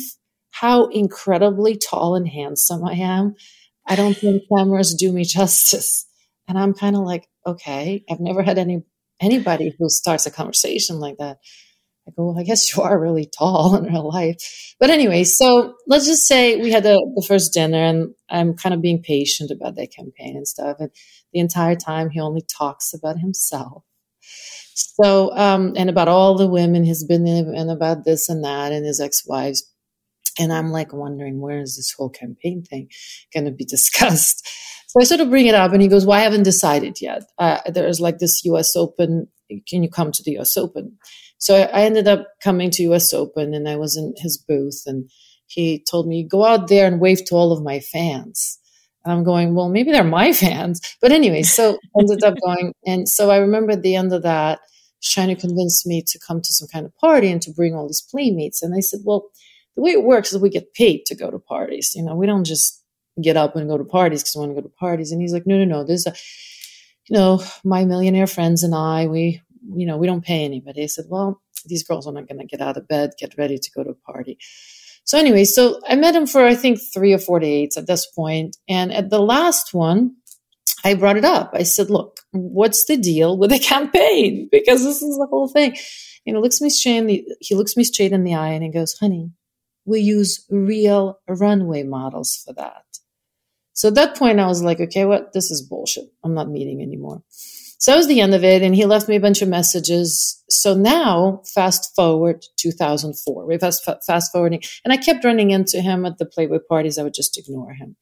how 0.52 0.86
incredibly 0.86 1.76
tall 1.76 2.14
and 2.14 2.28
handsome 2.28 2.84
I 2.84 2.92
am? 2.94 3.34
I 3.88 3.96
don't 3.96 4.16
think 4.16 4.44
cameras 4.48 4.94
do 4.94 5.12
me 5.12 5.24
justice." 5.38 6.06
And 6.46 6.58
I'm 6.58 6.74
kind 6.74 6.96
of 6.96 7.02
like, 7.02 7.28
okay, 7.46 8.04
I've 8.10 8.18
never 8.18 8.42
had 8.42 8.58
any 8.58 8.82
anybody 9.20 9.74
who 9.78 9.88
starts 9.88 10.26
a 10.26 10.30
conversation 10.30 10.98
like 10.98 11.18
that. 11.18 11.38
I 12.08 12.12
go, 12.16 12.26
well, 12.26 12.38
I 12.38 12.44
guess 12.44 12.74
you 12.76 12.82
are 12.82 12.98
really 12.98 13.26
tall 13.26 13.76
in 13.76 13.84
real 13.84 14.08
life. 14.08 14.74
But 14.78 14.90
anyway, 14.90 15.24
so 15.24 15.74
let's 15.86 16.06
just 16.06 16.26
say 16.26 16.56
we 16.56 16.70
had 16.70 16.82
the, 16.82 16.94
the 17.14 17.24
first 17.26 17.52
dinner 17.52 17.78
and 17.78 18.14
I'm 18.28 18.56
kind 18.56 18.74
of 18.74 18.82
being 18.82 19.02
patient 19.02 19.50
about 19.50 19.76
that 19.76 19.94
campaign 19.94 20.36
and 20.36 20.48
stuff. 20.48 20.76
And 20.80 20.90
the 21.32 21.40
entire 21.40 21.76
time 21.76 22.10
he 22.10 22.20
only 22.20 22.42
talks 22.42 22.92
about 22.94 23.18
himself. 23.18 23.84
So, 24.22 25.36
um, 25.36 25.74
and 25.76 25.90
about 25.90 26.08
all 26.08 26.36
the 26.36 26.48
women 26.48 26.84
he's 26.84 27.04
been 27.04 27.26
in 27.26 27.54
and 27.54 27.70
about 27.70 28.04
this 28.04 28.28
and 28.28 28.44
that 28.44 28.72
and 28.72 28.84
his 28.84 29.00
ex-wives. 29.00 29.68
And 30.38 30.52
I'm 30.52 30.70
like 30.70 30.92
wondering, 30.92 31.40
where 31.40 31.60
is 31.60 31.76
this 31.76 31.92
whole 31.96 32.10
campaign 32.10 32.62
thing 32.62 32.88
going 33.32 33.46
to 33.46 33.50
be 33.50 33.64
discussed? 33.76 34.46
So 34.90 35.00
I 35.00 35.04
sort 35.04 35.20
of 35.20 35.30
bring 35.30 35.46
it 35.46 35.54
up, 35.54 35.72
and 35.72 35.80
he 35.80 35.86
goes, 35.86 36.04
"Well, 36.04 36.18
I 36.18 36.22
haven't 36.22 36.42
decided 36.42 37.00
yet. 37.00 37.22
Uh, 37.38 37.60
there's 37.72 38.00
like 38.00 38.18
this 38.18 38.44
U.S. 38.46 38.74
Open. 38.74 39.28
Can 39.68 39.84
you 39.84 39.88
come 39.88 40.10
to 40.10 40.22
the 40.24 40.32
U.S. 40.32 40.56
Open?" 40.56 40.98
So 41.38 41.54
I 41.54 41.82
ended 41.82 42.08
up 42.08 42.26
coming 42.42 42.72
to 42.72 42.82
U.S. 42.82 43.14
Open, 43.14 43.54
and 43.54 43.68
I 43.68 43.76
was 43.76 43.96
in 43.96 44.14
his 44.16 44.36
booth, 44.36 44.82
and 44.86 45.08
he 45.46 45.84
told 45.88 46.08
me, 46.08 46.26
"Go 46.28 46.44
out 46.44 46.66
there 46.66 46.88
and 46.88 47.00
wave 47.00 47.24
to 47.26 47.36
all 47.36 47.52
of 47.52 47.62
my 47.62 47.78
fans." 47.78 48.58
And 49.04 49.12
I'm 49.12 49.22
going, 49.22 49.54
"Well, 49.54 49.68
maybe 49.68 49.92
they're 49.92 50.02
my 50.02 50.32
fans." 50.44 50.80
But 51.00 51.12
anyway, 51.12 51.44
so 51.44 51.78
ended 52.00 52.24
up 52.24 52.34
going, 52.44 52.72
and 52.84 53.08
so 53.08 53.30
I 53.30 53.36
remember 53.36 53.70
at 53.70 53.82
the 53.82 53.94
end 53.94 54.12
of 54.12 54.24
that, 54.24 54.58
trying 55.04 55.28
to 55.28 55.36
convince 55.40 55.86
me 55.86 56.02
to 56.08 56.18
come 56.18 56.40
to 56.42 56.52
some 56.52 56.66
kind 56.66 56.84
of 56.84 56.96
party 56.96 57.30
and 57.30 57.40
to 57.42 57.52
bring 57.52 57.76
all 57.76 57.86
these 57.86 58.02
playmates. 58.10 58.60
And 58.60 58.74
I 58.74 58.80
said, 58.80 59.02
"Well." 59.04 59.30
The 59.76 59.82
way 59.82 59.92
it 59.92 60.04
works 60.04 60.32
is 60.32 60.40
we 60.40 60.50
get 60.50 60.74
paid 60.74 61.06
to 61.06 61.14
go 61.14 61.30
to 61.30 61.38
parties. 61.38 61.92
You 61.94 62.02
know, 62.02 62.14
we 62.14 62.26
don't 62.26 62.44
just 62.44 62.82
get 63.22 63.36
up 63.36 63.56
and 63.56 63.68
go 63.68 63.78
to 63.78 63.84
parties 63.84 64.22
because 64.22 64.36
we 64.36 64.40
want 64.40 64.56
to 64.56 64.62
go 64.62 64.68
to 64.68 64.74
parties. 64.74 65.12
And 65.12 65.20
he's 65.20 65.32
like, 65.32 65.46
no, 65.46 65.56
no, 65.58 65.64
no. 65.64 65.84
There's 65.84 66.06
a, 66.06 66.14
you 67.08 67.16
know, 67.16 67.42
my 67.64 67.84
millionaire 67.84 68.26
friends 68.26 68.62
and 68.62 68.74
I, 68.74 69.06
we, 69.06 69.40
you 69.74 69.86
know, 69.86 69.96
we 69.96 70.06
don't 70.06 70.24
pay 70.24 70.44
anybody. 70.44 70.82
I 70.82 70.86
said, 70.86 71.06
well, 71.08 71.40
these 71.66 71.82
girls 71.82 72.06
are 72.06 72.12
not 72.12 72.28
going 72.28 72.40
to 72.40 72.46
get 72.46 72.60
out 72.60 72.76
of 72.76 72.88
bed, 72.88 73.10
get 73.18 73.36
ready 73.36 73.58
to 73.58 73.70
go 73.74 73.84
to 73.84 73.90
a 73.90 74.12
party. 74.12 74.38
So 75.04 75.18
anyway, 75.18 75.44
so 75.44 75.80
I 75.88 75.96
met 75.96 76.14
him 76.14 76.26
for 76.26 76.44
I 76.44 76.54
think 76.54 76.78
three 76.92 77.12
or 77.12 77.18
four 77.18 77.40
dates 77.40 77.76
at 77.76 77.86
this 77.86 78.06
point, 78.06 78.56
and 78.68 78.92
at 78.92 79.10
the 79.10 79.20
last 79.20 79.74
one, 79.74 80.14
I 80.84 80.94
brought 80.94 81.16
it 81.16 81.24
up. 81.24 81.50
I 81.52 81.62
said, 81.64 81.90
"Look, 81.90 82.20
what's 82.32 82.84
the 82.84 82.96
deal 82.96 83.36
with 83.36 83.50
the 83.50 83.58
campaign? 83.74 84.48
Because 84.52 84.84
this 84.84 85.02
is 85.02 85.16
the 85.16 85.26
whole 85.26 85.48
thing." 85.48 85.76
You 86.24 86.34
know, 86.34 86.40
looks 86.40 86.60
me 86.60 86.70
straight 86.70 86.98
in 86.98 87.06
the 87.06 87.24
he 87.40 87.54
looks 87.54 87.76
me 87.76 87.84
straight 87.84 88.12
in 88.12 88.24
the 88.24 88.34
eye 88.34 88.50
and 88.50 88.62
he 88.62 88.70
goes, 88.70 88.94
"Honey, 88.98 89.30
we 89.90 90.00
use 90.00 90.46
real 90.50 91.18
runway 91.28 91.82
models 91.82 92.42
for 92.44 92.54
that." 92.54 92.84
So 93.80 93.88
at 93.88 93.94
that 93.94 94.14
point, 94.14 94.40
I 94.40 94.46
was 94.46 94.62
like, 94.62 94.78
okay, 94.78 95.06
what? 95.06 95.32
This 95.32 95.50
is 95.50 95.62
bullshit. 95.62 96.04
I'm 96.22 96.34
not 96.34 96.50
meeting 96.50 96.82
anymore. 96.82 97.22
So 97.78 97.92
that 97.92 97.96
was 97.96 98.08
the 98.08 98.20
end 98.20 98.34
of 98.34 98.44
it. 98.44 98.60
And 98.60 98.74
he 98.74 98.84
left 98.84 99.08
me 99.08 99.16
a 99.16 99.20
bunch 99.20 99.40
of 99.40 99.48
messages. 99.48 100.44
So 100.50 100.74
now, 100.74 101.40
fast 101.54 101.94
forward 101.96 102.44
2004, 102.58 103.46
we 103.46 103.56
fast, 103.56 103.88
fast 104.06 104.32
forwarding. 104.32 104.60
And 104.84 104.92
I 104.92 104.98
kept 104.98 105.24
running 105.24 105.50
into 105.50 105.80
him 105.80 106.04
at 106.04 106.18
the 106.18 106.26
Playboy 106.26 106.58
parties. 106.68 106.98
I 106.98 107.02
would 107.04 107.14
just 107.14 107.38
ignore 107.38 107.72
him. 107.72 107.96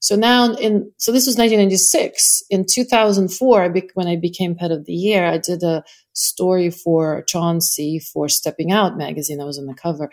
So 0.00 0.16
now 0.16 0.54
in, 0.54 0.90
so 0.96 1.12
this 1.12 1.28
was 1.28 1.36
1996. 1.36 2.42
In 2.50 2.66
2004, 2.68 3.72
when 3.94 4.08
I 4.08 4.16
became 4.16 4.56
pet 4.56 4.72
of 4.72 4.86
the 4.86 4.92
year, 4.92 5.24
I 5.24 5.38
did 5.38 5.62
a 5.62 5.84
story 6.12 6.70
for 6.70 7.22
Chauncey 7.22 7.98
for 7.98 8.28
Stepping 8.28 8.72
Out 8.72 8.96
magazine. 8.96 9.40
I 9.40 9.44
was 9.44 9.58
on 9.58 9.66
the 9.66 9.74
cover. 9.74 10.10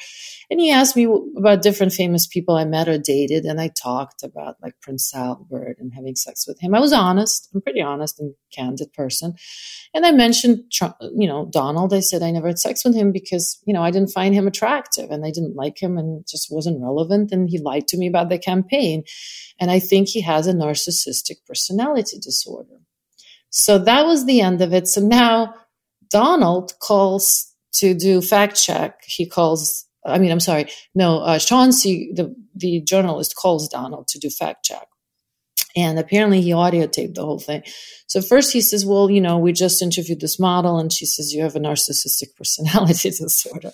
And 0.49 0.59
he 0.59 0.71
asked 0.71 0.95
me 0.95 1.07
about 1.37 1.61
different 1.61 1.93
famous 1.93 2.27
people 2.27 2.55
I 2.55 2.65
met 2.65 2.87
or 2.87 2.97
dated. 2.97 3.45
And 3.45 3.59
I 3.59 3.69
talked 3.69 4.23
about 4.23 4.55
like 4.61 4.79
Prince 4.81 5.13
Albert 5.13 5.77
and 5.79 5.93
having 5.93 6.15
sex 6.15 6.45
with 6.47 6.59
him. 6.59 6.73
I 6.73 6.79
was 6.79 6.93
honest. 6.93 7.49
I'm 7.53 7.61
pretty 7.61 7.81
honest 7.81 8.19
and 8.19 8.33
candid 8.53 8.93
person. 8.93 9.33
And 9.93 10.05
I 10.05 10.11
mentioned, 10.11 10.71
you 11.15 11.27
know, 11.27 11.49
Donald. 11.51 11.93
I 11.93 11.99
said 11.99 12.21
I 12.21 12.31
never 12.31 12.47
had 12.47 12.59
sex 12.59 12.83
with 12.85 12.95
him 12.95 13.11
because, 13.11 13.61
you 13.65 13.73
know, 13.73 13.83
I 13.83 13.91
didn't 13.91 14.11
find 14.11 14.33
him 14.33 14.47
attractive 14.47 15.09
and 15.11 15.25
I 15.25 15.31
didn't 15.31 15.55
like 15.55 15.81
him 15.81 15.97
and 15.97 16.25
just 16.27 16.47
wasn't 16.51 16.81
relevant. 16.81 17.31
And 17.31 17.49
he 17.49 17.59
lied 17.59 17.87
to 17.89 17.97
me 17.97 18.07
about 18.07 18.29
the 18.29 18.39
campaign. 18.39 19.03
And 19.59 19.69
I 19.69 19.79
think 19.79 20.07
he 20.07 20.21
has 20.21 20.47
a 20.47 20.53
narcissistic 20.53 21.45
personality 21.45 22.17
disorder. 22.19 22.75
So 23.49 23.79
that 23.79 24.05
was 24.05 24.25
the 24.25 24.41
end 24.41 24.61
of 24.61 24.73
it. 24.73 24.87
So 24.87 25.01
now 25.01 25.55
Donald 26.09 26.73
calls 26.79 27.53
to 27.73 27.93
do 27.93 28.21
fact 28.21 28.61
check. 28.61 29.01
He 29.05 29.25
calls, 29.25 29.85
I 30.05 30.17
mean, 30.17 30.31
I'm 30.31 30.39
sorry, 30.39 30.67
no, 30.95 31.19
uh, 31.19 31.39
Chauncey, 31.39 32.11
the, 32.13 32.35
the 32.55 32.81
journalist, 32.81 33.35
calls 33.35 33.69
Donald 33.69 34.07
to 34.09 34.19
do 34.19 34.29
fact 34.29 34.65
check. 34.65 34.87
And 35.75 35.99
apparently 35.99 36.41
he 36.41 36.51
audio 36.51 36.87
taped 36.87 37.15
the 37.15 37.23
whole 37.23 37.39
thing. 37.39 37.63
So 38.07 38.21
first 38.21 38.51
he 38.51 38.61
says, 38.61 38.85
well, 38.85 39.09
you 39.09 39.21
know, 39.21 39.37
we 39.37 39.53
just 39.53 39.81
interviewed 39.81 40.19
this 40.19 40.39
model 40.39 40.79
and 40.79 40.91
she 40.91 41.05
says, 41.05 41.31
you 41.31 41.43
have 41.43 41.55
a 41.55 41.59
narcissistic 41.59 42.35
personality 42.37 43.11
disorder. 43.11 43.71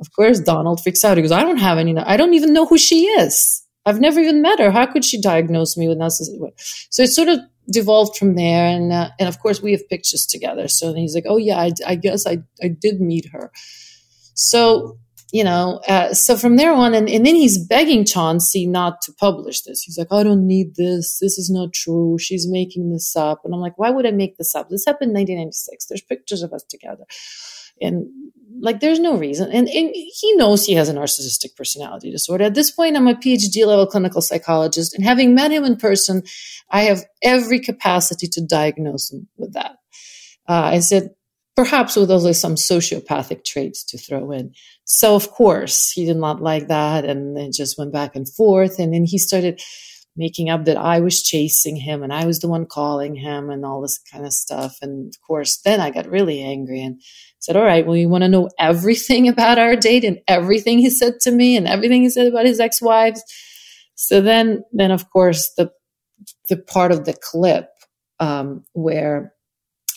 Of 0.00 0.12
course, 0.14 0.40
Donald 0.40 0.82
freaks 0.82 1.04
out. 1.04 1.16
He 1.16 1.22
goes, 1.22 1.32
I 1.32 1.42
don't 1.42 1.58
have 1.58 1.76
any, 1.76 1.96
I 1.96 2.16
don't 2.16 2.34
even 2.34 2.52
know 2.52 2.66
who 2.66 2.78
she 2.78 3.04
is. 3.04 3.62
I've 3.84 4.00
never 4.00 4.20
even 4.20 4.42
met 4.42 4.58
her. 4.58 4.70
How 4.70 4.86
could 4.86 5.04
she 5.04 5.20
diagnose 5.20 5.76
me 5.76 5.88
with 5.88 5.98
narcissism? 5.98 6.52
So 6.90 7.02
it 7.02 7.08
sort 7.08 7.28
of 7.28 7.40
devolved 7.70 8.16
from 8.16 8.34
there. 8.34 8.66
And, 8.66 8.92
uh, 8.92 9.10
and 9.18 9.28
of 9.28 9.38
course 9.40 9.62
we 9.62 9.72
have 9.72 9.88
pictures 9.88 10.26
together. 10.26 10.68
So 10.68 10.94
he's 10.94 11.14
like, 11.14 11.26
oh 11.26 11.36
yeah, 11.36 11.58
I, 11.58 11.72
I 11.86 11.94
guess 11.94 12.26
I, 12.26 12.38
I 12.62 12.68
did 12.68 13.00
meet 13.00 13.28
her. 13.32 13.50
So 14.34 14.98
you 15.32 15.44
know, 15.44 15.80
uh, 15.86 16.14
so 16.14 16.36
from 16.36 16.56
there 16.56 16.72
on, 16.72 16.94
and, 16.94 17.08
and 17.08 17.26
then 17.26 17.34
he's 17.34 17.58
begging 17.58 18.06
Chauncey 18.06 18.66
not 18.66 19.02
to 19.02 19.12
publish 19.12 19.60
this. 19.60 19.82
He's 19.82 19.98
like, 19.98 20.10
I 20.10 20.22
don't 20.22 20.46
need 20.46 20.76
this. 20.76 21.18
This 21.20 21.36
is 21.36 21.50
not 21.50 21.74
true. 21.74 22.16
She's 22.18 22.48
making 22.48 22.90
this 22.92 23.14
up. 23.14 23.42
And 23.44 23.52
I'm 23.52 23.60
like, 23.60 23.76
why 23.76 23.90
would 23.90 24.06
I 24.06 24.10
make 24.10 24.38
this 24.38 24.54
up? 24.54 24.70
This 24.70 24.86
happened 24.86 25.10
in 25.10 25.16
1996. 25.16 25.86
There's 25.86 26.00
pictures 26.00 26.42
of 26.42 26.54
us 26.54 26.62
together. 26.62 27.04
And 27.80 28.08
like, 28.60 28.80
there's 28.80 28.98
no 28.98 29.16
reason. 29.16 29.50
And, 29.52 29.68
and 29.68 29.90
he 29.94 30.34
knows 30.34 30.64
he 30.64 30.74
has 30.74 30.88
a 30.88 30.94
narcissistic 30.94 31.56
personality 31.56 32.10
disorder. 32.10 32.44
At 32.44 32.54
this 32.54 32.70
point, 32.70 32.96
I'm 32.96 33.06
a 33.06 33.14
PhD 33.14 33.66
level 33.66 33.86
clinical 33.86 34.20
psychologist. 34.20 34.94
And 34.94 35.04
having 35.04 35.34
met 35.34 35.52
him 35.52 35.64
in 35.64 35.76
person, 35.76 36.22
I 36.70 36.82
have 36.82 37.04
every 37.22 37.60
capacity 37.60 38.26
to 38.28 38.44
diagnose 38.44 39.12
him 39.12 39.28
with 39.36 39.52
that. 39.54 39.76
Uh, 40.48 40.70
I 40.72 40.80
said, 40.80 41.10
perhaps 41.58 41.96
with 41.96 42.08
also 42.08 42.30
some 42.30 42.54
sociopathic 42.54 43.44
traits 43.44 43.82
to 43.82 43.98
throw 43.98 44.30
in. 44.30 44.52
So 44.84 45.16
of 45.16 45.32
course 45.32 45.90
he 45.90 46.06
did 46.06 46.16
not 46.16 46.40
like 46.40 46.68
that 46.68 47.04
and 47.04 47.36
it 47.36 47.52
just 47.52 47.76
went 47.76 47.92
back 47.92 48.14
and 48.14 48.28
forth. 48.28 48.78
And 48.78 48.94
then 48.94 49.04
he 49.04 49.18
started 49.18 49.60
making 50.18 50.50
up 50.50 50.64
that 50.64 50.76
I 50.76 50.98
was 50.98 51.22
chasing 51.22 51.76
him 51.76 52.02
and 52.02 52.12
I 52.12 52.26
was 52.26 52.40
the 52.40 52.48
one 52.48 52.66
calling 52.66 53.14
him 53.14 53.48
and 53.48 53.64
all 53.64 53.80
this 53.80 53.98
kind 53.98 54.26
of 54.26 54.32
stuff. 54.32 54.76
And 54.82 55.06
of 55.06 55.20
course, 55.26 55.58
then 55.64 55.80
I 55.80 55.90
got 55.90 56.10
really 56.10 56.42
angry 56.42 56.82
and 56.82 57.00
said, 57.38 57.56
all 57.56 57.64
right, 57.64 57.86
well, 57.86 57.96
you 57.96 58.08
want 58.08 58.24
to 58.24 58.28
know 58.28 58.50
everything 58.58 59.28
about 59.28 59.58
our 59.58 59.76
date 59.76 60.04
and 60.04 60.18
everything 60.26 60.80
he 60.80 60.90
said 60.90 61.20
to 61.22 61.30
me 61.30 61.56
and 61.56 61.68
everything 61.68 62.02
he 62.02 62.10
said 62.10 62.26
about 62.26 62.46
his 62.46 62.58
ex-wives. 62.58 63.22
So 63.94 64.20
then, 64.20 64.64
then 64.72 64.90
of 64.90 65.08
course, 65.10 65.52
the, 65.56 65.70
the 66.48 66.56
part 66.56 66.90
of 66.90 67.04
the 67.04 67.14
clip, 67.14 67.68
um, 68.18 68.64
where 68.72 69.32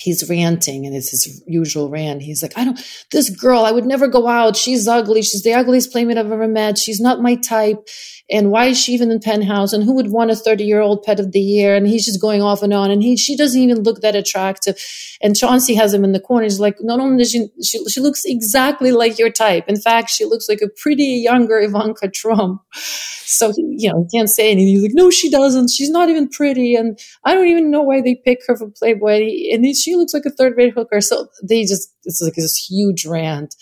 he's 0.01 0.27
ranting 0.29 0.85
and 0.85 0.95
it's 0.95 1.11
his 1.11 1.43
usual 1.45 1.89
rant. 1.89 2.21
He's 2.21 2.41
like, 2.41 2.57
I 2.57 2.65
don't, 2.65 2.79
this 3.11 3.29
girl, 3.29 3.63
I 3.65 3.71
would 3.71 3.85
never 3.85 4.07
go 4.07 4.27
out. 4.27 4.57
She's 4.57 4.87
ugly. 4.87 5.21
She's 5.21 5.43
the 5.43 5.53
ugliest 5.53 5.91
playmate 5.91 6.17
I've 6.17 6.31
ever 6.31 6.47
met. 6.47 6.77
She's 6.77 6.99
not 6.99 7.21
my 7.21 7.35
type. 7.35 7.87
And 8.31 8.49
why 8.49 8.67
is 8.67 8.79
she 8.79 8.93
even 8.93 9.11
in 9.11 9.19
penthouse? 9.19 9.73
And 9.73 9.83
who 9.83 9.93
would 9.95 10.11
want 10.11 10.31
a 10.31 10.35
30 10.35 10.63
year 10.63 10.79
old 10.79 11.03
pet 11.03 11.19
of 11.19 11.33
the 11.33 11.41
year? 11.41 11.75
And 11.75 11.85
he's 11.85 12.05
just 12.05 12.21
going 12.21 12.41
off 12.41 12.63
and 12.63 12.73
on. 12.73 12.89
And 12.89 13.03
he, 13.03 13.17
she 13.17 13.35
doesn't 13.35 13.59
even 13.59 13.83
look 13.83 14.01
that 14.01 14.15
attractive. 14.15 14.77
And 15.21 15.35
Chauncey 15.35 15.75
has 15.75 15.93
him 15.93 16.03
in 16.03 16.13
the 16.13 16.19
corner. 16.19 16.43
He's 16.43 16.59
like, 16.59 16.77
not 16.79 16.99
only 16.99 17.17
does 17.17 17.31
she, 17.31 17.49
she, 17.61 17.83
she 17.89 17.99
looks 17.99 18.23
exactly 18.25 18.91
like 18.91 19.19
your 19.19 19.29
type. 19.29 19.65
In 19.67 19.79
fact, 19.79 20.09
she 20.09 20.25
looks 20.25 20.47
like 20.47 20.61
a 20.61 20.69
pretty 20.69 21.03
younger 21.03 21.59
Ivanka 21.59 22.09
Trump. 22.09 22.61
So, 22.73 23.51
he, 23.55 23.75
you 23.77 23.91
know, 23.91 24.07
he 24.09 24.17
can't 24.17 24.29
say 24.29 24.51
anything. 24.51 24.67
He's 24.67 24.83
like, 24.83 24.91
no, 24.93 25.09
she 25.09 25.29
doesn't. 25.29 25.69
She's 25.69 25.89
not 25.89 26.09
even 26.09 26.29
pretty. 26.29 26.75
And 26.75 26.97
I 27.25 27.33
don't 27.33 27.47
even 27.47 27.69
know 27.69 27.81
why 27.81 28.01
they 28.01 28.15
pick 28.15 28.39
her 28.47 28.57
for 28.57 28.69
Playboy. 28.69 29.29
And 29.51 29.75
she 29.75 29.90
looks 29.95 30.13
like 30.13 30.25
a 30.25 30.31
third 30.31 30.57
rate 30.57 30.73
hooker. 30.73 31.01
So 31.01 31.27
they 31.43 31.61
just, 31.63 31.93
it's 32.03 32.21
like 32.21 32.35
this 32.35 32.67
huge 32.69 33.05
rant 33.05 33.55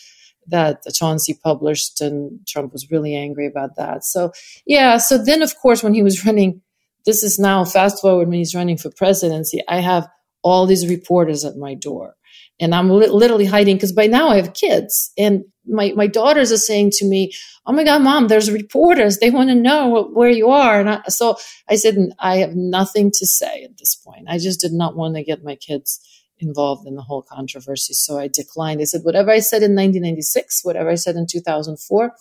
that 0.49 0.81
Chauncey 0.93 1.37
published, 1.43 2.01
and 2.01 2.39
Trump 2.47 2.73
was 2.73 2.89
really 2.91 3.15
angry 3.15 3.47
about 3.47 3.75
that. 3.77 4.03
So, 4.03 4.31
yeah. 4.65 4.97
So 4.97 5.17
then, 5.17 5.41
of 5.41 5.55
course, 5.57 5.83
when 5.83 5.93
he 5.93 6.03
was 6.03 6.25
running, 6.25 6.61
this 7.05 7.23
is 7.23 7.39
now 7.39 7.63
fast 7.65 8.01
forward 8.01 8.27
when 8.27 8.37
he's 8.37 8.55
running 8.55 8.77
for 8.77 8.89
presidency, 8.89 9.61
I 9.67 9.79
have 9.79 10.07
all 10.41 10.65
these 10.65 10.87
reporters 10.87 11.45
at 11.45 11.57
my 11.57 11.73
door. 11.73 12.15
And 12.59 12.75
I'm 12.75 12.89
li- 12.89 13.07
literally 13.07 13.45
hiding 13.45 13.77
because 13.77 13.91
by 13.91 14.07
now 14.07 14.29
I 14.29 14.35
have 14.35 14.53
kids. 14.53 15.11
And 15.17 15.45
my, 15.65 15.93
my 15.95 16.07
daughters 16.07 16.51
are 16.51 16.57
saying 16.57 16.91
to 16.95 17.05
me, 17.05 17.31
Oh 17.65 17.71
my 17.71 17.83
God, 17.83 18.01
mom, 18.01 18.27
there's 18.27 18.51
reporters. 18.51 19.17
They 19.17 19.29
want 19.29 19.49
to 19.49 19.55
know 19.55 20.09
where 20.13 20.29
you 20.29 20.49
are. 20.49 20.79
And 20.79 20.89
I, 20.89 21.01
so 21.07 21.37
I 21.69 21.75
said, 21.75 21.95
I 22.19 22.37
have 22.37 22.55
nothing 22.55 23.11
to 23.11 23.25
say 23.25 23.63
at 23.63 23.77
this 23.77 23.95
point. 23.95 24.25
I 24.27 24.39
just 24.39 24.59
did 24.59 24.73
not 24.73 24.95
want 24.95 25.15
to 25.15 25.23
get 25.23 25.43
my 25.43 25.55
kids 25.55 25.99
involved 26.39 26.87
in 26.87 26.95
the 26.95 27.01
whole 27.01 27.21
controversy. 27.21 27.93
So 27.93 28.17
I 28.17 28.27
declined. 28.27 28.81
I 28.81 28.85
said, 28.85 29.01
whatever 29.03 29.31
I 29.31 29.39
said 29.39 29.57
in 29.57 29.75
1996, 29.75 30.63
whatever 30.63 30.89
I 30.89 30.95
said 30.95 31.15
in 31.15 31.27
2004, 31.27 32.15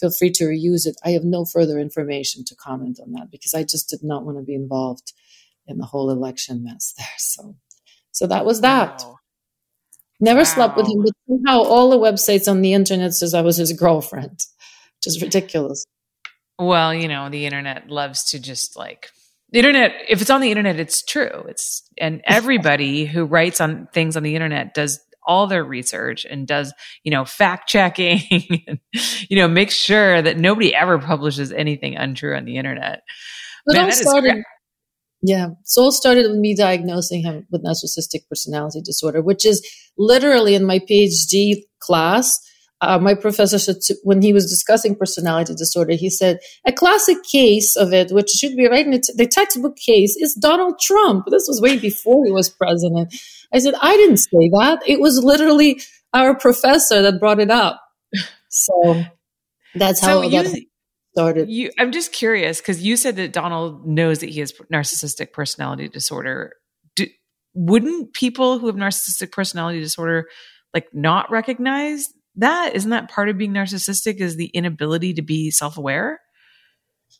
feel 0.00 0.10
free 0.10 0.30
to 0.32 0.44
reuse 0.44 0.86
it. 0.86 0.96
I 1.04 1.10
have 1.10 1.24
no 1.24 1.44
further 1.44 1.78
information 1.78 2.44
to 2.46 2.54
comment 2.54 2.98
on 3.00 3.12
that 3.12 3.30
because 3.30 3.54
I 3.54 3.62
just 3.62 3.88
did 3.88 4.02
not 4.02 4.24
want 4.24 4.38
to 4.38 4.44
be 4.44 4.54
involved 4.54 5.12
in 5.66 5.78
the 5.78 5.86
whole 5.86 6.10
election 6.10 6.62
mess 6.62 6.94
there. 6.98 7.06
So, 7.18 7.56
so 8.12 8.26
that 8.26 8.44
was 8.44 8.60
that. 8.60 9.02
Wow. 9.04 9.18
Never 10.20 10.40
wow. 10.40 10.44
slept 10.44 10.76
with 10.76 10.86
him, 10.86 11.02
but 11.02 11.12
somehow 11.28 11.62
all 11.62 11.90
the 11.90 11.98
websites 11.98 12.48
on 12.48 12.62
the 12.62 12.72
internet 12.72 13.14
says 13.14 13.34
I 13.34 13.42
was 13.42 13.56
his 13.56 13.72
girlfriend, 13.72 14.30
which 14.30 15.06
is 15.06 15.20
ridiculous. 15.20 15.84
Well, 16.58 16.94
you 16.94 17.08
know, 17.08 17.28
the 17.30 17.46
internet 17.46 17.90
loves 17.90 18.24
to 18.30 18.38
just 18.38 18.76
like 18.76 19.10
the 19.54 19.60
internet 19.60 19.92
if 20.08 20.20
it's 20.20 20.30
on 20.30 20.40
the 20.40 20.50
internet 20.50 20.80
it's 20.80 21.04
true. 21.04 21.44
It's 21.48 21.88
and 21.96 22.20
everybody 22.26 23.06
who 23.06 23.24
writes 23.24 23.60
on 23.60 23.86
things 23.94 24.16
on 24.16 24.24
the 24.24 24.34
internet 24.34 24.74
does 24.74 24.98
all 25.24 25.46
their 25.46 25.62
research 25.62 26.26
and 26.28 26.44
does 26.44 26.74
you 27.04 27.12
know 27.12 27.24
fact 27.24 27.68
checking 27.68 28.20
and 28.66 28.80
you 29.28 29.36
know 29.36 29.46
makes 29.46 29.74
sure 29.74 30.20
that 30.20 30.38
nobody 30.38 30.74
ever 30.74 30.98
publishes 30.98 31.52
anything 31.52 31.94
untrue 31.94 32.34
on 32.36 32.44
the 32.46 32.56
internet. 32.56 33.02
But 33.64 33.76
Man, 33.76 33.92
started, 33.92 34.42
yeah. 35.22 35.50
So 35.62 35.86
it 35.86 35.92
started 35.92 36.28
with 36.28 36.36
me 36.36 36.56
diagnosing 36.56 37.22
him 37.22 37.46
with 37.52 37.64
narcissistic 37.64 38.28
personality 38.28 38.80
disorder 38.82 39.22
which 39.22 39.46
is 39.46 39.64
literally 39.96 40.56
in 40.56 40.64
my 40.64 40.80
phd 40.80 41.62
class 41.78 42.40
uh, 42.80 42.98
my 42.98 43.14
professor 43.14 43.58
said 43.58 43.80
to, 43.82 43.94
when 44.02 44.20
he 44.20 44.32
was 44.32 44.50
discussing 44.50 44.94
personality 44.94 45.54
disorder, 45.54 45.94
he 45.94 46.10
said 46.10 46.38
a 46.66 46.72
classic 46.72 47.18
case 47.30 47.76
of 47.76 47.92
it, 47.92 48.10
which 48.10 48.30
should 48.30 48.56
be 48.56 48.68
right 48.68 48.84
in 48.84 48.92
the, 48.92 49.14
the 49.16 49.26
textbook 49.26 49.76
case, 49.76 50.16
is 50.16 50.34
Donald 50.34 50.78
Trump. 50.80 51.26
This 51.30 51.46
was 51.48 51.60
way 51.60 51.78
before 51.78 52.24
he 52.24 52.32
was 52.32 52.50
president. 52.50 53.14
I 53.52 53.58
said 53.58 53.74
I 53.80 53.96
didn't 53.96 54.18
say 54.18 54.48
that. 54.52 54.82
It 54.86 55.00
was 55.00 55.22
literally 55.22 55.80
our 56.12 56.36
professor 56.36 57.02
that 57.02 57.20
brought 57.20 57.40
it 57.40 57.50
up. 57.50 57.80
So 58.56 59.02
that's 59.74 60.00
how 60.00 60.22
so 60.22 60.28
that 60.28 60.64
started. 61.14 61.50
You, 61.50 61.72
I'm 61.78 61.90
just 61.90 62.12
curious 62.12 62.60
because 62.60 62.82
you 62.82 62.96
said 62.96 63.16
that 63.16 63.32
Donald 63.32 63.84
knows 63.86 64.20
that 64.20 64.30
he 64.30 64.38
has 64.38 64.52
narcissistic 64.72 65.32
personality 65.32 65.88
disorder. 65.88 66.52
Do, 66.94 67.06
wouldn't 67.54 68.12
people 68.12 68.60
who 68.60 68.66
have 68.66 68.76
narcissistic 68.76 69.32
personality 69.32 69.80
disorder 69.80 70.28
like 70.72 70.86
not 70.92 71.30
recognize 71.30 72.12
that 72.36 72.74
isn't 72.74 72.90
that 72.90 73.10
part 73.10 73.28
of 73.28 73.38
being 73.38 73.52
narcissistic 73.52 74.16
is 74.16 74.36
the 74.36 74.46
inability 74.46 75.14
to 75.14 75.22
be 75.22 75.50
self-aware 75.50 76.20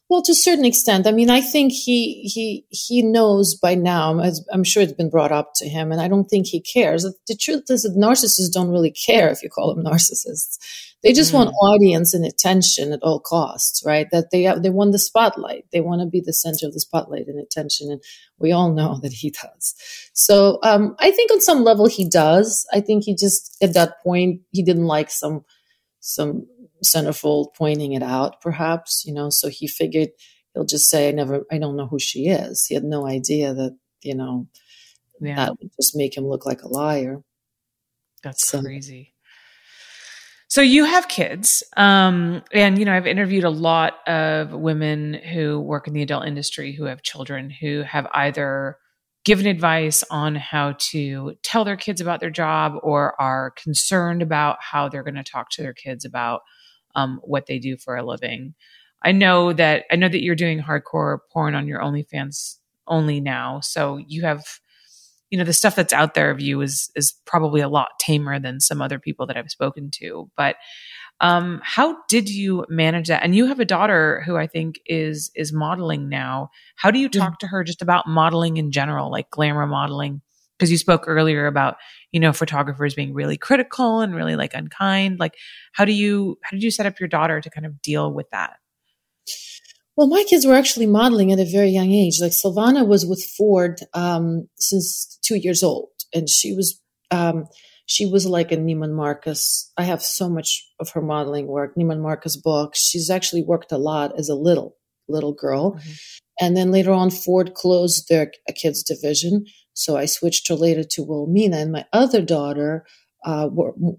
well 0.09 0.23
to 0.23 0.33
a 0.33 0.35
certain 0.35 0.65
extent 0.65 1.07
i 1.07 1.13
mean 1.13 1.31
i 1.31 1.41
think 1.41 1.73
he 1.73 2.23
he 2.23 2.67
he 2.71 3.03
knows 3.03 3.55
by 3.55 3.75
now 3.75 4.21
i'm 4.53 4.65
sure 4.65 4.83
it's 4.83 4.93
been 4.93 5.11
brought 5.11 5.33
up 5.33 5.53
to 5.55 5.69
him 5.69 5.93
and 5.93 6.01
i 6.01 6.09
don't 6.09 6.27
think 6.27 6.47
he 6.47 6.61
cares 6.61 7.05
the 7.29 7.37
truth 7.37 7.65
is 7.69 7.83
that 7.83 7.97
narcissists 7.97 8.53
don't 8.53 8.71
really 8.71 8.93
care 8.93 9.29
if 9.29 9.43
you 9.43 9.49
call 9.49 9.75
them 9.75 9.85
narcissists 9.85 10.59
they 11.05 11.13
just 11.13 11.33
mm. 11.33 11.35
want 11.35 11.55
audience 11.61 12.15
and 12.15 12.25
attention 12.25 12.93
at 12.93 13.03
all 13.03 13.21
costs, 13.21 13.85
right? 13.85 14.09
That 14.11 14.31
they 14.33 14.45
have, 14.45 14.63
they 14.63 14.71
want 14.71 14.93
the 14.93 14.99
spotlight. 14.99 15.67
They 15.71 15.83
want 15.83 16.01
to 16.01 16.07
be 16.07 16.23
the 16.25 16.33
center 16.33 16.67
of 16.67 16.73
the 16.73 16.81
spotlight 16.81 17.29
and 17.29 17.39
attention, 17.39 17.93
and 17.93 18.03
we 18.39 18.53
all 18.53 18.73
know 18.73 18.99
that 19.03 19.13
he 19.13 19.31
does. 19.31 19.75
So 20.15 20.59
um, 20.63 20.97
I 20.99 21.11
think 21.11 21.31
on 21.31 21.43
some 21.43 21.63
level 21.63 21.87
he 21.87 22.09
does. 22.09 22.67
I 22.73 22.81
think 22.81 23.05
he 23.05 23.15
just 23.15 23.57
at 23.63 23.75
that 23.75 24.03
point 24.03 24.41
he 24.51 24.63
didn't 24.63 24.87
like 24.87 25.11
some 25.11 25.45
some 26.01 26.47
centerfold 26.85 27.55
pointing 27.57 27.93
it 27.93 28.03
out, 28.03 28.41
perhaps 28.41 29.05
you 29.07 29.13
know. 29.13 29.31
So 29.31 29.49
he 29.49 29.67
figured 29.67 30.11
he'll 30.55 30.65
just 30.65 30.89
say, 30.89 31.09
"I 31.09 31.13
never, 31.13 31.45
I 31.51 31.59
don't 31.59 31.77
know 31.77 31.87
who 31.87 31.99
she 31.99 32.29
is." 32.29 32.67
He 32.67 32.75
had 32.75 32.85
no 32.85 33.07
idea 33.07 33.55
that 33.55 33.77
you 34.03 34.15
know 34.15 34.47
yeah. 35.21 35.37
that 35.37 35.59
would 35.61 35.71
just 35.77 35.97
make 35.97 36.17
him 36.17 36.27
look 36.27 36.47
like 36.47 36.63
a 36.63 36.69
liar. 36.69 37.23
That's 38.23 38.47
so, 38.47 38.63
crazy. 38.63 39.15
So 40.49 40.61
you 40.63 40.85
have 40.85 41.09
kids, 41.09 41.65
um, 41.77 42.43
and 42.53 42.79
you 42.79 42.85
know 42.85 42.95
I've 42.95 43.07
interviewed 43.07 43.45
a 43.45 43.51
lot 43.51 44.07
of 44.07 44.53
women 44.53 45.15
who 45.15 45.59
work 45.61 45.89
in 45.89 45.95
the 45.95 46.03
adult 46.03 46.27
industry 46.27 46.73
who 46.73 46.85
have 46.85 47.03
children 47.03 47.51
who 47.51 47.83
have 47.83 48.07
either 48.15 48.79
given 49.25 49.47
advice 49.47 50.05
on 50.11 50.35
how 50.35 50.77
to 50.79 51.35
tell 51.43 51.65
their 51.65 51.77
kids 51.77 52.01
about 52.01 52.21
their 52.21 52.31
job 52.31 52.75
or 52.83 53.21
are 53.21 53.53
concerned 53.53 54.23
about 54.23 54.59
how 54.61 54.89
they're 54.89 55.03
going 55.03 55.15
to 55.15 55.25
talk 55.25 55.51
to 55.51 55.63
their 55.63 55.73
kids 55.73 56.05
about 56.05 56.43
um, 56.95 57.21
what 57.23 57.47
they 57.47 57.59
do 57.59 57.77
for 57.77 57.97
a 57.97 58.05
living. 58.05 58.55
I 59.03 59.13
know 59.13 59.53
that 59.53 59.85
I 59.91 59.97
know 59.97 60.09
that 60.09 60.23
you're 60.23 60.35
doing 60.35 60.63
hardcore 60.63 61.19
porn 61.33 61.55
on 61.55 61.69
your 61.69 61.81
OnlyFans 61.81 62.59
only 62.87 63.21
now, 63.21 63.61
so 63.61 63.99
you 63.99 64.23
have 64.23 64.45
you 65.35 65.39
know, 65.39 65.45
the 65.45 65.53
stuff 65.53 65.75
that's 65.75 65.93
out 65.93 66.15
there 66.15 66.31
of 66.31 66.41
you 66.41 66.61
is 66.61 66.93
is 66.95 67.15
probably 67.25 67.61
a 67.61 67.69
lot 67.69 67.99
tamer 67.99 68.39
than 68.39 68.61
some 68.61 68.81
other 68.81 69.01
people 69.01 69.27
that 69.27 69.37
I've 69.37 69.51
spoken 69.51 69.91
to. 69.95 70.31
But 70.37 70.55
um, 71.21 71.61
how 71.65 71.97
did 72.09 72.29
you 72.29 72.65
manage 72.69 73.09
that? 73.09 73.25
And 73.25 73.35
you 73.35 73.47
have 73.47 73.59
a 73.59 73.65
daughter 73.65 74.23
who 74.27 74.37
I 74.37 74.47
think 74.47 74.81
is 74.87 75.33
is 75.35 75.53
modeling 75.53 76.09
now. 76.09 76.51
How 76.77 76.93
do 76.93 77.01
you 77.01 77.09
talk 77.09 77.41
to 77.41 77.49
her 77.49 77.65
just 77.65 77.83
about 77.83 78.07
modeling 78.07 78.59
in 78.59 78.71
general, 78.71 79.11
like 79.11 79.29
glamour 79.31 79.67
modeling? 79.67 80.23
Because 80.65 80.73
you 80.73 80.79
spoke 80.79 81.05
earlier 81.07 81.47
about 81.47 81.77
you 82.11 82.21
know 82.21 82.33
photographers 82.33 82.95
being 82.95 83.13
really 83.13 83.37
critical 83.37 84.01
and 84.01 84.15
really 84.15 84.35
like 84.35 84.55
unkind. 84.55 85.21
Like, 85.21 85.35
how 85.75 85.85
do 85.85 85.93
you 85.93 86.39
how 86.43 86.53
did 86.53 86.63
you 86.63 86.71
set 86.71 86.87
up 86.87 86.99
your 86.99 87.09
daughter 87.09 87.39
to 87.43 87.51
kind 87.51 87.67
of 87.67 87.83
deal 87.83 88.11
with 88.11 88.31
that? 88.31 88.55
Well, 89.95 90.09
my 90.09 90.25
kids 90.25 90.47
were 90.47 90.55
actually 90.55 90.87
modeling 90.87 91.33
at 91.33 91.39
a 91.39 91.45
very 91.45 91.69
young 91.69 91.93
age. 91.93 92.19
Like 92.19 92.33
Silvana 92.33 92.87
was 92.87 93.05
with 93.05 93.23
Ford 93.37 93.79
um, 93.93 94.49
since 94.59 95.19
two 95.23 95.37
years 95.37 95.63
old, 95.63 95.91
and 96.15 96.31
she 96.31 96.55
was 96.55 96.81
um, 97.11 97.45
she 97.85 98.07
was 98.07 98.25
like 98.25 98.53
a 98.53 98.57
Neiman 98.57 98.95
Marcus. 98.95 99.71
I 99.77 99.83
have 99.85 100.03
so 100.03 100.31
much 100.31 100.67
of 100.81 100.89
her 100.91 101.03
modeling 101.03 101.47
work, 101.47 101.75
Neiman 101.77 102.01
Marcus 102.01 102.37
books. 102.37 102.81
She's 102.81 103.11
actually 103.11 103.43
worked 103.43 103.71
a 103.71 103.77
lot 103.77 104.19
as 104.19 104.31
a 104.31 104.35
little 104.35 104.77
little 105.09 105.35
girl, 105.35 105.73
mm-hmm. 105.73 105.93
and 106.41 106.57
then 106.57 106.73
later 106.73 106.93
on, 106.93 107.11
Ford 107.11 107.53
closed 107.53 108.09
their 108.09 108.33
a 108.49 108.53
kids 108.55 108.83
division, 108.83 109.45
so 109.75 109.97
I 109.97 110.07
switched 110.07 110.49
later 110.51 110.85
to 110.85 111.03
Wilhelmina, 111.03 111.59
and 111.59 111.73
my 111.73 111.85
other 111.93 112.23
daughter 112.23 112.87
uh, 113.25 113.49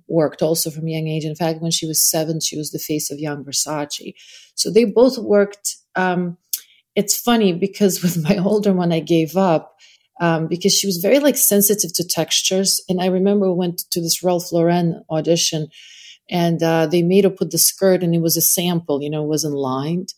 worked 0.07 0.41
also 0.41 0.69
from 0.69 0.88
a 0.88 0.91
young 0.91 1.07
age. 1.07 1.26
In 1.26 1.36
fact, 1.36 1.61
when 1.61 1.71
she 1.71 1.88
was 1.88 2.03
seven, 2.03 2.39
she 2.39 2.57
was 2.57 2.71
the 2.71 2.80
face 2.80 3.11
of 3.11 3.19
Young 3.19 3.43
Versace. 3.43 4.13
So 4.55 4.71
they 4.71 4.86
both 4.86 5.17
worked. 5.17 5.78
Um, 5.95 6.38
it's 6.95 7.19
funny 7.19 7.51
because 7.51 8.01
with 8.03 8.23
my 8.23 8.38
older 8.38 8.73
one, 8.73 8.91
I 8.91 8.99
gave 8.99 9.36
up 9.36 9.78
um, 10.21 10.47
because 10.47 10.73
she 10.73 10.88
was 10.88 10.97
very 10.97 11.19
like 11.19 11.38
sensitive 11.38 11.93
to 11.93 12.07
textures. 12.07 12.82
And 12.88 13.01
I 13.01 13.07
remember 13.07 13.51
we 13.51 13.57
went 13.57 13.80
to 13.91 14.01
this 14.01 14.23
Ralph 14.23 14.51
Lauren 14.51 15.03
audition, 15.09 15.67
and 16.30 16.61
uh, 16.63 16.88
they 16.88 17.01
made 17.01 17.23
her 17.23 17.30
put 17.30 17.51
the 17.51 17.57
skirt, 17.57 18.03
and 18.03 18.15
it 18.15 18.21
was 18.21 18.38
a 18.38 18.41
sample, 18.41 19.01
you 19.01 19.09
know, 19.09 19.23
it 19.23 19.28
wasn't 19.28 19.55
lined, 19.55 20.13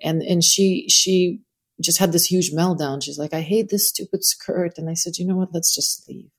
and 0.00 0.22
and 0.22 0.42
she 0.42 0.88
she 0.88 1.40
just 1.82 1.98
had 1.98 2.12
this 2.12 2.26
huge 2.26 2.52
meltdown. 2.52 3.02
She's 3.02 3.18
like, 3.18 3.34
I 3.34 3.40
hate 3.40 3.68
this 3.70 3.88
stupid 3.88 4.24
skirt, 4.24 4.78
and 4.78 4.88
I 4.88 4.94
said, 4.94 5.18
you 5.18 5.26
know 5.26 5.36
what, 5.36 5.52
let's 5.52 5.74
just 5.74 6.08
leave. 6.08 6.30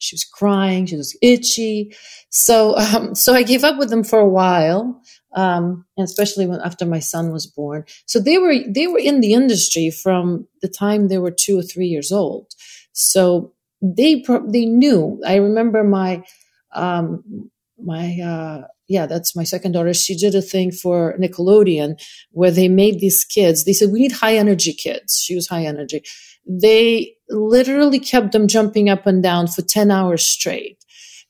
She 0.00 0.14
was 0.14 0.24
crying. 0.24 0.86
She 0.86 0.96
was 0.96 1.16
itchy. 1.22 1.94
So 2.30 2.76
um, 2.76 3.14
so 3.16 3.34
i 3.34 3.42
gave 3.42 3.64
up 3.64 3.78
with 3.78 3.90
them 3.90 4.04
for 4.04 4.20
a 4.20 4.28
while 4.28 5.02
um, 5.34 5.84
and 5.96 6.04
especially 6.04 6.46
when 6.46 6.60
after 6.60 6.86
my 6.86 6.98
son 6.98 7.32
was 7.32 7.46
born. 7.46 7.84
So 8.06 8.18
they 8.18 8.38
were 8.38 8.54
they 8.66 8.86
were 8.86 8.98
in 8.98 9.20
the 9.20 9.34
industry 9.34 9.90
from 9.90 10.46
the 10.62 10.68
time 10.68 11.08
they 11.08 11.18
were 11.18 11.30
two 11.30 11.58
or 11.58 11.62
three 11.62 11.86
years 11.86 12.12
old. 12.12 12.52
So 12.92 13.52
they 13.82 14.24
they 14.48 14.64
knew. 14.64 15.20
I 15.26 15.36
remember 15.36 15.84
my 15.84 16.24
um, 16.72 17.50
my 17.82 18.20
uh, 18.20 18.66
yeah, 18.88 19.06
that's 19.06 19.36
my 19.36 19.44
second 19.44 19.72
daughter. 19.72 19.92
She 19.92 20.16
did 20.16 20.34
a 20.34 20.42
thing 20.42 20.72
for 20.72 21.16
Nickelodeon 21.18 22.00
where 22.30 22.50
they 22.50 22.68
made 22.68 23.00
these 23.00 23.24
kids. 23.24 23.64
They 23.64 23.74
said 23.74 23.90
we 23.92 24.00
need 24.00 24.12
high 24.12 24.36
energy 24.36 24.72
kids. 24.72 25.22
She 25.22 25.34
was 25.34 25.46
high 25.46 25.64
energy. 25.64 26.02
They 26.46 27.14
literally 27.28 28.00
kept 28.00 28.32
them 28.32 28.48
jumping 28.48 28.88
up 28.88 29.06
and 29.06 29.22
down 29.22 29.48
for 29.48 29.60
10 29.60 29.90
hours 29.90 30.26
straight. 30.26 30.82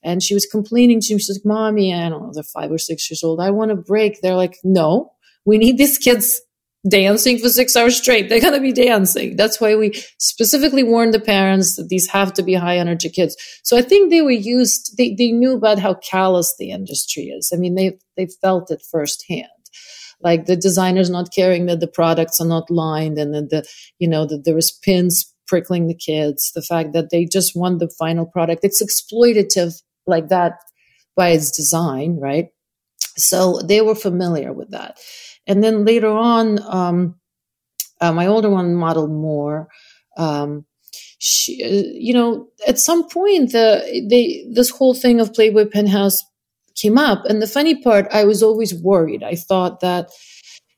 And 0.05 0.23
she 0.23 0.35
was 0.35 0.47
complaining 0.47 1.01
to 1.01 1.15
me. 1.15 1.19
She's 1.19 1.37
like, 1.37 1.45
Mommy, 1.45 1.93
I 1.93 2.09
don't 2.09 2.23
know, 2.23 2.31
they're 2.33 2.45
five 2.45 2.71
or 2.71 2.79
six 2.79 3.11
years 3.11 3.25
old. 3.25 3.41
I 3.41 3.51
want 3.51 3.73
a 3.73 3.77
break. 3.77 4.21
They're 4.21 4.37
like, 4.37 4.57
No, 4.63 5.13
we 5.45 5.59
need 5.59 5.77
these 5.77 5.99
kids 5.99 6.41
dancing 6.89 7.39
for 7.39 7.49
six 7.49 7.77
hours 7.77 7.97
straight. 7.97 8.29
They're 8.29 8.41
going 8.41 8.55
to 8.55 8.61
be 8.61 8.73
dancing. 8.73 9.37
That's 9.37 9.61
why 9.61 9.75
we 9.77 9.93
specifically 10.19 10.83
warned 10.83 11.15
the 11.15 11.21
parents 11.21 11.77
that 11.77 11.89
these 11.89 12.09
have 12.09 12.33
to 12.35 12.43
be 12.43 12.55
high 12.55 12.79
energy 12.79 13.09
kids. 13.09 13.37
So 13.63 13.77
I 13.77 13.83
think 13.83 14.11
they 14.11 14.23
were 14.23 14.31
used, 14.31 14.97
they, 14.97 15.15
they 15.15 15.33
knew 15.33 15.55
about 15.55 15.79
how 15.79 15.95
callous 15.95 16.55
the 16.59 16.71
industry 16.71 17.25
is. 17.25 17.51
I 17.53 17.57
mean, 17.57 17.75
they, 17.75 17.99
they 18.17 18.29
felt 18.41 18.71
it 18.71 18.83
firsthand. 18.91 19.47
Like 20.21 20.47
the 20.47 20.57
designers 20.57 21.11
not 21.11 21.33
caring 21.33 21.67
that 21.67 21.81
the 21.81 21.87
products 21.87 22.41
are 22.41 22.47
not 22.47 22.71
lined 22.71 23.19
and 23.19 23.35
that 23.35 23.51
the, 23.51 23.69
you 23.99 24.09
know, 24.09 24.27
that 24.27 24.45
there 24.45 24.59
is 24.59 24.73
pins 24.73 25.33
prickling 25.47 25.87
the 25.87 25.95
kids, 25.95 26.53
the 26.55 26.63
fact 26.63 26.93
that 26.93 27.11
they 27.11 27.25
just 27.25 27.57
want 27.57 27.79
the 27.79 27.91
final 27.99 28.27
product. 28.27 28.65
It's 28.65 28.83
exploitative 28.83 29.81
like 30.07 30.29
that 30.29 30.55
by 31.17 31.31
its 31.31 31.51
design, 31.51 32.19
right? 32.21 32.49
So 33.17 33.61
they 33.61 33.81
were 33.81 33.95
familiar 33.95 34.53
with 34.53 34.71
that. 34.71 34.99
And 35.49 35.65
then 35.65 35.85
later 35.85 36.09
on, 36.09 36.61
um, 36.63 37.15
uh, 38.01 38.13
my 38.13 38.27
older 38.27 38.51
one 38.51 38.75
modeled 38.75 39.11
more. 39.11 39.69
Um, 40.17 40.67
she, 41.19 41.65
uh, 41.65 41.91
you 41.95 42.15
know, 42.15 42.49
at 42.67 42.79
some 42.79 43.09
point, 43.09 43.53
the 43.53 44.07
they 44.09 44.47
this 44.53 44.71
whole 44.71 44.95
thing 44.95 45.21
of 45.21 45.35
Playboy 45.35 45.67
Penthouse 45.67 46.23
came 46.77 46.97
up, 46.97 47.25
and 47.25 47.43
the 47.43 47.47
funny 47.47 47.83
part, 47.83 48.07
I 48.13 48.25
was 48.25 48.43
always 48.43 48.75
worried. 48.75 49.25
I 49.25 49.35
thought 49.35 49.81
that 49.81 50.11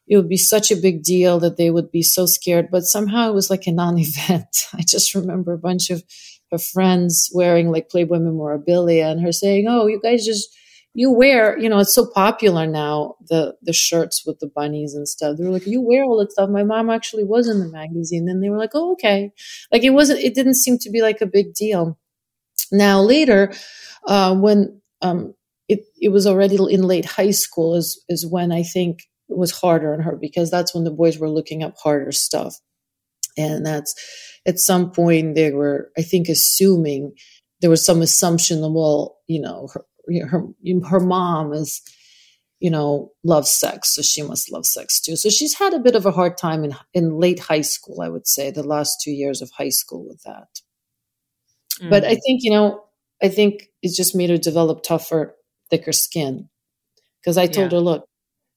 it 0.09 0.17
would 0.17 0.29
be 0.29 0.39
such 0.39 0.71
a 0.71 0.77
big 0.77 1.03
deal 1.03 1.39
that 1.41 1.57
they 1.57 1.71
would 1.71 1.91
be 1.91 2.03
so 2.03 2.27
scared, 2.27 2.69
but 2.71 2.85
somehow 2.85 3.29
it 3.29 3.35
was 3.35 3.51
like 3.51 3.67
a 3.67 3.73
non-event. 3.73 4.67
I 4.73 4.83
just 4.83 5.15
remember 5.15 5.53
a 5.53 5.59
bunch 5.59 5.91
of 5.91 6.03
her 6.51 6.59
friends 6.59 7.31
wearing 7.35 7.71
like 7.71 7.91
Playboy 7.91 8.19
memorabilia, 8.19 9.09
and 9.09 9.21
her 9.21 9.33
saying, 9.33 9.67
"Oh, 9.69 9.87
you 9.87 10.01
guys 10.01 10.25
just." 10.25 10.49
You 10.93 11.13
wear, 11.13 11.57
you 11.59 11.69
know, 11.69 11.79
it's 11.79 11.95
so 11.95 12.07
popular 12.13 12.67
now, 12.67 13.15
the 13.29 13.55
the 13.63 13.73
shirts 13.73 14.25
with 14.27 14.41
the 14.41 14.49
bunnies 14.49 14.95
and 14.95 15.07
stuff. 15.09 15.37
They 15.37 15.45
were 15.45 15.51
like, 15.51 15.67
you 15.67 15.81
wear 15.81 16.05
all 16.05 16.19
that 16.19 16.33
stuff. 16.33 16.51
My 16.51 16.65
mom 16.65 16.91
actually 16.91 17.25
was 17.25 17.49
in 17.49 17.61
the 17.61 17.69
magazine. 17.69 18.29
And 18.29 18.43
they 18.43 18.51
were 18.51 18.59
like, 18.59 18.73
oh, 18.75 18.93
okay. 18.93 19.33
Like 19.71 19.85
it 19.85 19.91
wasn't, 19.91 20.21
it 20.21 20.35
didn't 20.35 20.57
seem 20.57 20.79
to 20.79 20.91
be 20.91 21.01
like 21.01 21.21
a 21.21 21.27
big 21.27 21.55
deal. 21.55 21.97
Now 22.73 23.01
later, 23.01 23.53
uh, 24.07 24.35
when 24.35 24.81
um, 25.01 25.35
it, 25.69 25.85
it 26.01 26.09
was 26.09 26.27
already 26.27 26.57
in 26.57 26.83
late 26.83 27.05
high 27.05 27.31
school 27.31 27.77
is, 27.77 28.03
is 28.09 28.27
when 28.27 28.51
I 28.51 28.65
think 28.65 29.03
it 29.29 29.37
was 29.37 29.53
harder 29.53 29.95
on 29.95 30.01
her 30.01 30.17
because 30.17 30.51
that's 30.51 30.75
when 30.75 30.85
the 30.85 30.91
boys 30.91 31.19
were 31.19 31.31
looking 31.31 31.63
up 31.63 31.77
harder 31.81 32.11
stuff. 32.11 32.57
And 33.39 33.65
that's 33.65 33.95
at 34.45 34.59
some 34.59 34.91
point 34.91 35.37
they 35.37 35.53
were, 35.53 35.93
I 35.97 36.03
think, 36.03 36.29
assuming 36.29 37.13
there 37.61 37.71
was 37.71 37.85
some 37.85 38.03
assumption 38.03 38.61
that, 38.61 38.71
well, 38.71 39.19
you 39.29 39.41
know, 39.41 39.69
her, 39.73 39.85
her 40.19 40.45
her 40.89 41.01
mom 41.01 41.53
is 41.53 41.83
you 42.61 42.71
know 42.71 43.11
loves 43.25 43.53
sex 43.53 43.95
so 43.95 44.03
she 44.03 44.23
must 44.23 44.53
love 44.53 44.67
sex 44.67 45.01
too. 45.01 45.17
So 45.17 45.29
she's 45.31 45.59
had 45.59 45.75
a 45.75 45.79
bit 45.79 45.97
of 45.97 46.07
a 46.07 46.13
hard 46.13 46.37
time 46.37 46.63
in 46.65 46.77
in 46.95 47.19
late 47.19 47.41
high 47.41 47.63
school 47.63 48.03
i 48.03 48.09
would 48.09 48.27
say 48.27 48.51
the 48.51 48.63
last 48.63 49.01
2 49.03 49.11
years 49.11 49.43
of 49.43 49.51
high 49.51 49.71
school 49.71 50.07
with 50.07 50.23
that. 50.23 50.61
Mm. 51.81 51.91
but 51.91 52.05
i 52.05 52.15
think 52.15 52.43
you 52.43 52.51
know 52.51 52.85
i 53.23 53.29
think 53.29 53.71
it 53.83 53.97
just 53.97 54.15
made 54.15 54.31
her 54.31 54.37
develop 54.37 54.83
tougher 54.83 55.37
thicker 55.71 55.93
skin. 55.93 56.49
Because 57.21 57.39
i 57.39 57.47
told 57.47 57.73
yeah. 57.73 57.79
her 57.79 57.85
look 57.85 58.05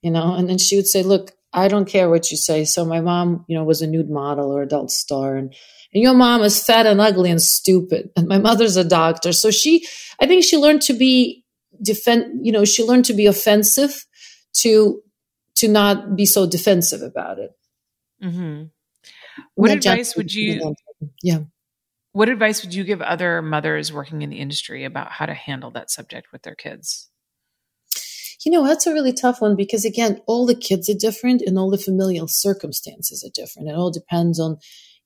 you 0.01 0.11
know 0.11 0.33
and 0.35 0.49
then 0.49 0.57
she 0.57 0.75
would 0.75 0.87
say 0.87 1.03
look 1.03 1.31
i 1.53 1.67
don't 1.67 1.87
care 1.87 2.09
what 2.09 2.31
you 2.31 2.37
say. 2.37 2.65
So 2.65 2.83
my 2.83 2.99
mom 2.99 3.45
you 3.47 3.55
know 3.55 3.63
was 3.63 3.81
a 3.81 3.87
nude 3.87 4.09
model 4.09 4.51
or 4.51 4.61
adult 4.61 4.91
star 4.91 5.35
and 5.35 5.53
and 5.93 6.01
your 6.01 6.15
mom 6.15 6.41
is 6.41 6.63
fat 6.63 6.87
and 6.87 6.99
ugly 6.99 7.29
and 7.29 7.41
stupid 7.41 8.09
and 8.17 8.27
my 8.27 8.39
mother's 8.39 8.75
a 8.75 8.83
doctor. 8.83 9.31
So 9.31 9.51
she 9.51 9.85
i 10.19 10.25
think 10.25 10.43
she 10.43 10.57
learned 10.57 10.81
to 10.83 10.93
be 10.93 11.42
defend 11.83 12.45
you 12.45 12.51
know 12.51 12.65
she 12.65 12.83
learned 12.83 13.05
to 13.05 13.13
be 13.13 13.25
offensive 13.25 14.05
to 14.53 15.01
to 15.55 15.67
not 15.67 16.15
be 16.15 16.25
so 16.25 16.47
defensive 16.47 17.01
about 17.01 17.39
it. 17.39 17.51
Mm-hmm. 18.23 18.63
what 19.55 19.71
advice 19.71 20.15
would 20.15 20.33
you 20.33 20.75
yeah. 21.21 21.39
What 22.13 22.29
advice 22.29 22.63
would 22.63 22.75
you 22.75 22.83
give 22.83 23.01
other 23.01 23.41
mothers 23.41 23.91
working 23.91 24.21
in 24.21 24.29
the 24.29 24.37
industry 24.37 24.85
about 24.85 25.11
how 25.11 25.25
to 25.25 25.33
handle 25.33 25.71
that 25.71 25.89
subject 25.89 26.31
with 26.31 26.43
their 26.43 26.53
kids? 26.53 27.09
You 28.45 28.51
know 28.51 28.65
that's 28.65 28.85
a 28.85 28.93
really 28.93 29.13
tough 29.13 29.41
one 29.41 29.55
because 29.55 29.85
again 29.85 30.21
all 30.27 30.45
the 30.45 30.55
kids 30.55 30.89
are 30.89 30.97
different 30.97 31.41
and 31.41 31.57
all 31.57 31.71
the 31.71 31.77
familial 31.77 32.27
circumstances 32.27 33.23
are 33.23 33.31
different. 33.33 33.69
It 33.69 33.75
all 33.75 33.91
depends 33.91 34.39
on 34.39 34.57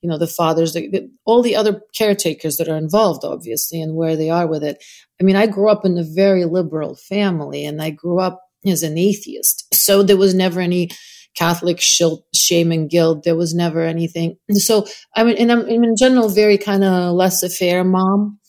you 0.01 0.09
know 0.09 0.17
the 0.17 0.27
fathers 0.27 0.73
the, 0.73 0.89
the, 0.89 1.09
all 1.25 1.41
the 1.41 1.55
other 1.55 1.81
caretakers 1.95 2.57
that 2.57 2.69
are 2.69 2.77
involved 2.77 3.23
obviously 3.23 3.81
and 3.81 3.95
where 3.95 4.15
they 4.15 4.29
are 4.29 4.47
with 4.47 4.63
it. 4.63 4.83
I 5.19 5.23
mean 5.23 5.35
i 5.35 5.47
grew 5.47 5.69
up 5.69 5.85
in 5.85 5.97
a 5.97 6.03
very 6.03 6.45
liberal 6.45 6.95
family 6.95 7.65
and 7.65 7.81
i 7.81 7.89
grew 7.89 8.19
up 8.19 8.41
as 8.65 8.83
an 8.83 8.97
atheist. 8.97 9.73
So 9.73 10.03
there 10.03 10.17
was 10.17 10.33
never 10.33 10.59
any 10.59 10.89
catholic 11.35 11.79
shame 11.79 12.71
and 12.71 12.89
guilt. 12.89 13.23
There 13.23 13.35
was 13.35 13.53
never 13.53 13.81
anything. 13.81 14.37
So 14.53 14.85
i 15.15 15.23
mean 15.23 15.37
and 15.37 15.51
i'm, 15.51 15.61
I'm 15.61 15.83
in 15.83 15.95
general 15.97 16.29
very 16.29 16.57
kind 16.57 16.83
of 16.83 17.13
laissez-faire 17.13 17.83
mom. 17.83 18.39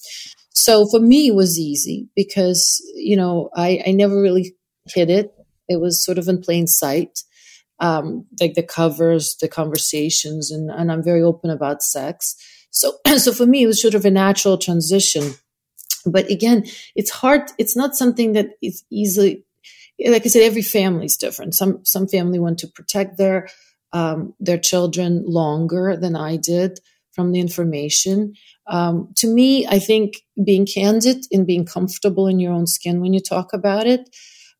So 0.51 0.87
for 0.91 1.01
me 1.01 1.29
it 1.29 1.35
was 1.35 1.59
easy 1.59 2.09
because 2.15 2.83
you 2.95 3.17
know 3.17 3.51
i 3.57 3.83
i 3.87 3.93
never 3.93 4.21
really 4.21 4.55
hid 4.87 5.11
it. 5.11 5.33
It 5.69 5.81
was 5.81 6.03
sort 6.03 6.19
of 6.19 6.29
in 6.29 6.41
plain 6.41 6.67
sight 6.67 7.21
um, 7.81 8.27
like 8.41 8.55
the 8.55 8.63
covers, 8.63 9.37
the 9.41 9.49
conversations, 9.49 10.51
and, 10.51 10.71
and 10.71 10.91
I'm 10.91 11.03
very 11.03 11.23
open 11.23 11.51
about 11.51 11.83
sex. 11.83 12.37
So, 12.71 12.95
so 13.19 13.33
for 13.33 13.47
me, 13.47 13.63
it 13.63 13.67
was 13.67 13.81
sort 13.81 13.95
of 13.95 14.05
a 14.05 14.11
natural 14.11 14.59
transition. 14.59 15.35
But 16.05 16.31
again, 16.31 16.65
it's 16.95 17.11
hard. 17.11 17.51
It's 17.59 17.77
not 17.77 17.97
something 17.97 18.33
that 18.33 18.51
is 18.63 18.85
easily, 18.91 19.45
like 20.05 20.25
I 20.25 20.29
said, 20.29 20.43
every 20.43 20.63
family 20.63 21.07
is 21.07 21.17
different. 21.17 21.55
Some, 21.55 21.85
some 21.85 22.09
family 22.09 22.39
want 22.39 22.59
to 22.61 22.69
protect 22.69 23.19
their, 23.19 23.49
um, 23.93 24.35
their 24.41 24.59
children 24.59 25.25
longer 25.27 25.97
than 25.97 26.17
I 26.17 26.37
did 26.37 26.81
from 27.13 27.33
the 27.33 27.41
information. 27.41 28.35
Um, 28.69 29.13
to 29.17 29.27
me, 29.27 29.67
I 29.67 29.79
think 29.79 30.19
being 30.45 30.67
candid 30.67 31.25
and 31.33 31.47
being 31.47 31.65
comfortable 31.65 32.29
in 32.29 32.39
your 32.39 32.53
own 32.53 32.67
skin 32.67 33.01
when 33.01 33.13
you 33.13 33.21
talk 33.21 33.53
about 33.53 33.87
it, 33.87 34.09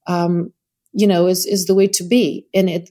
um, 0.07 0.53
you 0.93 1.07
know, 1.07 1.27
is 1.27 1.47
is 1.47 1.67
the 1.67 1.75
way 1.75 1.87
to 1.87 2.03
be. 2.03 2.47
And 2.53 2.69
it 2.69 2.91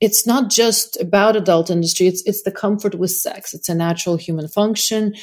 it's 0.00 0.26
not 0.26 0.50
just 0.50 1.00
about 1.00 1.36
adult 1.36 1.70
industry. 1.70 2.06
It's 2.06 2.22
it's 2.26 2.42
the 2.42 2.52
comfort 2.52 2.94
with 2.94 3.10
sex. 3.10 3.54
It's 3.54 3.68
a 3.68 3.74
natural 3.74 4.16
human 4.16 4.48
function. 4.48 5.14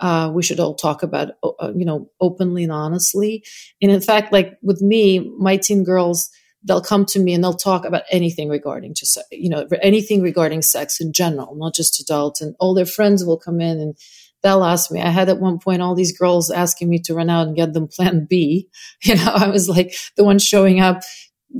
Uh, 0.00 0.30
we 0.32 0.42
should 0.42 0.60
all 0.60 0.74
talk 0.74 1.02
about, 1.02 1.32
uh, 1.42 1.72
you 1.74 1.84
know, 1.84 2.08
openly 2.20 2.62
and 2.62 2.72
honestly. 2.72 3.42
And 3.82 3.90
in 3.90 4.00
fact, 4.00 4.32
like 4.32 4.56
with 4.62 4.80
me, 4.80 5.28
my 5.38 5.56
teen 5.56 5.82
girls, 5.82 6.30
they'll 6.62 6.80
come 6.80 7.04
to 7.06 7.18
me 7.18 7.34
and 7.34 7.42
they'll 7.42 7.54
talk 7.54 7.84
about 7.84 8.04
anything 8.10 8.48
regarding 8.48 8.94
just, 8.94 9.18
you 9.32 9.48
know, 9.48 9.66
anything 9.82 10.22
regarding 10.22 10.62
sex 10.62 11.00
in 11.00 11.12
general, 11.12 11.56
not 11.56 11.74
just 11.74 11.98
adult. 12.00 12.40
And 12.40 12.54
all 12.60 12.74
their 12.74 12.86
friends 12.86 13.24
will 13.24 13.38
come 13.38 13.60
in 13.60 13.80
and 13.80 13.96
they'll 14.44 14.62
ask 14.62 14.92
me. 14.92 15.00
I 15.00 15.10
had 15.10 15.28
at 15.28 15.40
one 15.40 15.58
point 15.58 15.82
all 15.82 15.96
these 15.96 16.16
girls 16.16 16.48
asking 16.48 16.88
me 16.88 17.00
to 17.00 17.14
run 17.14 17.28
out 17.28 17.48
and 17.48 17.56
get 17.56 17.72
them 17.72 17.88
plan 17.88 18.26
B. 18.28 18.68
You 19.02 19.16
know, 19.16 19.32
I 19.34 19.48
was 19.48 19.68
like 19.68 19.96
the 20.16 20.22
one 20.22 20.38
showing 20.38 20.78
up, 20.78 21.02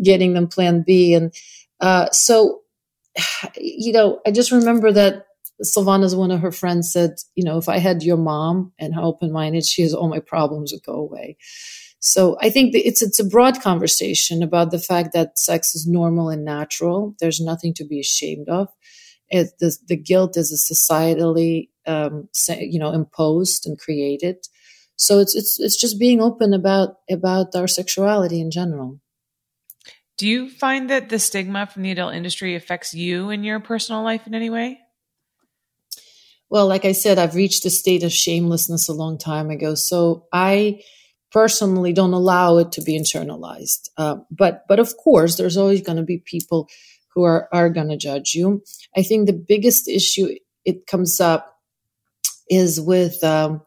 getting 0.01 0.35
them 0.35 0.47
plan 0.47 0.85
B. 0.87 1.15
And, 1.15 1.33
uh, 1.81 2.11
so, 2.11 2.61
you 3.57 3.93
know, 3.93 4.21
I 4.27 4.31
just 4.31 4.53
remember 4.53 4.93
that 4.93 5.27
Silvana's 5.63 6.15
one 6.15 6.31
of 6.31 6.41
her 6.41 6.53
friends 6.53 6.93
said, 6.93 7.17
you 7.35 7.45
know, 7.45 7.59
if 7.59 7.69
I 7.69 7.79
had 7.79 8.03
your 8.03 8.17
mom 8.17 8.73
and 8.79 8.95
how 8.95 9.03
open 9.03 9.33
minded 9.33 9.65
she 9.65 9.83
is, 9.83 9.93
all 9.93 10.09
my 10.09 10.21
problems 10.21 10.73
would 10.73 10.85
go 10.85 10.95
away. 10.95 11.37
So 12.01 12.37
I 12.41 12.51
think 12.51 12.75
it's 12.75 13.03
it's 13.03 13.19
a 13.19 13.25
broad 13.25 13.61
conversation 13.61 14.43
about 14.43 14.71
the 14.71 14.79
fact 14.79 15.13
that 15.15 15.39
sex 15.39 15.75
is 15.75 15.87
normal 15.87 16.29
and 16.29 16.45
natural. 16.45 17.17
There's 17.19 17.41
nothing 17.41 17.75
to 17.75 17.85
be 17.85 17.99
ashamed 17.99 18.49
of. 18.49 18.69
It, 19.31 19.49
the, 19.59 19.77
the 19.89 19.97
guilt 19.97 20.37
is 20.37 20.53
a 20.53 20.75
societally, 20.75 21.69
um, 21.87 22.29
you 22.49 22.79
know, 22.79 22.93
imposed 22.93 23.67
and 23.67 23.79
created. 23.79 24.37
So 24.97 25.19
it's 25.19 25.35
it's 25.35 25.59
it's 25.59 25.81
just 25.81 25.99
being 25.99 26.21
open 26.21 26.55
about 26.55 26.97
about 27.11 27.55
our 27.55 27.69
sexuality 27.69 28.41
in 28.41 28.51
general. 28.51 29.01
Do 30.19 30.27
you 30.27 30.51
find 30.51 30.91
that 30.91 31.09
the 31.09 31.21
stigma 31.21 31.67
from 31.67 31.83
the 31.83 31.93
adult 31.93 32.13
industry 32.13 32.57
affects 32.57 32.93
you 32.93 33.31
in 33.31 33.45
your 33.45 33.61
personal 33.61 34.03
life 34.03 34.27
in 34.27 34.35
any 34.35 34.51
way? 34.51 34.81
Well, 36.51 36.67
like 36.67 36.85
I 36.85 36.93
said, 36.93 37.19
I've 37.19 37.37
reached 37.37 37.65
a 37.65 37.71
state 37.71 38.03
of 38.03 38.13
shamelessness 38.13 38.89
a 38.89 38.95
long 38.95 39.17
time 39.17 39.49
ago. 39.49 39.77
So 39.77 40.27
I 40.33 40.83
personally 41.31 41.93
don't 41.93 42.15
allow 42.15 42.59
it 42.59 42.73
to 42.73 42.83
be 42.83 42.99
internalized. 42.99 43.91
Uh, 43.97 44.17
but, 44.29 44.65
but 44.69 44.81
of 44.81 44.97
course, 44.97 45.37
there's 45.37 45.57
always 45.57 45.83
going 45.83 45.99
to 45.99 46.03
be 46.03 46.19
people 46.19 46.69
who 47.15 47.23
are, 47.23 47.49
are 47.53 47.71
going 47.71 47.89
to 47.91 47.97
judge 47.97 48.35
you. 48.35 48.65
I 48.97 49.05
think 49.05 49.27
the 49.27 49.33
biggest 49.33 49.89
issue 49.89 50.35
it 50.65 50.89
comes 50.89 51.21
up 51.21 51.61
is 52.51 52.81
with, 52.81 53.23
um, 53.23 53.63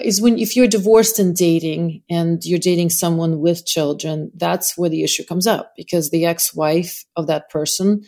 is 0.00 0.20
when 0.20 0.38
if 0.38 0.56
you're 0.56 0.66
divorced 0.66 1.18
and 1.18 1.36
dating 1.36 2.02
and 2.10 2.44
you're 2.44 2.58
dating 2.58 2.90
someone 2.90 3.40
with 3.40 3.66
children, 3.66 4.30
that's 4.34 4.76
where 4.76 4.90
the 4.90 5.02
issue 5.02 5.24
comes 5.24 5.46
up 5.46 5.72
because 5.76 6.10
the 6.10 6.26
ex-wife 6.26 7.04
of 7.16 7.26
that 7.26 7.50
person 7.50 8.02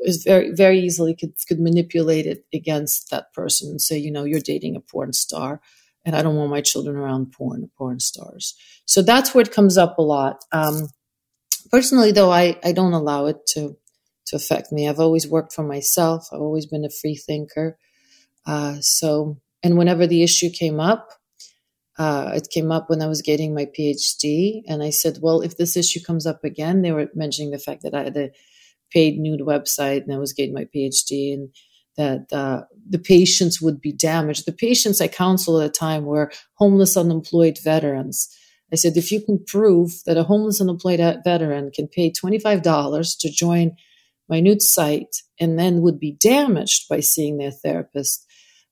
is 0.00 0.22
very 0.22 0.50
very 0.52 0.78
easily 0.80 1.14
could, 1.14 1.34
could 1.48 1.60
manipulate 1.60 2.26
it 2.26 2.44
against 2.52 3.10
that 3.10 3.32
person 3.32 3.70
and 3.70 3.80
say 3.80 3.98
you 3.98 4.10
know 4.10 4.24
you're 4.24 4.40
dating 4.40 4.76
a 4.76 4.80
porn 4.80 5.12
star 5.12 5.60
and 6.04 6.14
i 6.14 6.22
don't 6.22 6.36
want 6.36 6.50
my 6.50 6.60
children 6.60 6.96
around 6.96 7.32
porn 7.32 7.70
porn 7.76 7.98
stars. 8.00 8.54
So 8.86 9.02
that's 9.02 9.34
where 9.34 9.42
it 9.42 9.52
comes 9.52 9.76
up 9.76 9.98
a 9.98 10.02
lot. 10.02 10.44
Um, 10.52 10.88
personally 11.70 12.12
though 12.12 12.30
I, 12.30 12.58
I 12.64 12.72
don't 12.72 12.92
allow 12.92 13.26
it 13.26 13.46
to 13.48 13.76
to 14.26 14.36
affect 14.36 14.72
me. 14.72 14.88
I've 14.88 15.00
always 15.00 15.28
worked 15.28 15.52
for 15.52 15.64
myself. 15.64 16.28
I've 16.32 16.40
always 16.40 16.66
been 16.66 16.84
a 16.84 16.90
free 16.90 17.16
thinker. 17.16 17.78
Uh, 18.46 18.76
so 18.80 19.38
and 19.64 19.78
whenever 19.78 20.06
the 20.06 20.24
issue 20.24 20.50
came 20.50 20.80
up 20.80 21.08
uh, 21.98 22.32
it 22.34 22.48
came 22.50 22.72
up 22.72 22.90
when 22.90 23.02
I 23.02 23.08
was 23.08 23.22
getting 23.22 23.54
my 23.54 23.66
PhD, 23.66 24.62
and 24.68 24.82
I 24.82 24.90
said, 24.90 25.20
"Well, 25.22 25.42
if 25.42 25.58
this 25.58 25.78
issue 25.78 26.00
comes 26.02 26.26
up 26.26 26.44
again," 26.44 26.82
they 26.82 26.92
were 26.92 27.08
mentioning 27.14 27.52
the 27.52 27.60
fact 27.60 27.84
that 27.84 27.94
I 27.94 28.04
had 28.04 28.18
a 28.18 28.30
paid 28.92 29.18
nude 29.18 29.40
website 29.40 30.04
and 30.04 30.12
I 30.14 30.18
was 30.18 30.32
getting 30.32 30.54
my 30.54 30.66
PhD 30.74 31.34
and 31.34 31.50
that 31.96 32.32
uh, 32.32 32.62
the 32.90 32.98
patients 32.98 33.62
would 33.62 33.80
be 33.80 33.92
damaged. 33.92 34.46
The 34.46 34.52
patients 34.52 35.00
I 35.00 35.08
counseled 35.08 35.62
at 35.62 35.72
the 35.72 35.78
time 35.78 36.04
were 36.06 36.32
homeless, 36.56 36.96
unemployed 36.96 37.58
veterans. 37.64 38.28
I 38.72 38.76
said, 38.76 38.96
if 38.96 39.12
you 39.12 39.22
can 39.22 39.44
prove 39.46 39.92
that 40.06 40.18
a 40.18 40.24
homeless, 40.24 40.60
unemployed 40.60 41.00
veteran 41.24 41.70
can 41.74 41.88
pay 41.88 42.12
$25 42.12 43.18
to 43.20 43.30
join 43.30 43.72
my 44.28 44.40
nude 44.40 44.62
site 44.62 45.16
and 45.40 45.58
then 45.58 45.82
would 45.82 46.00
be 46.00 46.16
damaged 46.20 46.88
by 46.90 47.00
seeing 47.00 47.38
their 47.38 47.52
therapist, 47.52 48.23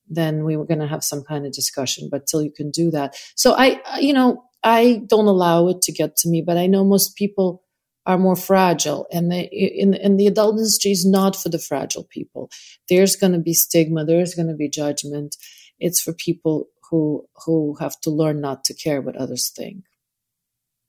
then 0.07 0.43
we 0.43 0.57
were 0.57 0.65
going 0.65 0.79
to 0.79 0.87
have 0.87 1.03
some 1.03 1.23
kind 1.23 1.45
of 1.45 1.53
discussion. 1.53 2.09
But 2.11 2.27
till 2.27 2.41
you 2.41 2.51
can 2.51 2.71
do 2.71 2.91
that. 2.91 3.15
So 3.35 3.53
I, 3.53 3.81
you 3.99 4.13
know, 4.13 4.43
I 4.63 5.01
don't 5.07 5.27
allow 5.27 5.67
it 5.67 5.81
to 5.83 5.91
get 5.91 6.15
to 6.17 6.29
me, 6.29 6.41
but 6.41 6.57
I 6.57 6.67
know 6.67 6.83
most 6.83 7.15
people 7.15 7.63
are 8.05 8.17
more 8.17 8.35
fragile 8.35 9.07
and 9.11 9.31
the, 9.31 9.41
in, 9.51 9.93
in 9.93 10.17
the 10.17 10.27
adult 10.27 10.57
industry 10.57 10.91
is 10.91 11.05
not 11.05 11.35
for 11.35 11.49
the 11.49 11.59
fragile 11.59 12.03
people 12.03 12.49
there's 12.89 13.15
going 13.15 13.31
to 13.31 13.39
be 13.39 13.53
stigma 13.53 14.03
there's 14.03 14.35
going 14.35 14.47
to 14.47 14.55
be 14.55 14.69
judgment 14.69 15.37
it's 15.79 16.01
for 16.01 16.13
people 16.13 16.67
who 16.89 17.25
who 17.45 17.75
have 17.79 17.99
to 18.01 18.09
learn 18.09 18.41
not 18.41 18.63
to 18.65 18.73
care 18.73 19.01
what 19.01 19.15
others 19.15 19.51
think 19.55 19.85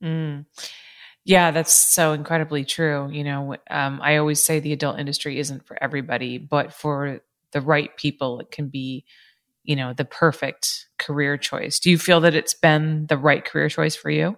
mm. 0.03 0.45
yeah 1.23 1.51
that's 1.51 1.73
so 1.73 2.11
incredibly 2.13 2.65
true 2.65 3.09
you 3.11 3.23
know 3.23 3.55
um, 3.69 3.99
i 4.03 4.17
always 4.17 4.43
say 4.43 4.59
the 4.59 4.73
adult 4.73 4.99
industry 4.99 5.39
isn't 5.39 5.65
for 5.65 5.81
everybody 5.81 6.37
but 6.37 6.73
for 6.73 7.21
the 7.55 7.61
right 7.61 7.97
people 7.97 8.39
it 8.39 8.51
can 8.51 8.67
be 8.67 9.03
you 9.63 9.75
know 9.75 9.93
the 9.93 10.05
perfect 10.05 10.85
career 10.99 11.37
choice 11.37 11.79
do 11.79 11.89
you 11.89 11.97
feel 11.97 12.19
that 12.21 12.35
it's 12.35 12.53
been 12.53 13.07
the 13.07 13.17
right 13.17 13.45
career 13.45 13.69
choice 13.69 13.95
for 13.95 14.11
you 14.11 14.37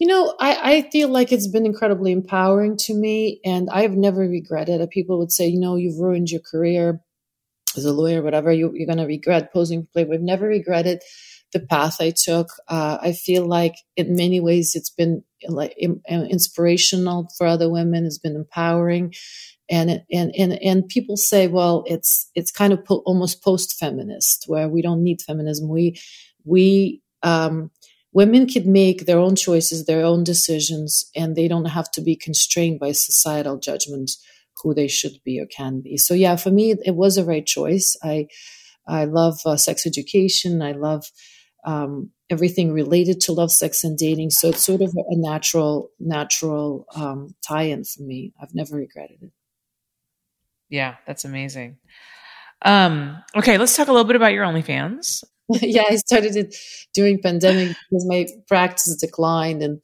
you 0.00 0.06
know, 0.06 0.34
I, 0.40 0.76
I 0.76 0.90
feel 0.90 1.10
like 1.10 1.30
it's 1.30 1.46
been 1.46 1.66
incredibly 1.66 2.10
empowering 2.10 2.78
to 2.84 2.94
me, 2.94 3.38
and 3.44 3.68
I've 3.70 3.92
never 3.92 4.22
regretted 4.22 4.80
it. 4.80 4.88
People 4.88 5.18
would 5.18 5.30
say, 5.30 5.46
you 5.46 5.60
know, 5.60 5.76
you've 5.76 6.00
ruined 6.00 6.30
your 6.30 6.40
career 6.40 7.02
as 7.76 7.84
a 7.84 7.92
lawyer, 7.92 8.22
whatever, 8.22 8.50
you, 8.50 8.68
are 8.68 8.86
going 8.86 8.96
to 8.96 9.04
regret 9.04 9.52
posing 9.52 9.82
for 9.82 9.88
Playboy. 9.92 10.14
I've 10.14 10.22
never 10.22 10.46
regretted 10.46 11.02
the 11.52 11.60
path 11.60 12.00
I 12.00 12.10
took. 12.16 12.48
Uh, 12.66 12.98
I 13.00 13.12
feel 13.12 13.46
like 13.46 13.74
in 13.94 14.16
many 14.16 14.40
ways 14.40 14.74
it's 14.74 14.90
been 14.90 15.22
like 15.46 15.76
inspirational 16.08 17.28
for 17.36 17.46
other 17.46 17.70
women. 17.70 18.06
It's 18.06 18.18
been 18.18 18.36
empowering, 18.36 19.12
and 19.70 20.02
and 20.12 20.34
and 20.36 20.52
and 20.62 20.88
people 20.88 21.16
say, 21.16 21.46
well, 21.46 21.84
it's 21.86 22.30
it's 22.34 22.50
kind 22.50 22.72
of 22.72 22.84
po- 22.84 23.02
almost 23.06 23.42
post 23.42 23.76
feminist, 23.78 24.44
where 24.46 24.68
we 24.68 24.82
don't 24.82 25.02
need 25.02 25.22
feminism. 25.22 25.68
We 25.68 25.98
we 26.44 27.02
um, 27.22 27.70
women 28.12 28.46
can 28.46 28.72
make 28.72 29.06
their 29.06 29.18
own 29.18 29.36
choices, 29.36 29.86
their 29.86 30.04
own 30.04 30.24
decisions, 30.24 31.08
and 31.14 31.36
they 31.36 31.48
don't 31.48 31.66
have 31.66 31.90
to 31.92 32.00
be 32.00 32.16
constrained 32.16 32.80
by 32.80 32.92
societal 32.92 33.58
judgment 33.58 34.10
who 34.62 34.74
they 34.74 34.88
should 34.88 35.14
be 35.24 35.40
or 35.40 35.46
can 35.46 35.80
be. 35.80 35.96
So 35.96 36.14
yeah, 36.14 36.36
for 36.36 36.50
me, 36.50 36.74
it 36.84 36.94
was 36.96 37.16
a 37.16 37.24
right 37.24 37.46
choice. 37.46 37.96
I 38.02 38.26
I 38.88 39.04
love 39.04 39.38
uh, 39.46 39.56
sex 39.56 39.86
education. 39.86 40.62
I 40.62 40.72
love 40.72 41.04
um, 41.64 42.10
everything 42.28 42.72
related 42.72 43.20
to 43.22 43.32
love, 43.32 43.52
sex, 43.52 43.84
and 43.84 43.96
dating. 43.96 44.30
So 44.30 44.48
it's 44.48 44.64
sort 44.64 44.80
of 44.82 44.92
a 44.94 45.16
natural 45.16 45.90
natural 46.00 46.86
um, 46.94 47.34
tie-in 47.46 47.84
for 47.84 48.02
me. 48.02 48.32
I've 48.40 48.54
never 48.54 48.76
regretted 48.76 49.22
it. 49.22 49.32
Yeah, 50.70 50.96
that's 51.06 51.24
amazing. 51.24 51.78
Um, 52.62 53.22
okay, 53.36 53.58
let's 53.58 53.76
talk 53.76 53.88
a 53.88 53.92
little 53.92 54.06
bit 54.06 54.16
about 54.16 54.32
your 54.32 54.44
OnlyFans. 54.44 55.24
yeah, 55.60 55.84
I 55.88 55.96
started 55.96 56.36
it 56.36 56.54
during 56.94 57.20
pandemic 57.20 57.76
because 57.90 58.06
my 58.06 58.26
practice 58.46 58.96
declined 58.96 59.62
and 59.62 59.80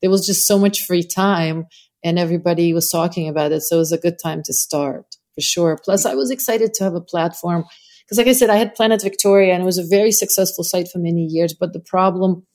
there 0.00 0.10
was 0.10 0.26
just 0.26 0.46
so 0.46 0.58
much 0.58 0.84
free 0.84 1.02
time 1.02 1.66
and 2.02 2.18
everybody 2.18 2.72
was 2.72 2.90
talking 2.90 3.28
about 3.28 3.52
it. 3.52 3.60
So 3.62 3.76
it 3.76 3.80
was 3.80 3.92
a 3.92 3.98
good 3.98 4.18
time 4.22 4.42
to 4.44 4.52
start 4.54 5.04
for 5.34 5.40
sure. 5.40 5.78
Plus, 5.82 6.06
I 6.06 6.14
was 6.14 6.30
excited 6.30 6.72
to 6.74 6.84
have 6.84 6.94
a 6.94 7.00
platform 7.00 7.64
because, 8.04 8.16
like 8.16 8.28
I 8.28 8.32
said, 8.32 8.50
I 8.50 8.56
had 8.56 8.74
Planet 8.74 9.02
Victoria 9.02 9.52
and 9.52 9.62
it 9.62 9.66
was 9.66 9.78
a 9.78 9.86
very 9.86 10.10
successful 10.12 10.64
site 10.64 10.88
for 10.88 10.98
many 10.98 11.24
years. 11.24 11.54
But 11.58 11.74
the 11.74 11.80
problem, 11.80 12.46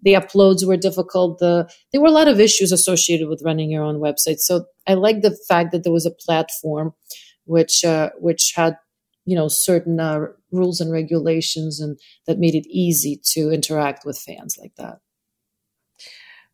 the 0.00 0.14
uploads 0.14 0.66
were 0.66 0.78
difficult. 0.78 1.40
The 1.40 1.68
there 1.92 2.00
were 2.00 2.08
a 2.08 2.12
lot 2.12 2.28
of 2.28 2.40
issues 2.40 2.72
associated 2.72 3.28
with 3.28 3.42
running 3.44 3.70
your 3.70 3.84
own 3.84 4.00
website. 4.00 4.38
So 4.38 4.64
I 4.86 4.94
like 4.94 5.20
the 5.20 5.36
fact 5.48 5.72
that 5.72 5.84
there 5.84 5.92
was 5.92 6.06
a 6.06 6.10
platform 6.10 6.94
which 7.44 7.84
uh, 7.84 8.10
which 8.18 8.52
had 8.56 8.78
you 9.24 9.36
know 9.36 9.48
certain 9.48 10.00
uh, 10.00 10.26
rules 10.50 10.80
and 10.80 10.92
regulations 10.92 11.80
and 11.80 11.98
that 12.26 12.38
made 12.38 12.54
it 12.54 12.66
easy 12.68 13.20
to 13.32 13.50
interact 13.50 14.04
with 14.04 14.18
fans 14.18 14.56
like 14.60 14.74
that. 14.76 14.98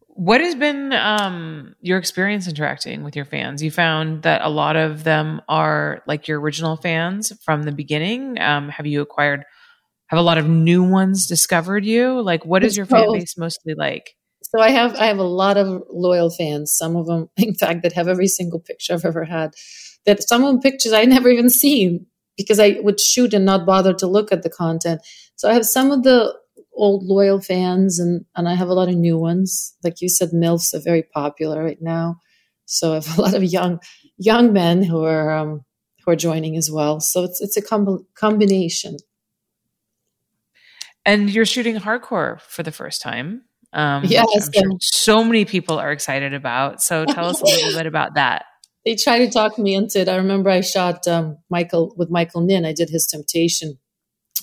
What 0.06 0.40
has 0.40 0.54
been 0.54 0.92
um, 0.92 1.74
your 1.80 1.96
experience 1.96 2.46
interacting 2.46 3.04
with 3.04 3.16
your 3.16 3.24
fans? 3.24 3.62
You 3.62 3.70
found 3.70 4.22
that 4.22 4.42
a 4.42 4.48
lot 4.48 4.76
of 4.76 5.04
them 5.04 5.40
are 5.48 6.02
like 6.06 6.28
your 6.28 6.40
original 6.40 6.76
fans 6.76 7.32
from 7.42 7.62
the 7.62 7.72
beginning. 7.72 8.38
Um, 8.38 8.68
have 8.68 8.86
you 8.86 9.00
acquired 9.00 9.44
have 10.08 10.18
a 10.18 10.22
lot 10.22 10.38
of 10.38 10.48
new 10.48 10.82
ones 10.82 11.26
discovered 11.26 11.84
you? 11.84 12.20
Like 12.20 12.44
what 12.44 12.64
is 12.64 12.76
your 12.76 12.86
fan 12.86 13.06
base 13.12 13.38
mostly 13.38 13.74
like? 13.74 14.16
So 14.42 14.60
i 14.60 14.70
have 14.70 14.96
i 14.96 15.06
have 15.06 15.18
a 15.18 15.22
lot 15.22 15.56
of 15.56 15.82
loyal 15.90 16.28
fans 16.28 16.74
some 16.74 16.96
of 16.96 17.06
them 17.06 17.30
in 17.36 17.54
fact 17.54 17.82
that 17.84 17.92
have 17.92 18.08
every 18.08 18.26
single 18.26 18.58
picture 18.58 18.94
i've 18.94 19.04
ever 19.04 19.24
had 19.24 19.54
that 20.06 20.22
some 20.22 20.44
of 20.44 20.54
the 20.54 20.60
pictures 20.60 20.92
i 20.92 21.04
never 21.16 21.28
even 21.28 21.50
seen 21.50 22.06
because 22.40 22.58
I 22.58 22.78
would 22.80 22.98
shoot 22.98 23.34
and 23.34 23.44
not 23.44 23.66
bother 23.66 23.92
to 23.94 24.06
look 24.06 24.32
at 24.32 24.42
the 24.42 24.50
content. 24.50 25.02
So 25.36 25.48
I 25.48 25.54
have 25.54 25.66
some 25.66 25.90
of 25.90 26.02
the 26.04 26.34
old 26.72 27.04
loyal 27.04 27.40
fans 27.40 27.98
and, 27.98 28.24
and 28.34 28.48
I 28.48 28.54
have 28.54 28.68
a 28.68 28.74
lot 28.74 28.88
of 28.88 28.94
new 28.94 29.18
ones. 29.18 29.74
Like 29.84 30.00
you 30.00 30.08
said, 30.08 30.30
MILFs 30.30 30.74
are 30.74 30.80
very 30.82 31.02
popular 31.02 31.62
right 31.62 31.80
now. 31.80 32.16
So 32.64 32.92
I 32.92 32.94
have 32.94 33.18
a 33.18 33.20
lot 33.22 33.34
of 33.34 33.44
young, 33.44 33.80
young 34.16 34.52
men 34.52 34.82
who 34.82 35.04
are, 35.04 35.30
um, 35.30 35.64
who 36.04 36.12
are 36.12 36.16
joining 36.16 36.56
as 36.56 36.70
well. 36.70 37.00
So 37.00 37.24
it's, 37.24 37.40
it's 37.40 37.56
a 37.56 37.62
com- 37.62 38.06
combination. 38.14 38.96
And 41.04 41.30
you're 41.30 41.46
shooting 41.46 41.76
hardcore 41.76 42.40
for 42.40 42.62
the 42.62 42.72
first 42.72 43.02
time. 43.02 43.42
Um, 43.72 44.04
yes, 44.04 44.50
sure 44.52 44.64
so 44.80 45.22
many 45.22 45.44
people 45.44 45.78
are 45.78 45.92
excited 45.92 46.34
about. 46.34 46.82
So 46.82 47.04
tell 47.04 47.26
us 47.26 47.40
a 47.40 47.44
little 47.44 47.72
bit 47.78 47.86
about 47.86 48.14
that. 48.14 48.44
They 48.84 48.96
try 48.96 49.18
to 49.18 49.30
talk 49.30 49.58
me 49.58 49.74
into 49.74 50.00
it. 50.00 50.08
I 50.08 50.16
remember 50.16 50.50
I 50.50 50.62
shot 50.62 51.06
um, 51.06 51.38
Michael 51.50 51.94
with 51.96 52.10
Michael 52.10 52.40
Ninn. 52.40 52.64
I 52.64 52.72
did 52.72 52.88
his 52.88 53.06
Temptation 53.06 53.78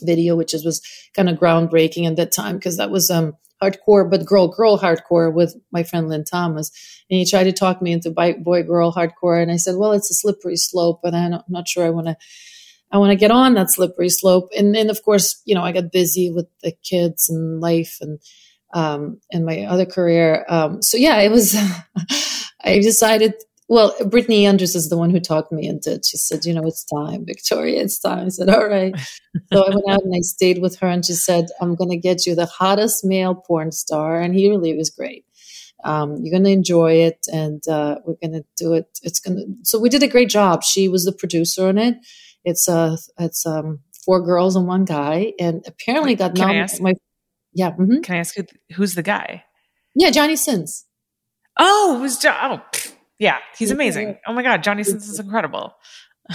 video, 0.02 0.36
which 0.36 0.54
is, 0.54 0.64
was 0.64 0.82
kind 1.16 1.30
of 1.30 1.38
groundbreaking 1.38 2.08
at 2.08 2.16
that 2.18 2.32
time 2.32 2.58
because 2.58 2.78
that 2.78 2.92
was 2.92 3.10
um, 3.10 3.34
hardcore, 3.62 4.10
but 4.10 4.26
girl 4.26 4.48
girl 4.48 4.78
hardcore 4.78 5.34
with 5.34 5.56
my 5.72 5.84
friend 5.84 6.10
Lynn 6.10 6.24
Thomas. 6.24 6.72
And 7.10 7.18
he 7.18 7.26
tried 7.26 7.46
to 7.46 7.54
talk 7.54 7.82
me 7.82 7.92
into 7.92 8.12
boy 8.12 8.64
girl 8.64 8.94
hardcore, 8.94 9.42
and 9.42 9.52
I 9.52 9.58
said, 9.58 9.76
"Well, 9.76 9.94
it's 9.94 10.12
a 10.12 10.14
slippery 10.14 10.58
slope, 10.58 11.00
but 11.04 11.16
I'm 11.16 11.42
not 11.50 11.68
sure 11.68 11.86
I 11.86 11.90
want 11.90 12.08
to." 12.08 12.18
I 12.90 13.00
want 13.00 13.12
to 13.12 13.18
get 13.18 13.32
on 13.32 13.56
that 13.56 13.70
slippery 13.70 14.08
slope. 14.08 14.50
And 14.58 14.74
then, 14.74 14.90
of 14.90 15.04
course, 15.04 15.42
you 15.46 15.56
know, 15.56 15.62
I 15.62 15.74
got 15.74 15.92
busy 15.92 16.32
with 16.32 16.48
the 16.64 16.72
kids 16.90 17.28
and 17.28 17.60
life 17.60 17.98
and, 18.00 18.20
um, 18.74 19.20
and 19.30 19.46
my 19.46 19.64
other 19.64 19.86
career. 19.86 20.46
Um, 20.48 20.82
so 20.82 20.96
yeah, 20.96 21.18
it 21.20 21.30
was, 21.30 21.54
I 22.64 22.80
decided, 22.80 23.34
well, 23.68 23.96
Brittany 24.06 24.46
Andrews 24.46 24.76
is 24.76 24.90
the 24.90 24.98
one 24.98 25.10
who 25.10 25.20
talked 25.20 25.52
me 25.52 25.68
into 25.68 25.94
it. 25.94 26.06
She 26.06 26.18
said, 26.18 26.46
you 26.46 26.54
know, 26.54 26.66
it's 26.66 26.86
time, 26.86 27.26
Victoria, 27.26 27.82
it's 27.82 28.00
time. 28.00 28.26
I 28.26 28.30
said, 28.30 28.50
all 28.50 28.68
right. 28.68 28.96
so 29.54 29.64
I 29.64 29.70
went 29.70 29.90
out 29.90 30.04
and 30.04 30.14
I 30.16 30.22
stayed 30.22 30.60
with 30.60 30.78
her 30.80 30.88
and 30.88 31.06
she 31.06 31.14
said, 31.14 31.48
I'm 31.62 31.76
going 31.76 31.92
to 31.92 31.98
get 31.98 32.26
you 32.26 32.36
the 32.36 32.46
hottest 32.46 33.04
male 33.04 33.36
porn 33.36 33.72
star. 33.72 34.22
And 34.22 34.34
he 34.34 34.50
really 34.50 34.76
was 34.76 34.90
great. 34.90 35.26
Um, 35.84 36.18
you're 36.22 36.32
going 36.32 36.44
to 36.46 36.50
enjoy 36.50 36.94
it 36.94 37.20
and, 37.32 37.62
uh, 37.68 38.00
we're 38.06 38.16
going 38.22 38.34
to 38.34 38.46
do 38.58 38.74
it. 38.74 39.00
It's 39.04 39.20
going 39.20 39.38
to, 39.38 39.46
so 39.64 39.80
we 39.80 39.90
did 39.90 40.04
a 40.04 40.08
great 40.08 40.30
job. 40.30 40.64
She 40.64 40.88
was 40.88 41.06
the 41.06 41.12
producer 41.12 41.68
on 41.68 41.78
it 41.78 41.98
it's 42.48 42.70
a 42.70 42.74
uh, 42.74 42.98
it's 43.20 43.46
um 43.46 43.80
four 44.06 44.22
girls 44.22 44.56
and 44.56 44.68
one 44.68 44.86
guy, 44.86 45.34
and 45.38 45.64
apparently 45.68 46.16
got 46.16 46.34
Can 46.34 46.48
nominated. 46.48 46.82
My 46.82 46.94
yeah. 47.54 47.72
Mm-hmm. 47.72 48.02
Can 48.02 48.16
I 48.16 48.20
ask 48.20 48.36
who, 48.36 48.46
who's 48.74 48.96
the 48.96 49.04
guy? 49.04 49.44
Yeah, 49.96 50.12
Johnny 50.12 50.38
Sins. 50.38 50.86
Oh, 51.60 51.98
it 51.98 52.02
was 52.02 52.24
oh 52.26 52.62
yeah, 53.20 53.38
he's 53.58 53.72
amazing. 53.72 54.18
Oh 54.28 54.34
my 54.34 54.44
god, 54.44 54.64
Johnny 54.64 54.84
Sins 54.84 55.08
is 55.08 55.20
incredible. 55.20 55.74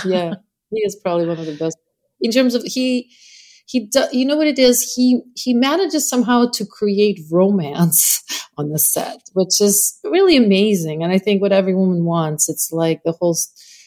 yeah, 0.04 0.34
he 0.70 0.80
is 0.80 0.96
probably 0.96 1.26
one 1.26 1.38
of 1.38 1.46
the 1.46 1.56
best 1.56 1.76
in 2.20 2.30
terms 2.30 2.54
of 2.54 2.62
he 2.62 3.10
he 3.66 3.86
do, 3.86 4.04
you 4.12 4.24
know 4.24 4.36
what 4.36 4.46
it 4.46 4.58
is 4.58 4.92
he 4.94 5.22
he 5.34 5.54
manages 5.54 6.08
somehow 6.08 6.46
to 6.52 6.64
create 6.64 7.20
romance 7.30 8.22
on 8.58 8.70
the 8.70 8.78
set 8.78 9.20
which 9.32 9.60
is 9.60 9.98
really 10.04 10.36
amazing 10.36 11.02
and 11.02 11.12
i 11.12 11.18
think 11.18 11.40
what 11.40 11.52
every 11.52 11.74
woman 11.74 12.04
wants 12.04 12.48
it's 12.48 12.70
like 12.70 13.02
the 13.04 13.12
whole 13.12 13.34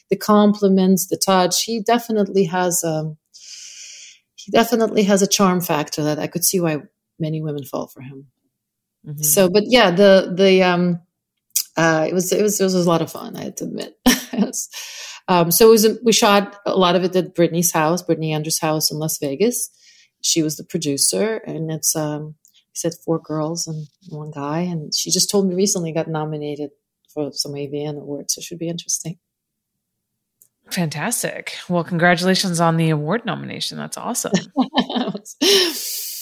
the 0.10 0.16
compliments, 0.16 1.08
the 1.08 1.18
touch. 1.18 1.64
He 1.64 1.82
definitely 1.82 2.46
has 2.46 2.84
um, 2.84 3.18
he 4.36 4.52
definitely 4.52 5.04
has 5.04 5.22
a 5.22 5.28
charm 5.28 5.62
factor 5.62 6.04
that 6.04 6.20
I 6.20 6.28
could 6.28 6.44
see 6.44 6.60
why 6.60 6.80
many 7.20 7.42
women 7.42 7.64
fall 7.64 7.88
for 7.88 8.02
him. 8.02 8.28
Mm-hmm. 9.06 9.24
So, 9.24 9.50
but 9.50 9.64
yeah, 9.66 9.92
the 9.92 10.34
the 10.36 10.64
um, 10.64 11.02
uh, 11.78 12.06
it 12.08 12.14
was 12.14 12.32
it 12.32 12.42
was 12.42 12.60
it 12.60 12.64
was 12.64 12.74
a 12.74 12.90
lot 12.90 13.02
of 13.02 13.12
fun. 13.12 13.36
I 13.36 13.46
have 13.46 13.56
to 13.56 13.66
admit. 13.66 13.98
um, 15.28 15.52
so 15.52 15.68
it 15.68 15.72
was 15.72 16.00
we 16.04 16.14
shot 16.14 16.58
a 16.66 16.76
lot 16.76 16.96
of 16.96 17.04
it 17.04 17.16
at 17.16 17.36
Brittany's 17.36 17.72
house, 17.72 18.02
Brittany 18.02 18.34
Andrews' 18.34 18.60
house 18.60 18.92
in 18.92 18.98
Las 18.98 19.18
Vegas. 19.20 19.70
She 20.22 20.42
was 20.42 20.58
the 20.58 20.64
producer, 20.64 21.42
and 21.46 21.72
it's 21.72 21.96
um, 21.96 22.36
he 22.72 22.76
said 22.76 22.94
four 23.06 23.20
girls 23.20 23.68
and 23.68 23.88
one 24.10 24.32
guy, 24.32 24.62
and 24.62 24.94
she 24.94 25.12
just 25.12 25.30
told 25.30 25.48
me 25.48 25.56
recently 25.56 25.92
got 25.92 26.08
nominated 26.08 26.72
for 27.14 27.32
some 27.34 27.54
AVN 27.54 28.02
awards, 28.02 28.34
so 28.34 28.40
it 28.40 28.44
should 28.44 28.60
be 28.60 28.70
interesting. 28.70 29.20
Fantastic. 30.72 31.56
Well, 31.70 31.84
congratulations 31.84 32.60
on 32.60 32.78
the 32.78 32.90
award 32.90 33.26
nomination. 33.26 33.78
That's 33.78 33.98
awesome. 33.98 34.32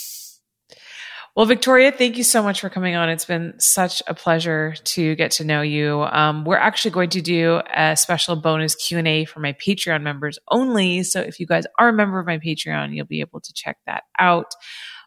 well, 1.36 1.48
Victoria, 1.48 1.92
thank 1.92 2.18
you 2.18 2.24
so 2.24 2.44
much 2.44 2.62
for 2.62 2.70
coming 2.70 2.96
on. 2.96 3.10
It's 3.10 3.26
been 3.26 3.56
such 3.58 4.04
a 4.06 4.14
pleasure 4.14 4.76
to 4.84 5.16
get 5.16 5.32
to 5.32 5.44
know 5.44 5.62
you. 5.62 6.04
Um, 6.04 6.46
we're 6.46 6.58
actually 6.58 6.92
going 6.92 7.10
to 7.12 7.22
do 7.22 7.60
a 7.76 7.98
special 7.98 8.36
bonus 8.36 8.76
Q&A 8.76 9.26
for 9.26 9.40
my 9.40 9.54
Patreon 9.54 10.04
members 10.04 10.38
only. 10.52 11.02
So 11.02 11.22
if 11.22 11.40
you 11.40 11.48
guys 11.48 11.66
are 11.80 11.90
a 11.90 11.94
member 11.94 12.20
of 12.20 12.28
my 12.28 12.38
Patreon, 12.38 12.96
you'll 12.96 13.08
be 13.08 13.22
able 13.22 13.40
to 13.42 13.54
check 13.54 13.78
that 13.88 14.04
out. 14.20 14.54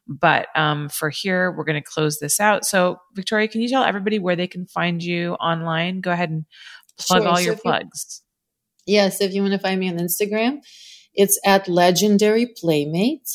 But 0.08 0.48
um, 0.56 0.88
for 0.88 1.10
here, 1.10 1.52
we're 1.52 1.64
going 1.64 1.80
to 1.80 1.88
close 1.88 2.18
this 2.18 2.40
out. 2.40 2.64
So, 2.64 2.98
Victoria, 3.14 3.46
can 3.46 3.60
you 3.60 3.68
tell 3.68 3.84
everybody 3.84 4.18
where 4.18 4.36
they 4.36 4.46
can 4.48 4.66
find 4.66 5.02
you 5.02 5.34
online? 5.34 6.00
Go 6.00 6.10
ahead 6.10 6.30
and 6.30 6.44
plug 6.98 7.22
sure. 7.22 7.28
all 7.28 7.36
so 7.36 7.42
your 7.42 7.56
plugs. 7.56 8.22
Yes, 8.84 9.20
if 9.20 9.32
you 9.32 9.42
want 9.42 9.54
to 9.54 9.58
find 9.60 9.78
me 9.78 9.88
on 9.88 9.98
Instagram, 9.98 10.58
it's 11.14 11.40
at 11.44 11.68
Legendary 11.68 12.46
Playmate. 12.46 13.28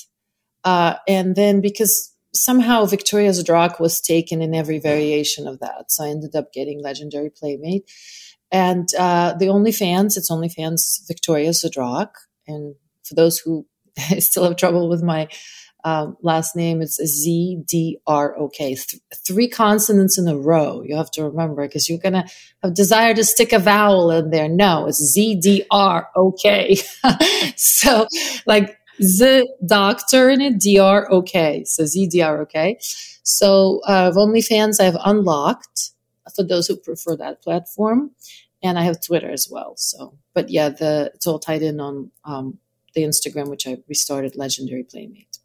Uh, 0.63 0.95
and 1.07 1.35
then 1.35 1.59
because 1.59 2.11
somehow 2.33 2.85
Victoria's 2.85 3.43
Zdrok 3.43 3.79
was 3.79 4.01
taken 4.01 4.41
in 4.41 4.53
every 4.53 4.79
variation 4.79 5.47
of 5.47 5.59
that, 5.59 5.85
so 5.89 6.03
I 6.05 6.09
ended 6.09 6.35
up 6.35 6.53
getting 6.53 6.81
Legendary 6.81 7.29
Playmate. 7.29 7.89
And 8.51 8.87
uh, 8.99 9.33
the 9.33 9.45
OnlyFans, 9.45 10.17
it's 10.17 10.29
OnlyFans 10.29 11.07
Victoria 11.07 11.51
Zdrok. 11.51 12.09
And 12.47 12.75
for 13.03 13.15
those 13.15 13.39
who 13.39 13.65
still 14.19 14.43
have 14.43 14.57
trouble 14.57 14.89
with 14.89 15.01
my 15.01 15.29
um, 15.83 16.17
last 16.21 16.55
name. 16.55 16.81
It's 16.81 17.03
Z 17.03 17.63
D 17.67 17.97
R 18.05 18.37
O 18.37 18.49
K. 18.49 18.75
Th- 18.75 19.01
three 19.27 19.47
consonants 19.47 20.17
in 20.17 20.27
a 20.27 20.37
row. 20.37 20.83
You 20.85 20.95
have 20.95 21.11
to 21.11 21.23
remember 21.23 21.65
because 21.67 21.89
you're 21.89 21.99
going 21.99 22.13
to 22.13 22.25
have 22.61 22.73
desire 22.73 23.13
to 23.13 23.23
stick 23.23 23.51
a 23.51 23.59
vowel 23.59 24.11
in 24.11 24.29
there. 24.29 24.47
No, 24.47 24.87
it's 24.87 24.99
Z 24.99 25.39
D 25.41 25.65
R 25.71 26.09
O 26.15 26.33
K. 26.33 26.75
so 27.55 28.07
like 28.45 28.77
the 29.01 29.47
doctor 29.65 30.29
in 30.29 30.41
it, 30.41 30.59
D 30.59 30.79
R 30.79 31.11
O 31.11 31.21
K. 31.21 31.63
So 31.65 31.85
Z 31.85 32.07
D 32.07 32.21
R 32.21 32.41
O 32.41 32.45
K. 32.45 32.77
So 33.23 33.81
uh, 33.85 34.11
OnlyFans 34.11 34.79
I've 34.79 34.97
unlocked 35.03 35.91
for 36.35 36.43
those 36.43 36.67
who 36.67 36.77
prefer 36.77 37.15
that 37.17 37.41
platform. 37.41 38.11
And 38.63 38.77
I 38.77 38.83
have 38.83 39.01
Twitter 39.01 39.31
as 39.31 39.47
well. 39.49 39.73
So, 39.75 40.19
but 40.35 40.49
yeah, 40.51 40.69
the 40.69 41.11
it's 41.15 41.25
all 41.25 41.39
tied 41.39 41.63
in 41.63 41.79
on 41.79 42.11
um, 42.23 42.59
the 42.93 43.01
Instagram, 43.01 43.49
which 43.49 43.65
I 43.65 43.77
restarted 43.89 44.35
Legendary 44.35 44.83
Playmate. 44.83 45.39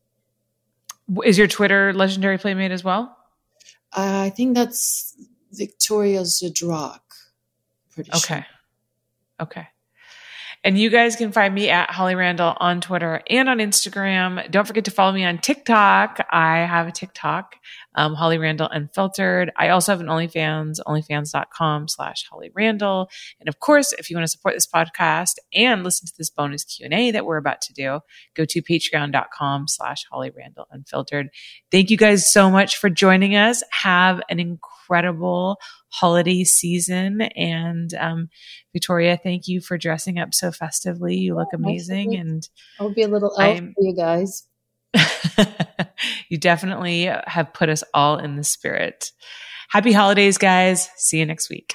Is 1.25 1.39
your 1.39 1.47
Twitter 1.47 1.93
legendary 1.93 2.37
playmate 2.37 2.73
as 2.73 2.83
well? 2.85 3.17
Uh, 3.93 4.25
I 4.27 4.31
think 4.31 4.55
that's 4.55 5.17
Victoria 5.53 6.23
Zdrok. 6.23 7.01
Pretty 7.93 8.11
okay. 8.11 8.19
Sure. 8.19 8.47
Okay. 9.41 9.67
And 10.67 10.77
you 10.77 10.91
guys 10.91 11.15
can 11.15 11.31
find 11.31 11.55
me 11.55 11.71
at 11.71 11.93
Holly 11.93 12.17
Randall 12.17 12.57
on 12.59 12.81
Twitter 12.81 13.23
and 13.31 13.49
on 13.49 13.59
Instagram. 13.59 14.51
Don't 14.51 14.67
forget 14.67 14.87
to 14.87 14.91
follow 14.91 15.13
me 15.13 15.25
on 15.25 15.39
TikTok. 15.39 16.27
I 16.29 16.57
have 16.57 16.89
a 16.89 16.91
TikTok, 16.91 17.55
um, 17.95 18.15
Holly 18.15 18.37
Randall 18.39 18.69
Unfiltered. 18.73 19.53
I 19.57 19.69
also 19.69 19.93
have 19.93 20.01
an 20.01 20.09
OnlyFans, 20.09 20.81
onlyfans.com 20.85 21.87
slash 21.87 22.27
Holly 22.29 22.51
Randall. 22.53 23.09
And 23.39 23.49
of 23.49 23.61
course, 23.61 23.93
if 23.93 24.11
you 24.11 24.17
want 24.17 24.25
to 24.25 24.29
support 24.29 24.57
this 24.57 24.67
podcast 24.67 25.35
and 25.55 25.85
listen 25.85 26.09
to 26.09 26.15
this 26.19 26.31
bonus 26.31 26.65
Q&A 26.65 27.13
that 27.13 27.25
we're 27.25 27.37
about 27.37 27.61
to 27.61 27.73
do, 27.73 28.01
go 28.35 28.45
to 28.45 28.61
patreon.com 28.61 29.69
slash 29.69 30.05
Holly 30.11 30.33
Randall 30.37 30.67
Unfiltered. 30.73 31.29
Thank 31.71 31.91
you 31.91 31.97
guys 31.97 32.29
so 32.29 32.51
much 32.51 32.77
for 32.77 32.91
joining 32.91 33.37
us. 33.37 33.63
Have 33.71 34.21
an 34.29 34.41
incredible 34.41 35.59
holiday 35.99 36.45
season. 36.45 37.23
And 37.23 37.93
um, 37.95 38.29
Victoria, 38.73 39.19
thank 39.21 39.49
you 39.49 39.61
for 39.61 39.79
dressing 39.79 40.19
up 40.19 40.35
so 40.35 40.53
festively. 40.53 41.17
You 41.17 41.37
look 41.37 41.49
amazing, 41.53 42.17
and 42.17 42.49
I'll 42.79 42.95
be 42.95 43.03
a 43.03 43.09
little 43.09 43.33
elf 43.39 43.59
I'm, 43.59 43.75
for 43.75 43.83
you 43.83 43.97
guys. 43.97 44.47
you 46.29 46.39
definitely 46.39 47.05
have 47.27 47.53
put 47.53 47.69
us 47.69 47.83
all 47.93 48.19
in 48.19 48.37
the 48.37 48.45
spirit. 48.45 49.13
Happy 49.69 49.93
holidays, 49.93 50.39
guys. 50.39 50.89
See 50.97 51.19
you 51.19 51.27
next 51.27 51.51
week. 51.51 51.75